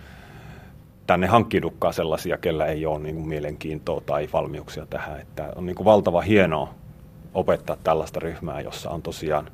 tänne 1.07 1.27
hankkiudukaan 1.27 1.93
sellaisia, 1.93 2.37
kellä 2.37 2.65
ei 2.65 2.85
ole 2.85 2.99
niin 2.99 3.15
kuin 3.15 3.27
mielenkiintoa 3.27 4.01
tai 4.01 4.29
valmiuksia 4.33 4.85
tähän. 4.85 5.21
Että 5.21 5.53
on 5.55 5.65
niin 5.65 5.75
kuin 5.75 5.85
valtava 5.85 6.21
hienoa 6.21 6.73
opettaa 7.33 7.77
tällaista 7.83 8.19
ryhmää, 8.19 8.61
jossa 8.61 8.89
on 8.89 9.01
tosiaan 9.01 9.49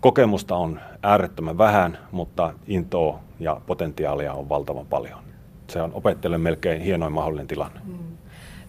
kokemusta 0.00 0.56
on 0.56 0.80
äärettömän 1.02 1.58
vähän, 1.58 1.98
mutta 2.12 2.54
intoa 2.66 3.20
ja 3.40 3.60
potentiaalia 3.66 4.32
on 4.32 4.48
valtavan 4.48 4.86
paljon. 4.86 5.18
Se 5.68 5.82
on 5.82 5.90
opettelijan 5.94 6.40
melkein 6.40 6.80
hienoin 6.80 7.12
mahdollinen 7.12 7.46
tilanne. 7.46 7.80
Hmm. 7.86 8.17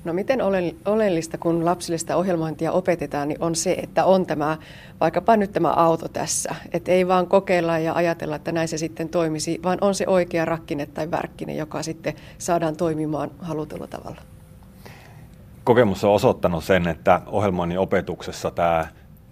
No 0.03 0.13
miten 0.13 0.39
oleellista, 0.85 1.37
kun 1.37 1.65
lapsille 1.65 1.97
sitä 1.97 2.17
ohjelmointia 2.17 2.71
opetetaan, 2.71 3.27
niin 3.27 3.43
on 3.43 3.55
se, 3.55 3.71
että 3.71 4.05
on 4.05 4.25
tämä, 4.25 4.57
vaikkapa 4.99 5.37
nyt 5.37 5.51
tämä 5.51 5.71
auto 5.71 6.07
tässä. 6.07 6.55
Että 6.73 6.91
ei 6.91 7.07
vaan 7.07 7.27
kokeilla 7.27 7.79
ja 7.79 7.93
ajatella, 7.93 8.35
että 8.35 8.51
näin 8.51 8.67
se 8.67 8.77
sitten 8.77 9.09
toimisi, 9.09 9.59
vaan 9.63 9.77
on 9.81 9.95
se 9.95 10.07
oikea 10.07 10.45
rakkine 10.45 10.85
tai 10.85 11.11
värkkine, 11.11 11.55
joka 11.55 11.83
sitten 11.83 12.13
saadaan 12.37 12.75
toimimaan 12.75 13.31
halutulla 13.39 13.87
tavalla. 13.87 14.21
Kokemus 15.63 16.03
on 16.03 16.13
osoittanut 16.13 16.63
sen, 16.63 16.87
että 16.87 17.21
ohjelmoinnin 17.25 17.79
opetuksessa 17.79 18.51
tämä 18.51 18.87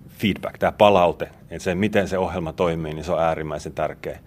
feedback, 0.09 0.57
tämä 0.57 0.71
palaute, 0.71 1.29
että 1.49 1.63
se 1.63 1.75
miten 1.75 2.07
se 2.07 2.17
ohjelma 2.17 2.53
toimii, 2.53 2.93
niin 2.93 3.03
se 3.05 3.11
on 3.11 3.19
äärimmäisen 3.19 3.73
tärkeä. 3.73 4.19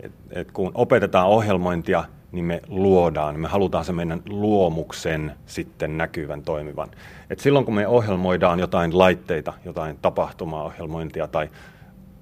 Et, 0.00 0.12
et 0.30 0.52
kun 0.52 0.70
opetetaan 0.74 1.26
ohjelmointia, 1.26 2.04
niin 2.36 2.44
me 2.44 2.62
luodaan, 2.68 3.40
me 3.40 3.48
halutaan 3.48 3.84
se 3.84 3.92
meidän 3.92 4.22
luomuksen 4.28 5.32
sitten 5.46 5.98
näkyvän 5.98 6.42
toimivan. 6.42 6.88
Et 7.30 7.40
silloin 7.40 7.64
kun 7.64 7.74
me 7.74 7.86
ohjelmoidaan 7.86 8.60
jotain 8.60 8.98
laitteita, 8.98 9.52
jotain 9.64 9.98
tapahtumaohjelmointia 10.02 11.26
tai 11.26 11.50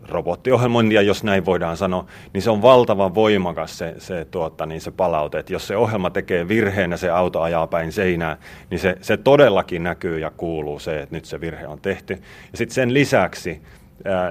robottiohjelmointia, 0.08 1.02
jos 1.02 1.24
näin 1.24 1.44
voidaan 1.44 1.76
sanoa, 1.76 2.06
niin 2.32 2.42
se 2.42 2.50
on 2.50 2.62
valtavan 2.62 3.14
voimakas 3.14 3.78
se, 3.78 3.94
se, 3.98 4.24
tuota, 4.24 4.66
niin 4.66 4.80
se 4.80 4.90
palaute. 4.90 5.38
Et 5.38 5.50
jos 5.50 5.66
se 5.66 5.76
ohjelma 5.76 6.10
tekee 6.10 6.48
virheen 6.48 6.90
ja 6.90 6.96
se 6.96 7.10
auto 7.10 7.42
ajaa 7.42 7.66
päin 7.66 7.92
seinää, 7.92 8.36
niin 8.70 8.78
se, 8.78 8.96
se 9.00 9.16
todellakin 9.16 9.82
näkyy 9.82 10.18
ja 10.18 10.30
kuuluu 10.30 10.78
se, 10.78 11.02
että 11.02 11.16
nyt 11.16 11.24
se 11.24 11.40
virhe 11.40 11.66
on 11.66 11.80
tehty. 11.80 12.12
Ja 12.52 12.58
sitten 12.58 12.74
sen 12.74 12.94
lisäksi 12.94 13.62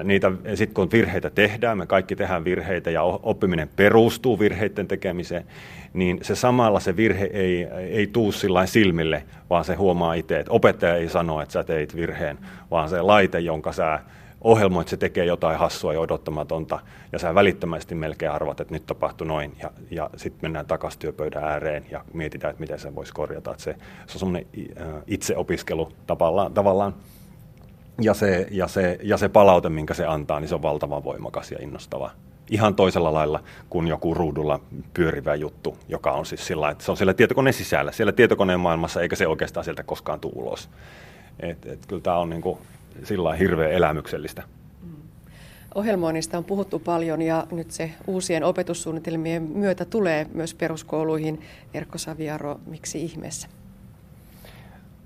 niitä, 0.03 0.31
sit 0.55 0.73
kun 0.73 0.91
virheitä 0.91 1.29
tehdään, 1.29 1.77
me 1.77 1.85
kaikki 1.85 2.15
tehdään 2.15 2.43
virheitä 2.43 2.91
ja 2.91 3.03
oppiminen 3.03 3.69
perustuu 3.75 4.39
virheiden 4.39 4.87
tekemiseen, 4.87 5.45
niin 5.93 6.19
se 6.21 6.35
samalla 6.35 6.79
se 6.79 6.95
virhe 6.95 7.29
ei, 7.33 7.63
ei 7.63 8.07
tuu 8.07 8.31
sillä 8.31 8.65
silmille, 8.65 9.23
vaan 9.49 9.65
se 9.65 9.75
huomaa 9.75 10.13
itse, 10.13 10.39
että 10.39 10.51
opettaja 10.51 10.95
ei 10.95 11.09
sano, 11.09 11.41
että 11.41 11.53
sä 11.53 11.63
teit 11.63 11.95
virheen, 11.95 12.37
vaan 12.71 12.89
se 12.89 13.01
laite, 13.01 13.39
jonka 13.39 13.71
sä 13.71 13.99
ohjelmoit, 14.41 14.87
se 14.87 14.97
tekee 14.97 15.25
jotain 15.25 15.59
hassua 15.59 15.93
ja 15.93 15.99
odottamatonta, 15.99 16.79
ja 17.11 17.19
sä 17.19 17.35
välittömästi 17.35 17.95
melkein 17.95 18.31
arvat, 18.31 18.59
että 18.59 18.73
nyt 18.73 18.85
tapahtui 18.85 19.27
noin, 19.27 19.51
ja, 19.61 19.71
ja 19.91 20.09
sitten 20.15 20.39
mennään 20.41 20.65
takaisin 20.65 20.99
työpöydän 20.99 21.43
ääreen 21.43 21.85
ja 21.91 22.05
mietitään, 22.13 22.51
että 22.51 22.61
miten 22.61 22.79
se 22.79 22.95
voisi 22.95 23.13
korjata. 23.13 23.51
Että 23.51 23.63
se, 23.63 23.75
se 24.07 24.15
on 24.15 24.19
semmoinen 24.19 24.47
itseopiskelu 25.07 25.91
tavallaan, 26.07 26.53
tavallaan 26.53 26.93
ja 28.03 28.13
se, 28.13 28.47
ja, 28.51 28.67
se, 28.67 28.99
ja 29.03 29.17
se 29.17 29.29
palaute, 29.29 29.69
minkä 29.69 29.93
se 29.93 30.05
antaa, 30.05 30.39
niin 30.39 30.49
se 30.49 30.55
on 30.55 30.61
valtavan 30.61 31.03
voimakas 31.03 31.51
ja 31.51 31.57
innostava. 31.61 32.11
Ihan 32.49 32.75
toisella 32.75 33.13
lailla 33.13 33.43
kuin 33.69 33.87
joku 33.87 34.13
ruudulla 34.13 34.59
pyörivä 34.93 35.35
juttu, 35.35 35.77
joka 35.89 36.11
on 36.11 36.25
siis 36.25 36.47
sillä 36.47 36.69
että 36.69 36.83
se 36.83 36.91
on 36.91 36.97
siellä 36.97 37.13
tietokoneen 37.13 37.53
sisällä, 37.53 37.91
siellä 37.91 38.11
tietokoneen 38.11 38.59
maailmassa, 38.59 39.01
eikä 39.01 39.15
se 39.15 39.27
oikeastaan 39.27 39.63
sieltä 39.63 39.83
koskaan 39.83 40.19
tule 40.19 40.33
ulos. 40.35 40.69
Et, 41.39 41.65
et, 41.65 41.85
kyllä 41.85 42.01
tämä 42.01 42.17
on 42.17 42.29
niin 42.29 42.41
kuin, 42.41 42.57
sillä 43.03 43.33
hirveän 43.33 43.71
elämyksellistä. 43.71 44.43
Mm. 44.81 44.95
Ohjelmoinnista 45.75 46.37
on 46.37 46.43
puhuttu 46.43 46.79
paljon 46.79 47.21
ja 47.21 47.47
nyt 47.51 47.71
se 47.71 47.91
uusien 48.07 48.43
opetussuunnitelmien 48.43 49.43
myötä 49.43 49.85
tulee 49.85 50.27
myös 50.33 50.53
peruskouluihin. 50.53 51.41
Erkko 51.73 51.97
Saviaro, 51.97 52.59
miksi 52.65 53.03
ihmeessä? 53.03 53.47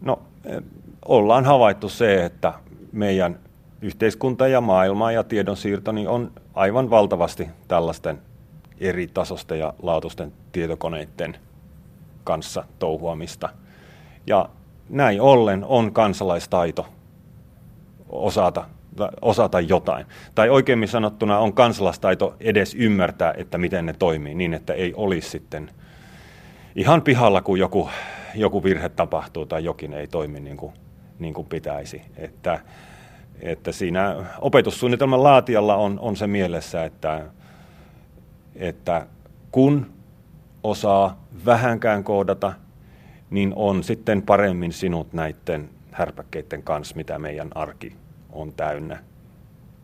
No, 0.01 0.21
eh, 0.45 0.61
ollaan 1.05 1.45
havaittu 1.45 1.89
se, 1.89 2.25
että 2.25 2.53
meidän 2.97 3.39
yhteiskunta 3.81 4.47
ja 4.47 4.61
maailma 4.61 5.11
ja 5.11 5.23
tiedonsiirto 5.23 5.91
niin 5.91 6.09
on 6.09 6.31
aivan 6.53 6.89
valtavasti 6.89 7.47
tällaisten 7.67 8.19
eri 8.79 9.07
tasosten 9.07 9.59
ja 9.59 9.73
laatusten 9.81 10.33
tietokoneiden 10.51 11.37
kanssa 12.23 12.63
touhuamista. 12.79 13.49
Ja 14.27 14.49
näin 14.89 15.21
ollen 15.21 15.65
on 15.65 15.93
kansalaistaito 15.93 16.87
osata, 18.09 18.65
osata 19.21 19.59
jotain. 19.59 20.05
Tai 20.35 20.49
oikeimmin 20.49 20.87
sanottuna 20.87 21.39
on 21.39 21.53
kansalaistaito 21.53 22.35
edes 22.39 22.75
ymmärtää, 22.75 23.33
että 23.37 23.57
miten 23.57 23.85
ne 23.85 23.93
toimii, 23.93 24.35
niin 24.35 24.53
että 24.53 24.73
ei 24.73 24.93
olisi 24.93 25.29
sitten 25.29 25.71
ihan 26.75 27.01
pihalla, 27.01 27.41
kun 27.41 27.59
joku, 27.59 27.89
joku 28.35 28.63
virhe 28.63 28.89
tapahtuu 28.89 29.45
tai 29.45 29.63
jokin 29.63 29.93
ei 29.93 30.07
toimi 30.07 30.39
niin 30.39 30.57
kuin 30.57 30.73
niin 31.19 31.33
kuin 31.33 31.47
pitäisi. 31.47 32.01
Että, 32.17 32.59
että 33.41 33.71
siinä 33.71 34.25
opetussuunnitelman 34.41 35.23
laatijalla 35.23 35.75
on, 35.75 35.99
on 35.99 36.15
se 36.15 36.27
mielessä, 36.27 36.85
että, 36.85 37.25
että 38.55 39.07
kun 39.51 39.93
osaa 40.63 41.27
vähänkään 41.45 42.03
koodata, 42.03 42.53
niin 43.29 43.53
on 43.55 43.83
sitten 43.83 44.21
paremmin 44.21 44.73
sinut 44.73 45.13
näiden 45.13 45.69
härpäkkeiden 45.91 46.63
kanssa, 46.63 46.95
mitä 46.95 47.19
meidän 47.19 47.49
arki 47.55 47.95
on 48.31 48.53
täynnä. 48.53 49.03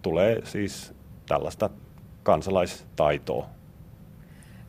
Tulee 0.02 0.42
siis 0.46 0.94
tällaista 1.28 1.70
kansalaistaitoa 2.24 3.48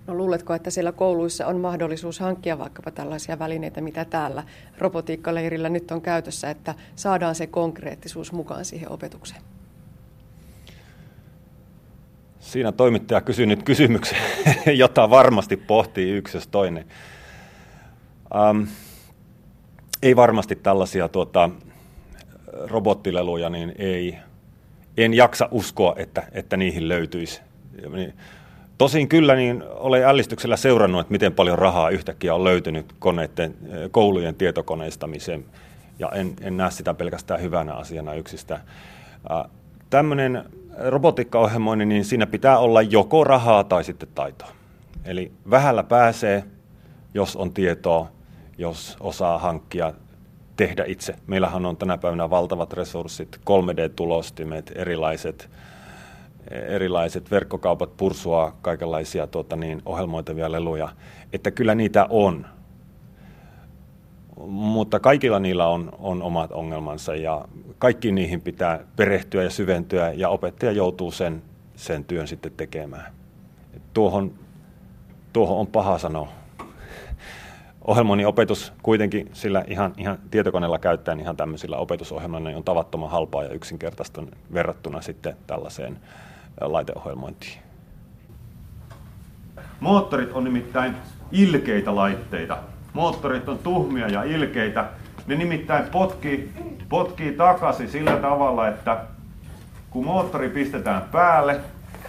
No 0.07 0.15
luuletko, 0.15 0.55
että 0.55 0.71
siellä 0.71 0.93
kouluissa 0.93 1.47
on 1.47 1.61
mahdollisuus 1.61 2.21
hankkia 2.21 2.59
vaikkapa 2.59 2.91
tällaisia 2.91 3.39
välineitä, 3.39 3.81
mitä 3.81 4.05
täällä 4.05 4.43
robotiikkaleirillä 4.79 5.69
nyt 5.69 5.91
on 5.91 6.01
käytössä, 6.03 6.51
että 6.51 6.75
saadaan 6.97 7.35
se 7.35 7.47
konkreettisuus 7.47 8.33
mukaan 8.33 8.65
siihen 8.65 8.93
opetukseen? 8.93 9.43
Siinä 12.41 12.73
toimittaja 12.73 13.21
kysyi 13.21 13.47
nyt 13.47 13.63
kysymyksen, 13.63 14.19
jota 14.83 15.11
varmasti 15.11 15.57
pohtii 15.57 16.11
yksi 16.11 16.37
jos 16.37 16.47
toinen. 16.47 16.85
Um, 18.51 18.67
ei 20.03 20.17
varmasti 20.17 20.57
tällaisia 20.57 21.09
tuota, 21.09 21.51
robottileluja, 22.53 23.51
niin 23.51 23.75
ei, 23.79 24.19
en 24.97 25.15
jaksa 25.15 25.49
uskoa, 25.51 25.95
että, 25.97 26.23
että 26.33 26.57
niihin 26.57 26.89
löytyisi. 26.89 27.41
Tosin 28.79 29.09
kyllä 29.09 29.35
niin 29.35 29.65
olen 29.69 30.05
ällistyksellä 30.05 30.57
seurannut, 30.57 31.01
että 31.01 31.13
miten 31.13 31.33
paljon 31.33 31.59
rahaa 31.59 31.91
yhtäkkiä 31.91 32.35
on 32.35 32.45
löytynyt 32.45 32.95
koneiden, 32.99 33.55
eh, 33.69 33.91
koulujen 33.91 34.35
tietokoneistamiseen, 34.35 35.45
ja 35.99 36.09
en, 36.09 36.35
en 36.41 36.57
näe 36.57 36.71
sitä 36.71 36.95
pelkästään 36.95 37.41
hyvänä 37.41 37.75
asiana 37.75 38.15
yksistä. 38.15 38.61
Tämmöinen 39.91 40.45
robotiikkaohjelmoinnin, 40.79 41.89
niin 41.89 42.05
siinä 42.05 42.27
pitää 42.27 42.59
olla 42.59 42.83
joko 42.83 43.25
rahaa 43.25 43.65
tai 43.65 43.85
sitten 43.85 44.09
taitoa. 44.15 44.49
Eli 45.05 45.33
vähällä 45.51 45.83
pääsee, 45.83 46.45
jos 47.15 47.37
on 47.37 47.53
tietoa, 47.53 48.09
jos 48.59 48.97
osaa 49.01 49.39
hankkia, 49.39 49.93
tehdä 50.57 50.85
itse. 50.87 51.15
Meillähän 51.27 51.67
on 51.67 51.77
tänä 51.77 51.99
päivänä 51.99 52.31
valtavat 52.31 52.73
resurssit, 52.73 53.37
3D-tulostimet, 53.37 54.73
erilaiset 54.75 55.51
erilaiset 56.51 57.31
verkkokaupat 57.31 57.97
pursua 57.97 58.57
kaikenlaisia 58.63 59.27
tuota, 59.27 59.57
niin, 59.57 59.83
ohjelmoitavia 59.87 60.53
leluja, 60.53 60.89
että 61.33 61.51
kyllä 61.51 61.75
niitä 61.75 62.07
on. 62.11 62.47
Mutta 64.47 65.01
kaikilla 65.01 65.39
niillä 65.39 65.67
on, 65.67 65.93
on 65.99 66.23
omat 66.23 66.53
ongelmansa 66.53 67.15
ja 67.15 67.45
kaikki 67.79 68.13
niihin 68.13 68.41
pitää 68.41 68.81
perehtyä 68.97 69.43
ja 69.43 69.51
syventyä 69.51 70.13
ja 70.13 70.29
opettaja 70.29 70.73
joutuu 70.73 71.11
sen, 71.11 71.43
sen 71.77 72.05
työn 72.05 72.29
sitten 72.29 72.53
tekemään. 72.57 73.13
tuohon, 73.95 74.35
tuohon 75.33 75.59
on 75.59 75.67
paha 75.67 75.99
sanoa. 75.99 76.29
Ohjelmoinnin 77.87 78.27
opetus 78.27 78.73
kuitenkin 78.83 79.31
sillä 79.33 79.65
ihan, 79.69 79.95
ihan 79.97 80.19
tietokoneella 80.31 80.79
käyttäen 80.79 81.21
ihan 81.21 81.37
tämmöisillä 81.37 81.77
opetusohjelmilla 81.77 82.57
on 82.57 82.65
tavattoman 82.65 83.11
halpaa 83.11 83.43
ja 83.43 83.49
yksinkertaista 83.49 84.23
verrattuna 84.53 85.01
sitten 85.01 85.37
tällaiseen 85.47 85.99
laiteohjelmointiin. 86.61 87.59
Moottorit 89.81 90.33
on 90.33 90.45
nimittäin 90.45 90.97
ilkeitä 91.33 91.95
laitteita. 91.95 92.57
Moottorit 92.93 93.49
on 93.49 93.59
tuhmia 93.59 94.09
ja 94.09 94.23
ilkeitä. 94.23 94.85
Ne 95.27 95.37
nimittäin 95.37 95.85
potkii, 95.91 96.53
potkii 96.89 97.33
takaisin 97.33 97.89
sillä 97.89 98.17
tavalla, 98.17 98.69
että 98.69 99.05
kun 99.91 100.05
moottori 100.05 100.49
pistetään 100.49 101.03
päälle, 101.03 101.61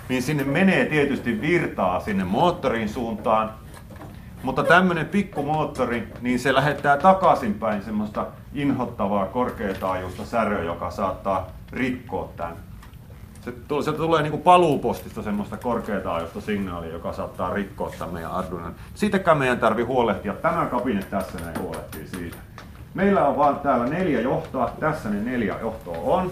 niin 0.10 0.24
sinne 0.24 0.44
menee 0.44 0.86
tietysti 0.86 1.42
virtaa 1.42 2.00
sinne 2.00 2.24
moottorin 2.24 2.90
suuntaan. 2.90 3.52
Mutta 4.44 4.64
tämmöinen 4.64 5.06
pikkumoottori, 5.06 6.08
niin 6.22 6.40
se 6.40 6.54
lähettää 6.54 6.98
takaisinpäin 6.98 7.84
semmoista 7.84 8.28
inhottavaa 8.54 9.26
korkeataajuista 9.26 10.26
säröä, 10.26 10.64
joka 10.64 10.92
saattaa 10.92 11.48
rikkoa 11.72 12.30
tämän 12.38 12.56
se, 13.46 13.54
se 13.84 13.92
tulee 13.92 14.22
niin 14.22 14.32
kuin 14.32 14.44
paluupostista 14.44 15.22
semmoista 15.22 15.58
korkeataajuista 15.58 16.42
signaalia, 16.42 16.94
joka 16.94 17.14
saattaa 17.14 17.54
rikkoa 17.54 17.92
tämän 18.00 18.14
meidän 18.14 18.32
Arduinon. 18.32 18.76
Siitäkään 18.96 19.38
meidän 19.38 19.60
tarvi 19.60 19.84
huolehtia. 19.84 20.34
Tämä 20.34 20.66
kabine 20.66 21.04
tässä 21.04 21.40
näin 21.40 21.60
huolehtii 21.60 22.08
siitä. 22.08 22.38
Meillä 22.94 23.28
on 23.28 23.38
vaan 23.38 23.60
täällä 23.60 23.86
neljä 23.86 24.22
johtoa. 24.22 24.74
Tässä 24.80 25.10
ne 25.10 25.32
neljä 25.32 25.56
johtoa 25.62 25.98
on. 25.98 26.32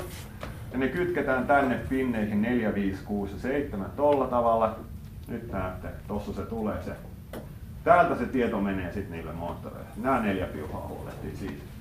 Ja 0.72 0.80
ne 0.80 0.88
kytketään 0.88 1.48
tänne 1.48 1.76
pinneihin 1.90 2.42
4, 2.42 2.76
5, 2.76 3.04
6 3.04 3.34
ja 3.34 3.40
7 3.40 3.92
tolla 3.96 4.28
tavalla. 4.28 4.76
Nyt 5.28 5.52
näette, 5.52 5.88
tossa 6.08 6.34
se 6.34 6.42
tulee 6.42 6.84
se 6.86 6.92
Täältä 7.84 8.16
se 8.16 8.26
tieto 8.26 8.62
menee 8.62 8.94
sitten 8.94 9.12
niille 9.12 9.34
moottoreille. 9.34 9.90
Nämä 9.98 10.20
neljä 10.20 10.46
piuhaa 10.46 10.88
huolehtii 10.88 11.36
siitä. 11.36 11.73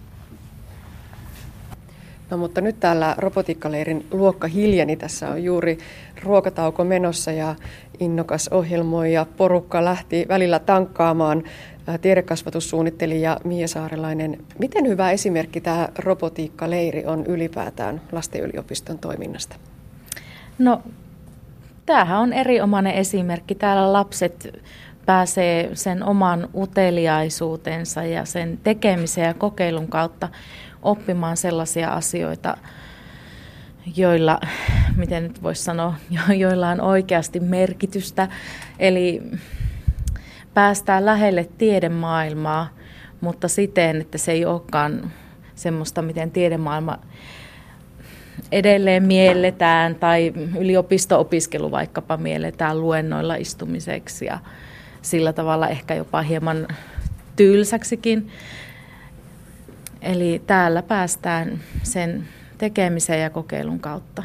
No 2.32 2.38
mutta 2.38 2.60
nyt 2.60 2.80
täällä 2.80 3.14
robotiikkaleirin 3.18 4.06
luokka 4.10 4.46
hiljeni. 4.48 4.96
Tässä 4.96 5.28
on 5.28 5.44
juuri 5.44 5.78
ruokatauko 6.22 6.84
menossa 6.84 7.32
ja 7.32 7.54
innokas 8.00 8.48
ohjelmoija 8.48 9.26
porukka 9.36 9.84
lähti 9.84 10.26
välillä 10.28 10.58
tankkaamaan 10.58 11.42
tiedekasvatussuunnittelija 12.00 13.40
Mia 13.44 13.68
Saarelainen. 13.68 14.38
Miten 14.58 14.88
hyvä 14.88 15.10
esimerkki 15.10 15.60
tämä 15.60 15.88
robotiikkaleiri 15.98 17.06
on 17.06 17.26
ylipäätään 17.26 18.00
lastenyliopiston 18.12 18.98
toiminnasta? 18.98 19.56
No, 20.58 20.82
tämähän 21.86 22.20
on 22.20 22.32
erinomainen 22.32 22.94
esimerkki. 22.94 23.54
Täällä 23.54 23.92
lapset 23.92 24.62
pääsee 25.06 25.70
sen 25.74 26.04
oman 26.04 26.48
uteliaisuutensa 26.54 28.04
ja 28.04 28.24
sen 28.24 28.58
tekemisen 28.62 29.24
ja 29.24 29.34
kokeilun 29.34 29.88
kautta 29.88 30.28
oppimaan 30.82 31.36
sellaisia 31.36 31.92
asioita, 31.92 32.56
joilla, 33.96 34.40
miten 34.96 35.22
nyt 35.22 35.42
voisi 35.42 35.62
sanoa, 35.62 35.94
joilla 36.36 36.68
on 36.68 36.80
oikeasti 36.80 37.40
merkitystä. 37.40 38.28
Eli 38.78 39.22
päästään 40.54 41.04
lähelle 41.04 41.48
tiedemaailmaa, 41.58 42.68
mutta 43.20 43.48
siten, 43.48 44.00
että 44.00 44.18
se 44.18 44.32
ei 44.32 44.44
olekaan 44.44 45.12
semmoista, 45.54 46.02
miten 46.02 46.30
tiedemaailma 46.30 46.98
edelleen 48.52 49.02
mielletään 49.02 49.94
tai 49.94 50.32
yliopisto-opiskelu 50.58 51.70
vaikkapa 51.70 52.16
mielletään 52.16 52.80
luennoilla 52.80 53.34
istumiseksi 53.34 54.24
ja 54.24 54.38
sillä 55.02 55.32
tavalla 55.32 55.68
ehkä 55.68 55.94
jopa 55.94 56.22
hieman 56.22 56.68
tylsäksikin. 57.36 58.30
Eli 60.02 60.42
täällä 60.46 60.82
päästään 60.82 61.60
sen 61.82 62.28
tekemisen 62.58 63.20
ja 63.20 63.30
kokeilun 63.30 63.80
kautta, 63.80 64.22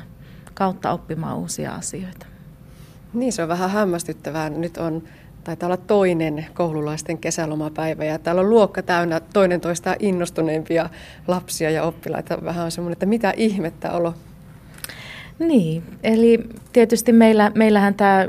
kautta 0.54 0.92
oppimaan 0.92 1.38
uusia 1.38 1.76
asioita. 1.76 2.26
Niin, 3.14 3.34
se 3.34 3.44
on 3.44 3.50
vähän 3.50 3.70
hämmästyttävää. 3.70 4.50
Nyt 4.50 4.78
on 4.78 5.04
taitaa 5.44 5.68
olla 5.68 5.78
toinen 5.78 6.46
koululaisten 6.54 7.18
kesälomapäivä 7.18 8.06
ja 8.06 8.20
täällä 8.20 8.42
on 8.42 8.50
luokka 8.50 8.82
täynnä 8.82 9.20
toinen 9.20 9.62
toista 9.62 9.96
innostuneempia 10.00 10.90
lapsia 11.28 11.70
ja 11.70 11.84
oppilaita. 11.84 12.44
Vähän 12.44 12.66
on 12.66 12.72
semmoinen, 12.72 12.94
että 12.94 13.06
mitä 13.06 13.34
ihmettä 13.38 13.92
olo. 13.92 14.14
Niin, 15.40 15.84
eli 16.04 16.50
tietysti 16.74 17.14
meillä, 17.14 17.52
meillähän 17.56 17.94
tämä 17.96 18.28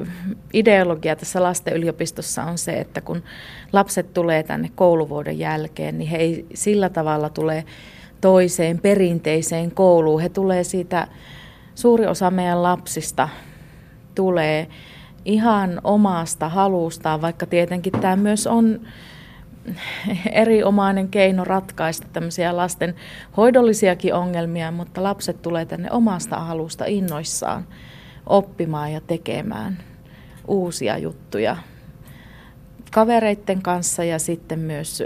ideologia 0.53 1.17
tässä 1.17 1.43
lasten 1.43 1.77
yliopistossa 1.77 2.45
on 2.45 2.59
se, 2.59 2.73
että 2.73 3.01
kun 3.01 3.23
lapset 3.73 4.15
tulee 4.15 4.43
tänne 4.43 4.71
kouluvuoden 4.75 5.39
jälkeen, 5.39 5.99
niin 5.99 6.11
he 6.11 6.17
ei 6.17 6.47
sillä 6.55 6.89
tavalla 6.89 7.29
tule 7.29 7.65
toiseen 8.21 8.79
perinteiseen 8.79 9.71
kouluun. 9.71 10.21
He 10.21 10.29
tulee 10.29 10.65
siitä, 10.65 11.09
suuri 11.75 12.07
osa 12.07 12.31
meidän 12.31 12.63
lapsista 12.63 13.29
tulee 14.15 14.67
ihan 15.25 15.81
omasta 15.85 16.49
halustaan, 16.49 17.23
vaikka 17.23 17.47
tietenkin 17.47 17.93
tämä 17.93 18.17
myös 18.17 18.47
on 18.47 18.81
erinomainen 20.33 21.09
keino 21.09 21.45
ratkaista 21.45 22.07
tämmöisiä 22.13 22.57
lasten 22.57 22.95
hoidollisiakin 23.37 24.15
ongelmia, 24.15 24.71
mutta 24.71 25.03
lapset 25.03 25.43
tulee 25.43 25.67
tänne 25.67 25.91
omasta 25.91 26.39
halusta 26.39 26.85
innoissaan 26.85 27.67
oppimaan 28.27 28.93
ja 28.93 29.01
tekemään 29.01 29.79
uusia 30.47 30.99
juttuja 30.99 31.57
kavereiden 32.91 33.63
kanssa 33.63 34.05
ja 34.05 34.19
sitten 34.19 34.59
myös, 34.59 35.03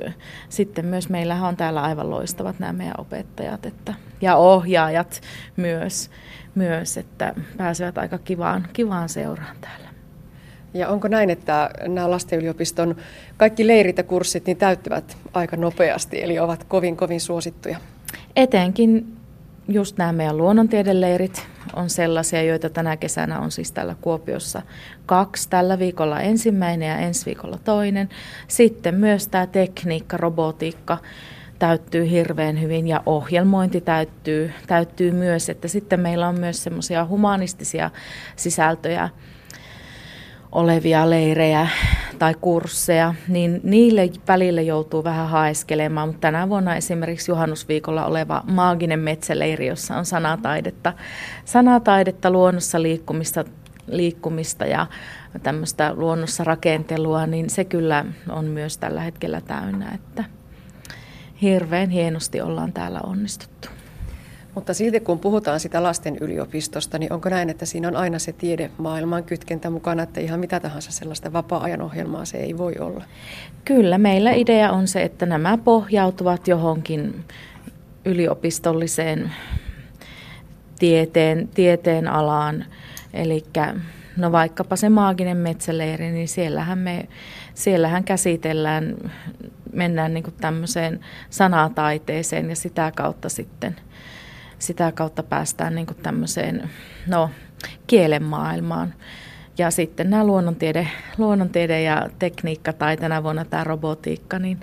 sitten 0.48 0.86
myös 0.86 1.08
meillähän 1.08 1.48
on 1.48 1.56
täällä 1.56 1.82
aivan 1.82 2.10
loistavat 2.10 2.58
nämä 2.58 2.72
meidän 2.72 2.94
opettajat 2.98 3.66
että, 3.66 3.94
ja 4.20 4.36
ohjaajat 4.36 5.20
myös, 5.56 6.10
myös, 6.54 6.96
että 6.96 7.34
pääsevät 7.56 7.98
aika 7.98 8.18
kivaan, 8.18 8.68
kivaan 8.72 9.08
seuraan 9.08 9.56
täällä. 9.60 9.91
Ja 10.74 10.88
onko 10.88 11.08
näin, 11.08 11.30
että 11.30 11.70
nämä 11.88 12.10
lastenyliopiston 12.10 12.96
kaikki 13.36 13.66
leirit 13.66 13.98
ja 13.98 14.04
kurssit 14.04 14.46
niin 14.46 14.56
täyttyvät 14.56 15.16
aika 15.32 15.56
nopeasti, 15.56 16.22
eli 16.22 16.38
ovat 16.38 16.64
kovin 16.64 16.96
kovin 16.96 17.20
suosittuja? 17.20 17.78
Etenkin 18.36 19.16
just 19.68 19.98
nämä 19.98 20.12
meidän 20.12 20.36
luonnontiedeleirit 20.36 21.46
on 21.76 21.90
sellaisia, 21.90 22.42
joita 22.42 22.70
tänä 22.70 22.96
kesänä 22.96 23.40
on 23.40 23.50
siis 23.50 23.72
täällä 23.72 23.96
Kuopiossa 24.00 24.62
kaksi. 25.06 25.50
Tällä 25.50 25.78
viikolla 25.78 26.20
ensimmäinen 26.20 26.88
ja 26.88 26.96
ensi 26.96 27.26
viikolla 27.26 27.58
toinen. 27.64 28.08
Sitten 28.48 28.94
myös 28.94 29.28
tämä 29.28 29.46
tekniikka, 29.46 30.16
robotiikka 30.16 30.98
täyttyy 31.58 32.10
hirveän 32.10 32.60
hyvin 32.60 32.88
ja 32.88 33.02
ohjelmointi 33.06 33.80
täyttyy, 33.80 34.52
täyttyy 34.66 35.10
myös. 35.10 35.48
Että 35.48 35.68
sitten 35.68 36.00
meillä 36.00 36.28
on 36.28 36.40
myös 36.40 36.64
semmoisia 36.64 37.04
humanistisia 37.04 37.90
sisältöjä, 38.36 39.08
olevia 40.52 41.10
leirejä 41.10 41.68
tai 42.18 42.34
kursseja, 42.40 43.14
niin 43.28 43.60
niille 43.62 44.10
välille 44.28 44.62
joutuu 44.62 45.04
vähän 45.04 45.28
haeskelemaan. 45.28 46.08
Mutta 46.08 46.20
tänä 46.20 46.48
vuonna 46.48 46.76
esimerkiksi 46.76 47.30
juhannusviikolla 47.30 48.06
oleva 48.06 48.42
maaginen 48.50 49.00
metsäleiri, 49.00 49.66
jossa 49.66 49.96
on 49.96 50.04
sanataidetta, 50.04 50.92
sanataidetta 51.44 52.30
luonnossa 52.30 52.82
liikkumista, 52.82 53.44
liikkumista 53.86 54.66
ja 54.66 54.86
tämmöistä 55.42 55.94
luonnossa 55.94 56.44
rakentelua, 56.44 57.26
niin 57.26 57.50
se 57.50 57.64
kyllä 57.64 58.04
on 58.28 58.44
myös 58.44 58.78
tällä 58.78 59.00
hetkellä 59.00 59.40
täynnä, 59.40 59.92
että 59.94 60.24
hirveän 61.42 61.90
hienosti 61.90 62.40
ollaan 62.40 62.72
täällä 62.72 63.00
onnistuttu. 63.00 63.68
Mutta 64.54 64.74
silti 64.74 65.00
kun 65.00 65.18
puhutaan 65.18 65.60
sitä 65.60 65.82
lasten 65.82 66.16
yliopistosta, 66.20 66.98
niin 66.98 67.12
onko 67.12 67.28
näin, 67.28 67.50
että 67.50 67.66
siinä 67.66 67.88
on 67.88 67.96
aina 67.96 68.18
se 68.18 68.32
tiedemaailman 68.32 69.24
kytkentä 69.24 69.70
mukana, 69.70 70.02
että 70.02 70.20
ihan 70.20 70.40
mitä 70.40 70.60
tahansa 70.60 70.92
sellaista 70.92 71.32
vapaa-ajan 71.32 71.82
ohjelmaa 71.82 72.24
se 72.24 72.38
ei 72.38 72.58
voi 72.58 72.74
olla? 72.78 73.04
Kyllä, 73.64 73.98
meillä 73.98 74.32
idea 74.32 74.72
on 74.72 74.88
se, 74.88 75.02
että 75.02 75.26
nämä 75.26 75.58
pohjautuvat 75.58 76.48
johonkin 76.48 77.24
yliopistolliseen 78.04 79.32
tieteen, 80.78 81.48
tieteen 81.48 82.08
alaan. 82.08 82.64
Eli 83.14 83.44
no 84.16 84.32
vaikkapa 84.32 84.76
se 84.76 84.88
maaginen 84.88 85.36
metsäleiri, 85.36 86.10
niin 86.10 86.28
siellähän, 86.28 86.78
me, 86.78 87.08
siellähän 87.54 88.04
käsitellään, 88.04 88.96
mennään 89.72 90.14
niin 90.14 90.24
tämmöiseen 90.40 91.00
sanataiteeseen 91.30 92.50
ja 92.50 92.56
sitä 92.56 92.92
kautta 92.96 93.28
sitten– 93.28 93.76
sitä 94.62 94.92
kautta 94.92 95.22
päästään 95.22 95.74
niin 95.74 95.86
tämmöiseen 96.02 96.70
no, 97.06 97.30
kielen 97.86 98.22
maailmaan. 98.22 98.94
Ja 99.58 99.70
sitten 99.70 100.10
nämä 100.10 100.24
luonnontiede, 100.24 100.88
luonnontiede 101.18 101.82
ja 101.82 102.08
tekniikka 102.18 102.72
tai 102.72 102.96
tänä 102.96 103.22
vuonna 103.22 103.44
tämä 103.44 103.64
robotiikka, 103.64 104.38
niin 104.38 104.60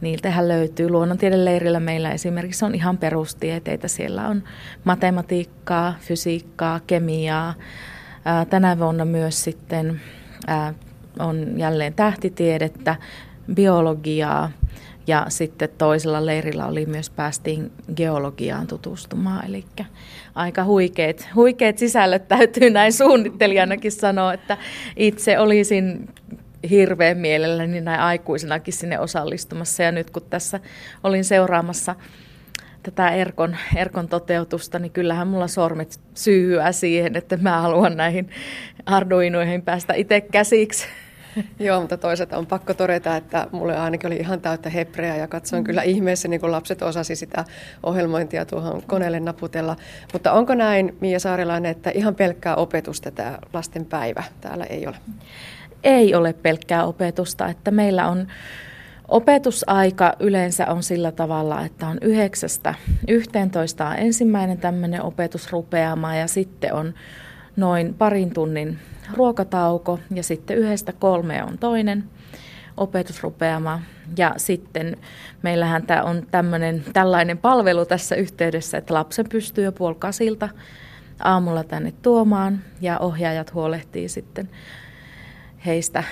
niiltähän 0.00 0.48
löytyy. 0.48 0.90
Luonnontiedeleirillä 0.90 1.80
meillä 1.80 2.10
esimerkiksi 2.10 2.64
on 2.64 2.74
ihan 2.74 2.98
perustieteitä. 2.98 3.88
Siellä 3.88 4.28
on 4.28 4.42
matematiikkaa, 4.84 5.94
fysiikkaa, 6.00 6.80
kemiaa. 6.86 7.54
Tänä 8.50 8.78
vuonna 8.78 9.04
myös 9.04 9.44
sitten 9.44 10.00
on 11.18 11.58
jälleen 11.58 11.94
tähtitiedettä, 11.94 12.96
biologiaa, 13.54 14.50
ja 15.08 15.26
sitten 15.28 15.68
toisella 15.78 16.26
leirillä 16.26 16.66
oli 16.66 16.86
myös 16.86 17.10
päästiin 17.10 17.72
geologiaan 17.96 18.66
tutustumaan, 18.66 19.46
eli 19.46 19.64
aika 20.34 20.64
huikeet, 20.64 21.28
huikeet 21.34 21.78
sisällöt 21.78 22.28
täytyy 22.28 22.70
näin 22.70 22.92
suunnittelijanakin 22.92 23.92
sanoa, 23.92 24.32
että 24.32 24.58
itse 24.96 25.38
olisin 25.38 26.08
hirveän 26.70 27.18
mielelläni 27.18 27.80
näin 27.80 28.00
aikuisenakin 28.00 28.74
sinne 28.74 28.98
osallistumassa. 28.98 29.82
Ja 29.82 29.92
nyt 29.92 30.10
kun 30.10 30.22
tässä 30.30 30.60
olin 31.04 31.24
seuraamassa 31.24 31.94
tätä 32.82 33.10
Erkon, 33.10 33.56
Erkon 33.76 34.08
toteutusta, 34.08 34.78
niin 34.78 34.92
kyllähän 34.92 35.28
mulla 35.28 35.48
sormet 35.48 36.00
syyhyä 36.14 36.72
siihen, 36.72 37.16
että 37.16 37.36
mä 37.36 37.60
haluan 37.60 37.96
näihin 37.96 38.30
Arduinoihin 38.86 39.62
päästä 39.62 39.94
itse 39.94 40.20
käsiksi. 40.20 40.86
Joo, 41.66 41.80
mutta 41.80 41.96
toisaalta 41.96 42.38
on 42.38 42.46
pakko 42.46 42.74
todeta, 42.74 43.16
että 43.16 43.46
mulle 43.52 43.76
ainakin 43.76 44.06
oli 44.06 44.16
ihan 44.16 44.40
täyttä 44.40 44.70
hepreä 44.70 45.16
ja 45.16 45.28
katsoin 45.28 45.62
mm. 45.62 45.64
kyllä 45.64 45.82
ihmeessä, 45.82 46.28
niin 46.28 46.40
kun 46.40 46.52
lapset 46.52 46.82
osasi 46.82 47.16
sitä 47.16 47.44
ohjelmointia 47.82 48.44
tuohon 48.44 48.82
koneelle 48.86 49.20
naputella. 49.20 49.76
Mutta 50.12 50.32
onko 50.32 50.54
näin, 50.54 50.96
Mia 51.00 51.20
Saarilainen, 51.20 51.70
että 51.70 51.90
ihan 51.90 52.14
pelkkää 52.14 52.56
opetusta 52.56 53.10
tämä 53.10 53.38
lasten 53.52 53.84
päivä 53.84 54.22
täällä 54.40 54.64
ei 54.64 54.86
ole? 54.86 54.96
Ei 55.84 56.14
ole 56.14 56.32
pelkkää 56.32 56.84
opetusta, 56.84 57.48
että 57.48 57.70
meillä 57.70 58.08
on 58.08 58.26
Opetusaika 59.08 60.12
yleensä 60.20 60.66
on 60.66 60.82
sillä 60.82 61.12
tavalla, 61.12 61.64
että 61.64 61.86
on 61.86 61.98
yhdeksästä 62.02 62.74
11 63.08 63.88
on 63.88 63.96
ensimmäinen 63.96 64.58
tämmöinen 64.58 65.02
opetusrupeama 65.02 66.14
ja 66.14 66.26
sitten 66.26 66.74
on 66.74 66.94
noin 67.56 67.94
parin 67.94 68.34
tunnin 68.34 68.78
ruokatauko 69.12 70.00
ja 70.14 70.22
sitten 70.22 70.56
yhdestä 70.56 70.92
kolmeen 70.92 71.44
on 71.44 71.58
toinen 71.58 72.04
opetus 72.76 73.22
rupeamaan. 73.22 73.82
Ja 74.16 74.34
sitten 74.36 74.96
meillähän 75.42 75.86
tämä 75.86 76.02
on 76.02 76.26
tämmöinen, 76.30 76.84
tällainen 76.92 77.38
palvelu 77.38 77.86
tässä 77.86 78.16
yhteydessä, 78.16 78.78
että 78.78 78.94
lapsen 78.94 79.28
pystyy 79.28 79.64
jo 79.64 79.72
puoli 79.72 79.96
kasilta 79.98 80.48
aamulla 81.24 81.64
tänne 81.64 81.92
tuomaan 82.02 82.60
ja 82.80 82.98
ohjaajat 82.98 83.54
huolehtii 83.54 84.08
sitten 84.08 84.48
heistä 85.66 86.04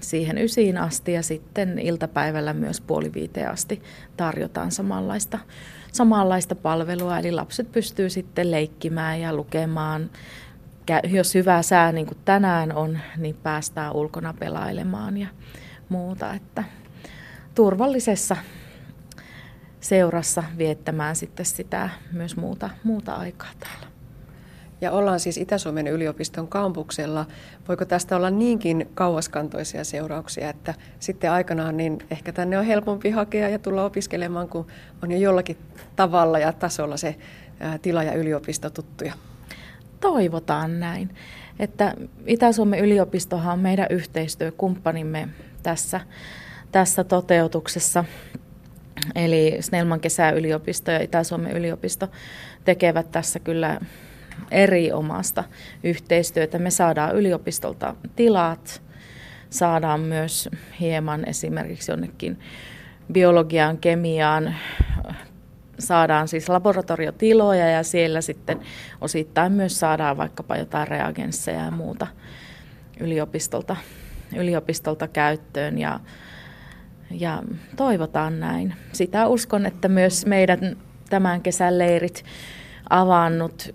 siihen 0.00 0.38
ysiin 0.38 0.78
asti 0.78 1.12
ja 1.12 1.22
sitten 1.22 1.78
iltapäivällä 1.78 2.52
myös 2.52 2.80
puoli 2.80 3.12
viiteen 3.14 3.50
asti 3.50 3.82
tarjotaan 4.16 4.70
samanlaista, 4.70 5.38
samanlaista 5.92 6.54
palvelua. 6.54 7.18
Eli 7.18 7.32
lapset 7.32 7.72
pystyy 7.72 8.10
sitten 8.10 8.50
leikkimään 8.50 9.20
ja 9.20 9.34
lukemaan. 9.34 10.10
Jos 11.04 11.34
hyvä 11.34 11.62
sää 11.62 11.92
niin 11.92 12.06
kuin 12.06 12.18
tänään 12.24 12.72
on, 12.72 12.98
niin 13.16 13.36
päästään 13.42 13.92
ulkona 13.92 14.34
pelailemaan 14.38 15.16
ja 15.16 15.28
muuta. 15.88 16.34
Että 16.34 16.64
turvallisessa 17.54 18.36
seurassa 19.80 20.42
viettämään 20.58 21.16
sitten 21.16 21.46
sitä 21.46 21.90
myös 22.12 22.36
muuta, 22.36 22.70
muuta 22.84 23.14
aikaa 23.14 23.50
täällä. 23.60 23.86
Ja 24.80 24.92
ollaan 24.92 25.20
siis 25.20 25.36
Itä-Suomen 25.38 25.86
yliopiston 25.88 26.48
kampuksella. 26.48 27.26
Voiko 27.68 27.84
tästä 27.84 28.16
olla 28.16 28.30
niinkin 28.30 28.90
kauaskantoisia 28.94 29.84
seurauksia, 29.84 30.50
että 30.50 30.74
sitten 30.98 31.30
aikanaan 31.30 31.76
niin 31.76 31.98
ehkä 32.10 32.32
tänne 32.32 32.58
on 32.58 32.64
helpompi 32.64 33.10
hakea 33.10 33.48
ja 33.48 33.58
tulla 33.58 33.84
opiskelemaan, 33.84 34.48
kun 34.48 34.66
on 35.02 35.12
jo 35.12 35.18
jollakin 35.18 35.58
tavalla 35.96 36.38
ja 36.38 36.52
tasolla 36.52 36.96
se 36.96 37.16
tila 37.82 38.02
ja 38.02 38.14
yliopisto 38.14 38.70
tuttuja? 38.70 39.12
Toivotaan 40.02 40.80
näin. 40.80 41.14
Että 41.58 41.94
Itä-Suomen 42.26 42.80
yliopistohan 42.80 43.52
on 43.52 43.58
meidän 43.58 43.86
yhteistyökumppanimme 43.90 45.28
tässä, 45.62 46.00
tässä 46.72 47.04
toteutuksessa. 47.04 48.04
Eli 49.14 49.56
Snellman 49.60 50.00
kesäyliopisto 50.00 50.90
ja 50.90 51.00
Itä-Suomen 51.00 51.56
yliopisto 51.56 52.08
tekevät 52.64 53.10
tässä 53.10 53.38
kyllä 53.38 53.80
eri 54.50 54.92
omasta 54.92 55.44
yhteistyötä. 55.84 56.58
Me 56.58 56.70
saadaan 56.70 57.16
yliopistolta 57.16 57.94
tilat, 58.16 58.82
saadaan 59.50 60.00
myös 60.00 60.48
hieman 60.80 61.28
esimerkiksi 61.28 61.92
jonnekin 61.92 62.38
biologiaan, 63.12 63.78
kemiaan, 63.78 64.54
saadaan 65.78 66.28
siis 66.28 66.48
laboratoriotiloja 66.48 67.70
ja 67.70 67.82
siellä 67.82 68.20
sitten 68.20 68.60
osittain 69.00 69.52
myös 69.52 69.80
saadaan 69.80 70.16
vaikkapa 70.16 70.56
jotain 70.56 70.88
reagensseja 70.88 71.64
ja 71.64 71.70
muuta 71.70 72.06
yliopistolta, 73.00 73.76
yliopistolta 74.36 75.08
käyttöön 75.08 75.78
ja, 75.78 76.00
ja 77.10 77.42
toivotaan 77.76 78.40
näin. 78.40 78.74
Sitä 78.92 79.26
uskon, 79.26 79.66
että 79.66 79.88
myös 79.88 80.26
meidän 80.26 80.76
tämän 81.10 81.40
kesän 81.40 81.78
leirit 81.78 82.24
avannut 82.90 83.74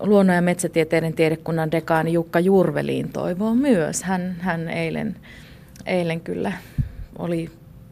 luonnon- 0.00 0.36
ja 0.36 0.42
metsätieteiden 0.42 1.14
tiedekunnan 1.14 1.72
dekaani 1.72 2.12
Jukka 2.12 2.40
Jurveliin 2.40 3.12
toivoo 3.12 3.54
myös. 3.54 4.02
Hän, 4.02 4.36
hän 4.40 4.68
eilen, 4.68 5.16
eilen 5.86 6.20
kyllä 6.20 6.52
oli 7.18 7.50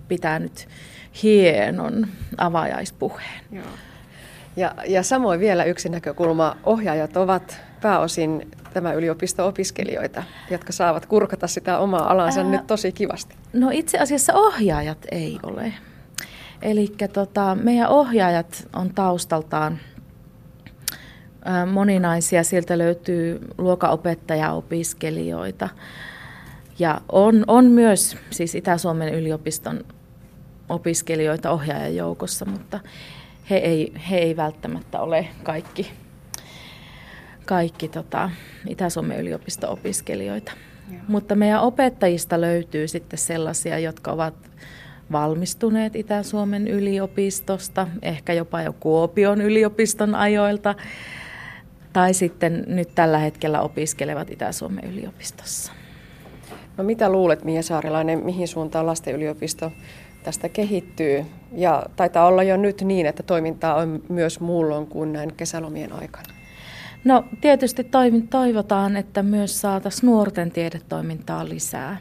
pitänyt 0.09 0.69
hienon 1.23 2.07
avajaispuheen. 2.39 3.41
Joo. 3.53 3.65
Ja, 4.57 4.75
ja 4.89 5.03
samoin 5.03 5.41
vielä 5.41 5.65
yksi 5.65 5.89
näkökulma. 5.89 6.57
Ohjaajat 6.65 7.17
ovat 7.17 7.61
pääosin 7.83 8.51
tämä 8.75 8.93
yliopisto-opiskelijoita, 8.93 10.23
jotka 10.51 10.73
saavat 10.73 11.07
kurkata 11.07 11.47
sitä 11.47 11.79
omaa 11.79 12.11
alansa 12.11 12.41
Ää, 12.41 12.47
nyt 12.47 12.67
tosi 12.67 12.93
kivasti. 12.93 13.37
No 13.53 13.71
itse 13.73 13.99
asiassa 13.99 14.35
ohjaajat 14.35 14.99
ei 15.11 15.39
ole. 15.43 15.73
Eli 16.63 16.93
tota, 17.13 17.57
meidän 17.63 17.89
ohjaajat 17.89 18.69
on 18.73 18.95
taustaltaan– 18.95 19.79
moninaisia. 21.73 22.45
Sieltä 22.45 22.79
löytyy 22.79 23.41
luokanopettaja-opiskelijoita. 23.59 25.69
Ja 26.79 27.01
on, 27.09 27.45
on 27.47 27.65
myös 27.65 28.17
siis 28.31 28.55
Itä-Suomen 28.55 29.15
yliopiston 29.15 29.85
opiskelijoita 30.69 31.51
ohjaajan 31.51 31.97
joukossa, 31.97 32.45
mutta 32.45 32.81
he 33.51 33.57
ei, 33.57 33.93
he 34.11 34.19
ei 34.19 34.37
välttämättä 34.37 35.01
ole 35.01 35.27
kaikki, 35.43 35.91
kaikki 37.45 37.89
tota, 37.89 38.31
Itä-Suomen 38.69 39.21
yliopiston 39.21 39.71
opiskelijoita. 39.71 40.53
Joo. 40.91 41.01
Mutta 41.09 41.35
meidän 41.35 41.61
opettajista 41.61 42.41
löytyy 42.41 42.89
sitten 42.89 43.19
sellaisia, 43.19 43.79
jotka 43.79 44.13
ovat 44.13 44.35
valmistuneet 45.13 45.97
Itä-Suomen 45.97 46.69
yliopistosta, 46.69 47.89
ehkä 48.03 48.33
jopa 48.33 48.63
jo 48.63 48.73
Kuopion 48.73 49.41
yliopiston 49.41 50.15
ajoilta 50.15 50.75
tai 51.93 52.15
sitten 52.15 52.65
nyt 52.67 52.89
tällä 52.95 53.19
hetkellä 53.19 53.61
opiskelevat 53.61 54.31
Itä-Suomen 54.31 54.85
yliopistossa. 54.85 55.73
No 56.77 56.85
mitä 56.85 57.09
luulet, 57.09 57.45
Mia 57.45 57.63
Saarilainen, 57.63 58.25
mihin 58.25 58.49
suuntaan 58.49 58.87
lasten 58.87 59.15
yliopisto 59.15 59.73
tästä 60.23 60.49
kehittyy? 60.49 61.25
Ja 61.53 61.87
taitaa 61.97 62.27
olla 62.27 62.43
jo 62.43 62.57
nyt 62.57 62.83
niin, 62.83 63.07
että 63.07 63.23
toimintaa 63.23 63.75
on 63.75 64.03
myös 64.09 64.41
muulloin 64.41 64.87
kuin 64.87 65.13
näin 65.13 65.33
kesälomien 65.37 65.93
aikana. 65.93 66.35
No 67.05 67.25
tietysti 67.41 67.91
toivotaan, 68.31 68.97
että 68.97 69.23
myös 69.23 69.61
saataisiin 69.61 70.07
nuorten 70.07 70.51
tiedetoimintaa 70.51 71.49
lisää. 71.49 71.97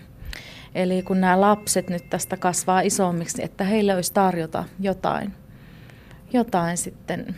Eli 0.76 1.04
kun 1.04 1.22
nämä 1.22 1.42
lapset 1.42 1.90
nyt 1.90 2.10
tästä 2.10 2.38
kasvaa 2.38 2.82
isommiksi, 2.82 3.44
että 3.44 3.64
heille 3.64 3.96
olisi 3.96 4.14
tarjota 4.14 4.64
jotain, 4.80 5.34
jotain 6.34 6.78
sitten 6.78 7.36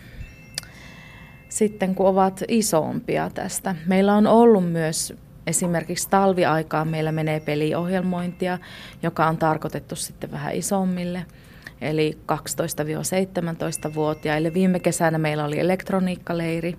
sitten 1.53 1.95
kun 1.95 2.07
ovat 2.07 2.43
isompia 2.47 3.29
tästä. 3.33 3.75
Meillä 3.85 4.13
on 4.13 4.27
ollut 4.27 4.71
myös 4.71 5.13
esimerkiksi 5.47 6.09
talviaikaan 6.09 6.87
meillä 6.87 7.11
menee 7.11 7.39
peliohjelmointia, 7.39 8.57
joka 9.03 9.27
on 9.27 9.37
tarkoitettu 9.37 9.95
sitten 9.95 10.31
vähän 10.31 10.55
isommille, 10.55 11.25
eli 11.81 12.17
12-17-vuotiaille. 12.31 14.53
Viime 14.53 14.79
kesänä 14.79 15.17
meillä 15.17 15.45
oli 15.45 15.59
elektroniikkaleiri 15.59 16.77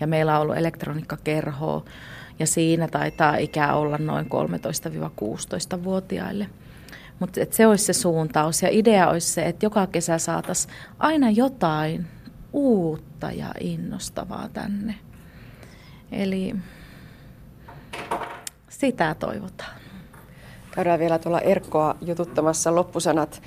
ja 0.00 0.06
meillä 0.06 0.36
on 0.36 0.42
ollut 0.42 0.56
elektroniikkakerho 0.56 1.84
ja 2.38 2.46
siinä 2.46 2.88
taitaa 2.88 3.36
ikää 3.36 3.76
olla 3.76 3.98
noin 3.98 4.26
13-16-vuotiaille. 4.26 6.46
Mutta 7.18 7.40
se 7.50 7.66
olisi 7.66 7.84
se 7.84 7.92
suuntaus 7.92 8.62
ja 8.62 8.68
idea 8.72 9.08
olisi 9.08 9.32
se, 9.32 9.46
että 9.46 9.66
joka 9.66 9.86
kesä 9.86 10.18
saataisiin 10.18 10.74
aina 10.98 11.30
jotain 11.30 12.06
uutta 12.52 13.30
ja 13.30 13.46
innostavaa 13.60 14.48
tänne. 14.48 14.94
Eli 16.12 16.54
sitä 18.68 19.14
toivotaan. 19.18 19.76
Käydään 20.70 21.00
vielä 21.00 21.18
tuolla 21.18 21.40
Erkkoa 21.40 21.94
jututtamassa 22.00 22.74
loppusanat. 22.74 23.42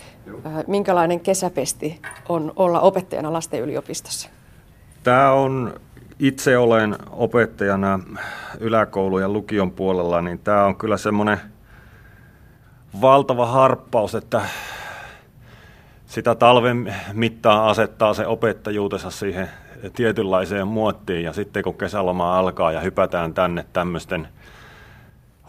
Äh, 0.45 0.54
minkälainen 0.68 1.20
kesäpesti 1.20 2.02
on 2.30 2.54
olla 2.56 2.80
opettajana 2.80 3.34
lasten 3.34 3.60
yliopistossa? 3.60 4.30
Tämä 5.04 5.32
on, 5.32 5.74
itse 6.20 6.58
olen 6.58 6.95
opettajana 7.12 8.00
yläkoulun 8.60 9.22
ja 9.22 9.30
lukion 9.30 9.72
puolella, 9.72 10.22
niin 10.22 10.39
tämä 10.39 10.66
on 10.66 10.76
kyllä 10.76 10.97
semmoinen 10.97 11.39
valtava 13.02 13.45
harppaus, 13.45 14.16
että 14.16 14.41
sitä 16.06 16.36
talven 16.36 16.95
mittaan 17.14 17.70
asettaa 17.70 18.14
se 18.14 18.28
opettajuutensa 18.28 19.12
siihen 19.12 19.50
tietynlaiseen 19.96 20.68
muottiin 20.68 21.24
ja 21.24 21.34
sitten 21.34 21.64
kun 21.64 21.74
kesäloma 21.74 22.40
alkaa 22.40 22.72
ja 22.72 22.80
hypätään 22.80 23.34
tänne 23.34 23.66
tämmöisten 23.74 24.28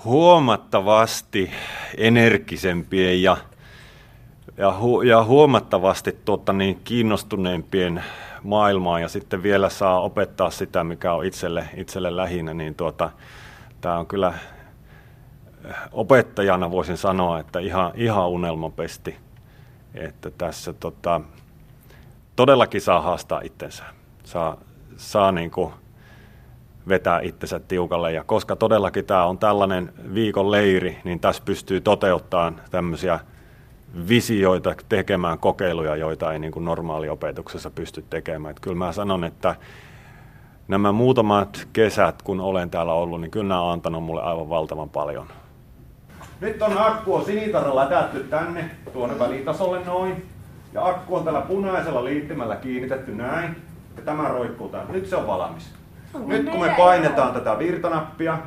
huomattavasti 0.05 1.51
energisempien 1.97 3.23
ja, 3.23 3.37
ja, 4.57 4.79
hu, 4.79 5.03
ja 5.03 5.25
huomattavasti 5.25 6.19
tuota, 6.25 6.53
niin 6.53 6.81
kiinnostuneempien 6.85 8.05
maailmaa 8.43 9.01
ja 9.01 9.09
sitten 9.09 9.43
vielä 9.43 9.69
saa 9.69 10.01
opettaa 10.01 10.51
sitä, 10.51 10.85
mikä 10.85 11.13
on 11.13 11.25
itselle, 11.25 11.69
itselle 11.77 12.17
lähinnä, 12.17 12.55
niin 12.55 12.75
tuota, 12.75 13.11
tämä 13.81 13.99
on 13.99 14.07
kyllä 14.07 14.35
opettajana 15.93 16.71
voisin 16.71 16.97
sanoa, 16.97 17.39
että 17.39 17.59
ihan, 17.59 17.93
ihan 17.95 18.29
unelmapesti 18.29 19.17
että 19.95 20.31
tässä 20.31 20.73
tota, 20.73 21.21
todellakin 22.37 22.81
saa 22.81 23.01
haastaa 23.01 23.41
itsensä, 23.45 23.85
saa, 24.31 24.57
saa 24.97 25.33
niin 25.33 25.51
kuin 25.51 25.73
vetää 26.89 27.21
itsensä 27.21 27.61
tiukalle. 27.61 28.13
Ja 28.13 28.25
koska 28.25 28.57
todellakin 28.57 29.05
tämä 29.05 29.25
on 29.25 29.39
tällainen 29.39 29.93
viikon 30.15 30.51
leiri, 30.51 30.99
niin 31.05 31.21
tässä 31.21 31.43
pystyy 31.45 31.81
toteuttamaan 31.81 32.61
tämmöisiä 32.71 33.21
visioita, 34.09 34.75
tekemään 34.89 35.39
kokeiluja, 35.39 35.97
joita 35.97 36.33
ei 36.33 36.39
niin 36.39 36.53
kuin 36.53 36.65
normaaliopetuksessa 36.65 37.71
pysty 37.71 38.05
tekemään. 38.11 38.51
Että 38.51 38.61
kyllä 38.61 38.77
mä 38.77 38.93
sanon, 38.93 39.25
että 39.25 39.55
nämä 40.69 40.93
muutamat 40.93 41.69
kesät, 41.73 42.23
kun 42.23 42.41
olen 42.41 42.71
täällä 42.71 42.93
ollut, 42.93 43.21
niin 43.21 43.31
kyllä 43.31 43.49
nämä 43.49 43.63
on 43.63 43.73
antanut 43.73 44.05
mulle 44.05 44.23
aivan 44.23 44.49
valtavan 44.49 44.91
paljon. 44.91 45.27
Nyt 46.41 46.63
on 46.63 46.79
akku 46.79 47.15
on 47.15 47.25
sinitarra 47.25 47.77
lätätty 47.77 48.25
tänne 48.25 48.71
tuonne 48.93 49.19
välitasolle 49.19 49.85
noin. 49.85 50.27
Ja 50.73 50.87
akku 50.87 51.17
on 51.17 51.25
tällä 51.25 51.41
punaisella 51.41 52.05
liittimällä 52.05 52.57
kiinnitetty 52.57 53.15
näin. 53.15 53.70
Ja 53.97 54.03
tämä 54.03 54.29
roikkuu 54.29 54.69
tänne. 54.69 54.93
Nyt 54.93 55.07
se 55.07 55.17
on 55.17 55.27
valmis. 55.27 55.75
Nyt 56.27 56.51
kun 56.51 56.61
me 56.61 56.75
painetaan 56.77 57.35
tätä 57.35 57.59
virtanappia, 57.59 58.39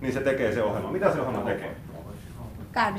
niin 0.00 0.12
se 0.12 0.20
tekee 0.20 0.54
se 0.54 0.62
ohjelma. 0.62 0.90
Mitä 0.90 1.12
se 1.12 1.20
ohjelma 1.20 1.50
tekee? 1.50 1.76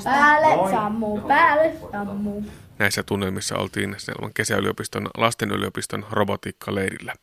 Päälle 0.03 0.71
sammuu, 0.71 1.21
päälle 1.21 1.73
sammuu. 1.91 2.45
Näissä 2.79 3.03
tunnelmissa 3.03 3.57
oltiin 3.57 3.95
Snellman 3.97 4.33
kesäyliopiston 4.33 5.09
lastenyliopiston 5.17 6.05
robotiikkaleirillä. 6.11 7.13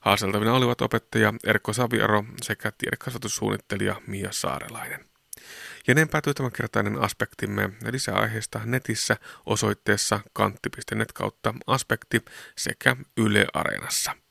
Haaseltavina 0.00 0.54
olivat 0.54 0.80
opettaja 0.80 1.32
Erkko 1.44 1.72
Saviaro 1.72 2.24
sekä 2.42 2.72
tiedekasvatussuunnittelija 2.78 3.94
Mia 4.06 4.28
Saarelainen. 4.32 5.00
Ja 5.86 5.94
näin 5.94 6.08
päätyy 6.08 6.34
tämänkertainen 6.34 6.98
aspektimme 6.98 7.70
lisää 7.90 8.14
aiheesta 8.14 8.60
netissä 8.64 9.16
osoitteessa 9.46 10.20
kantti.net 10.32 11.12
kautta 11.12 11.54
aspekti 11.66 12.24
sekä 12.56 12.96
Yle 13.16 13.46
Areenassa. 13.52 14.25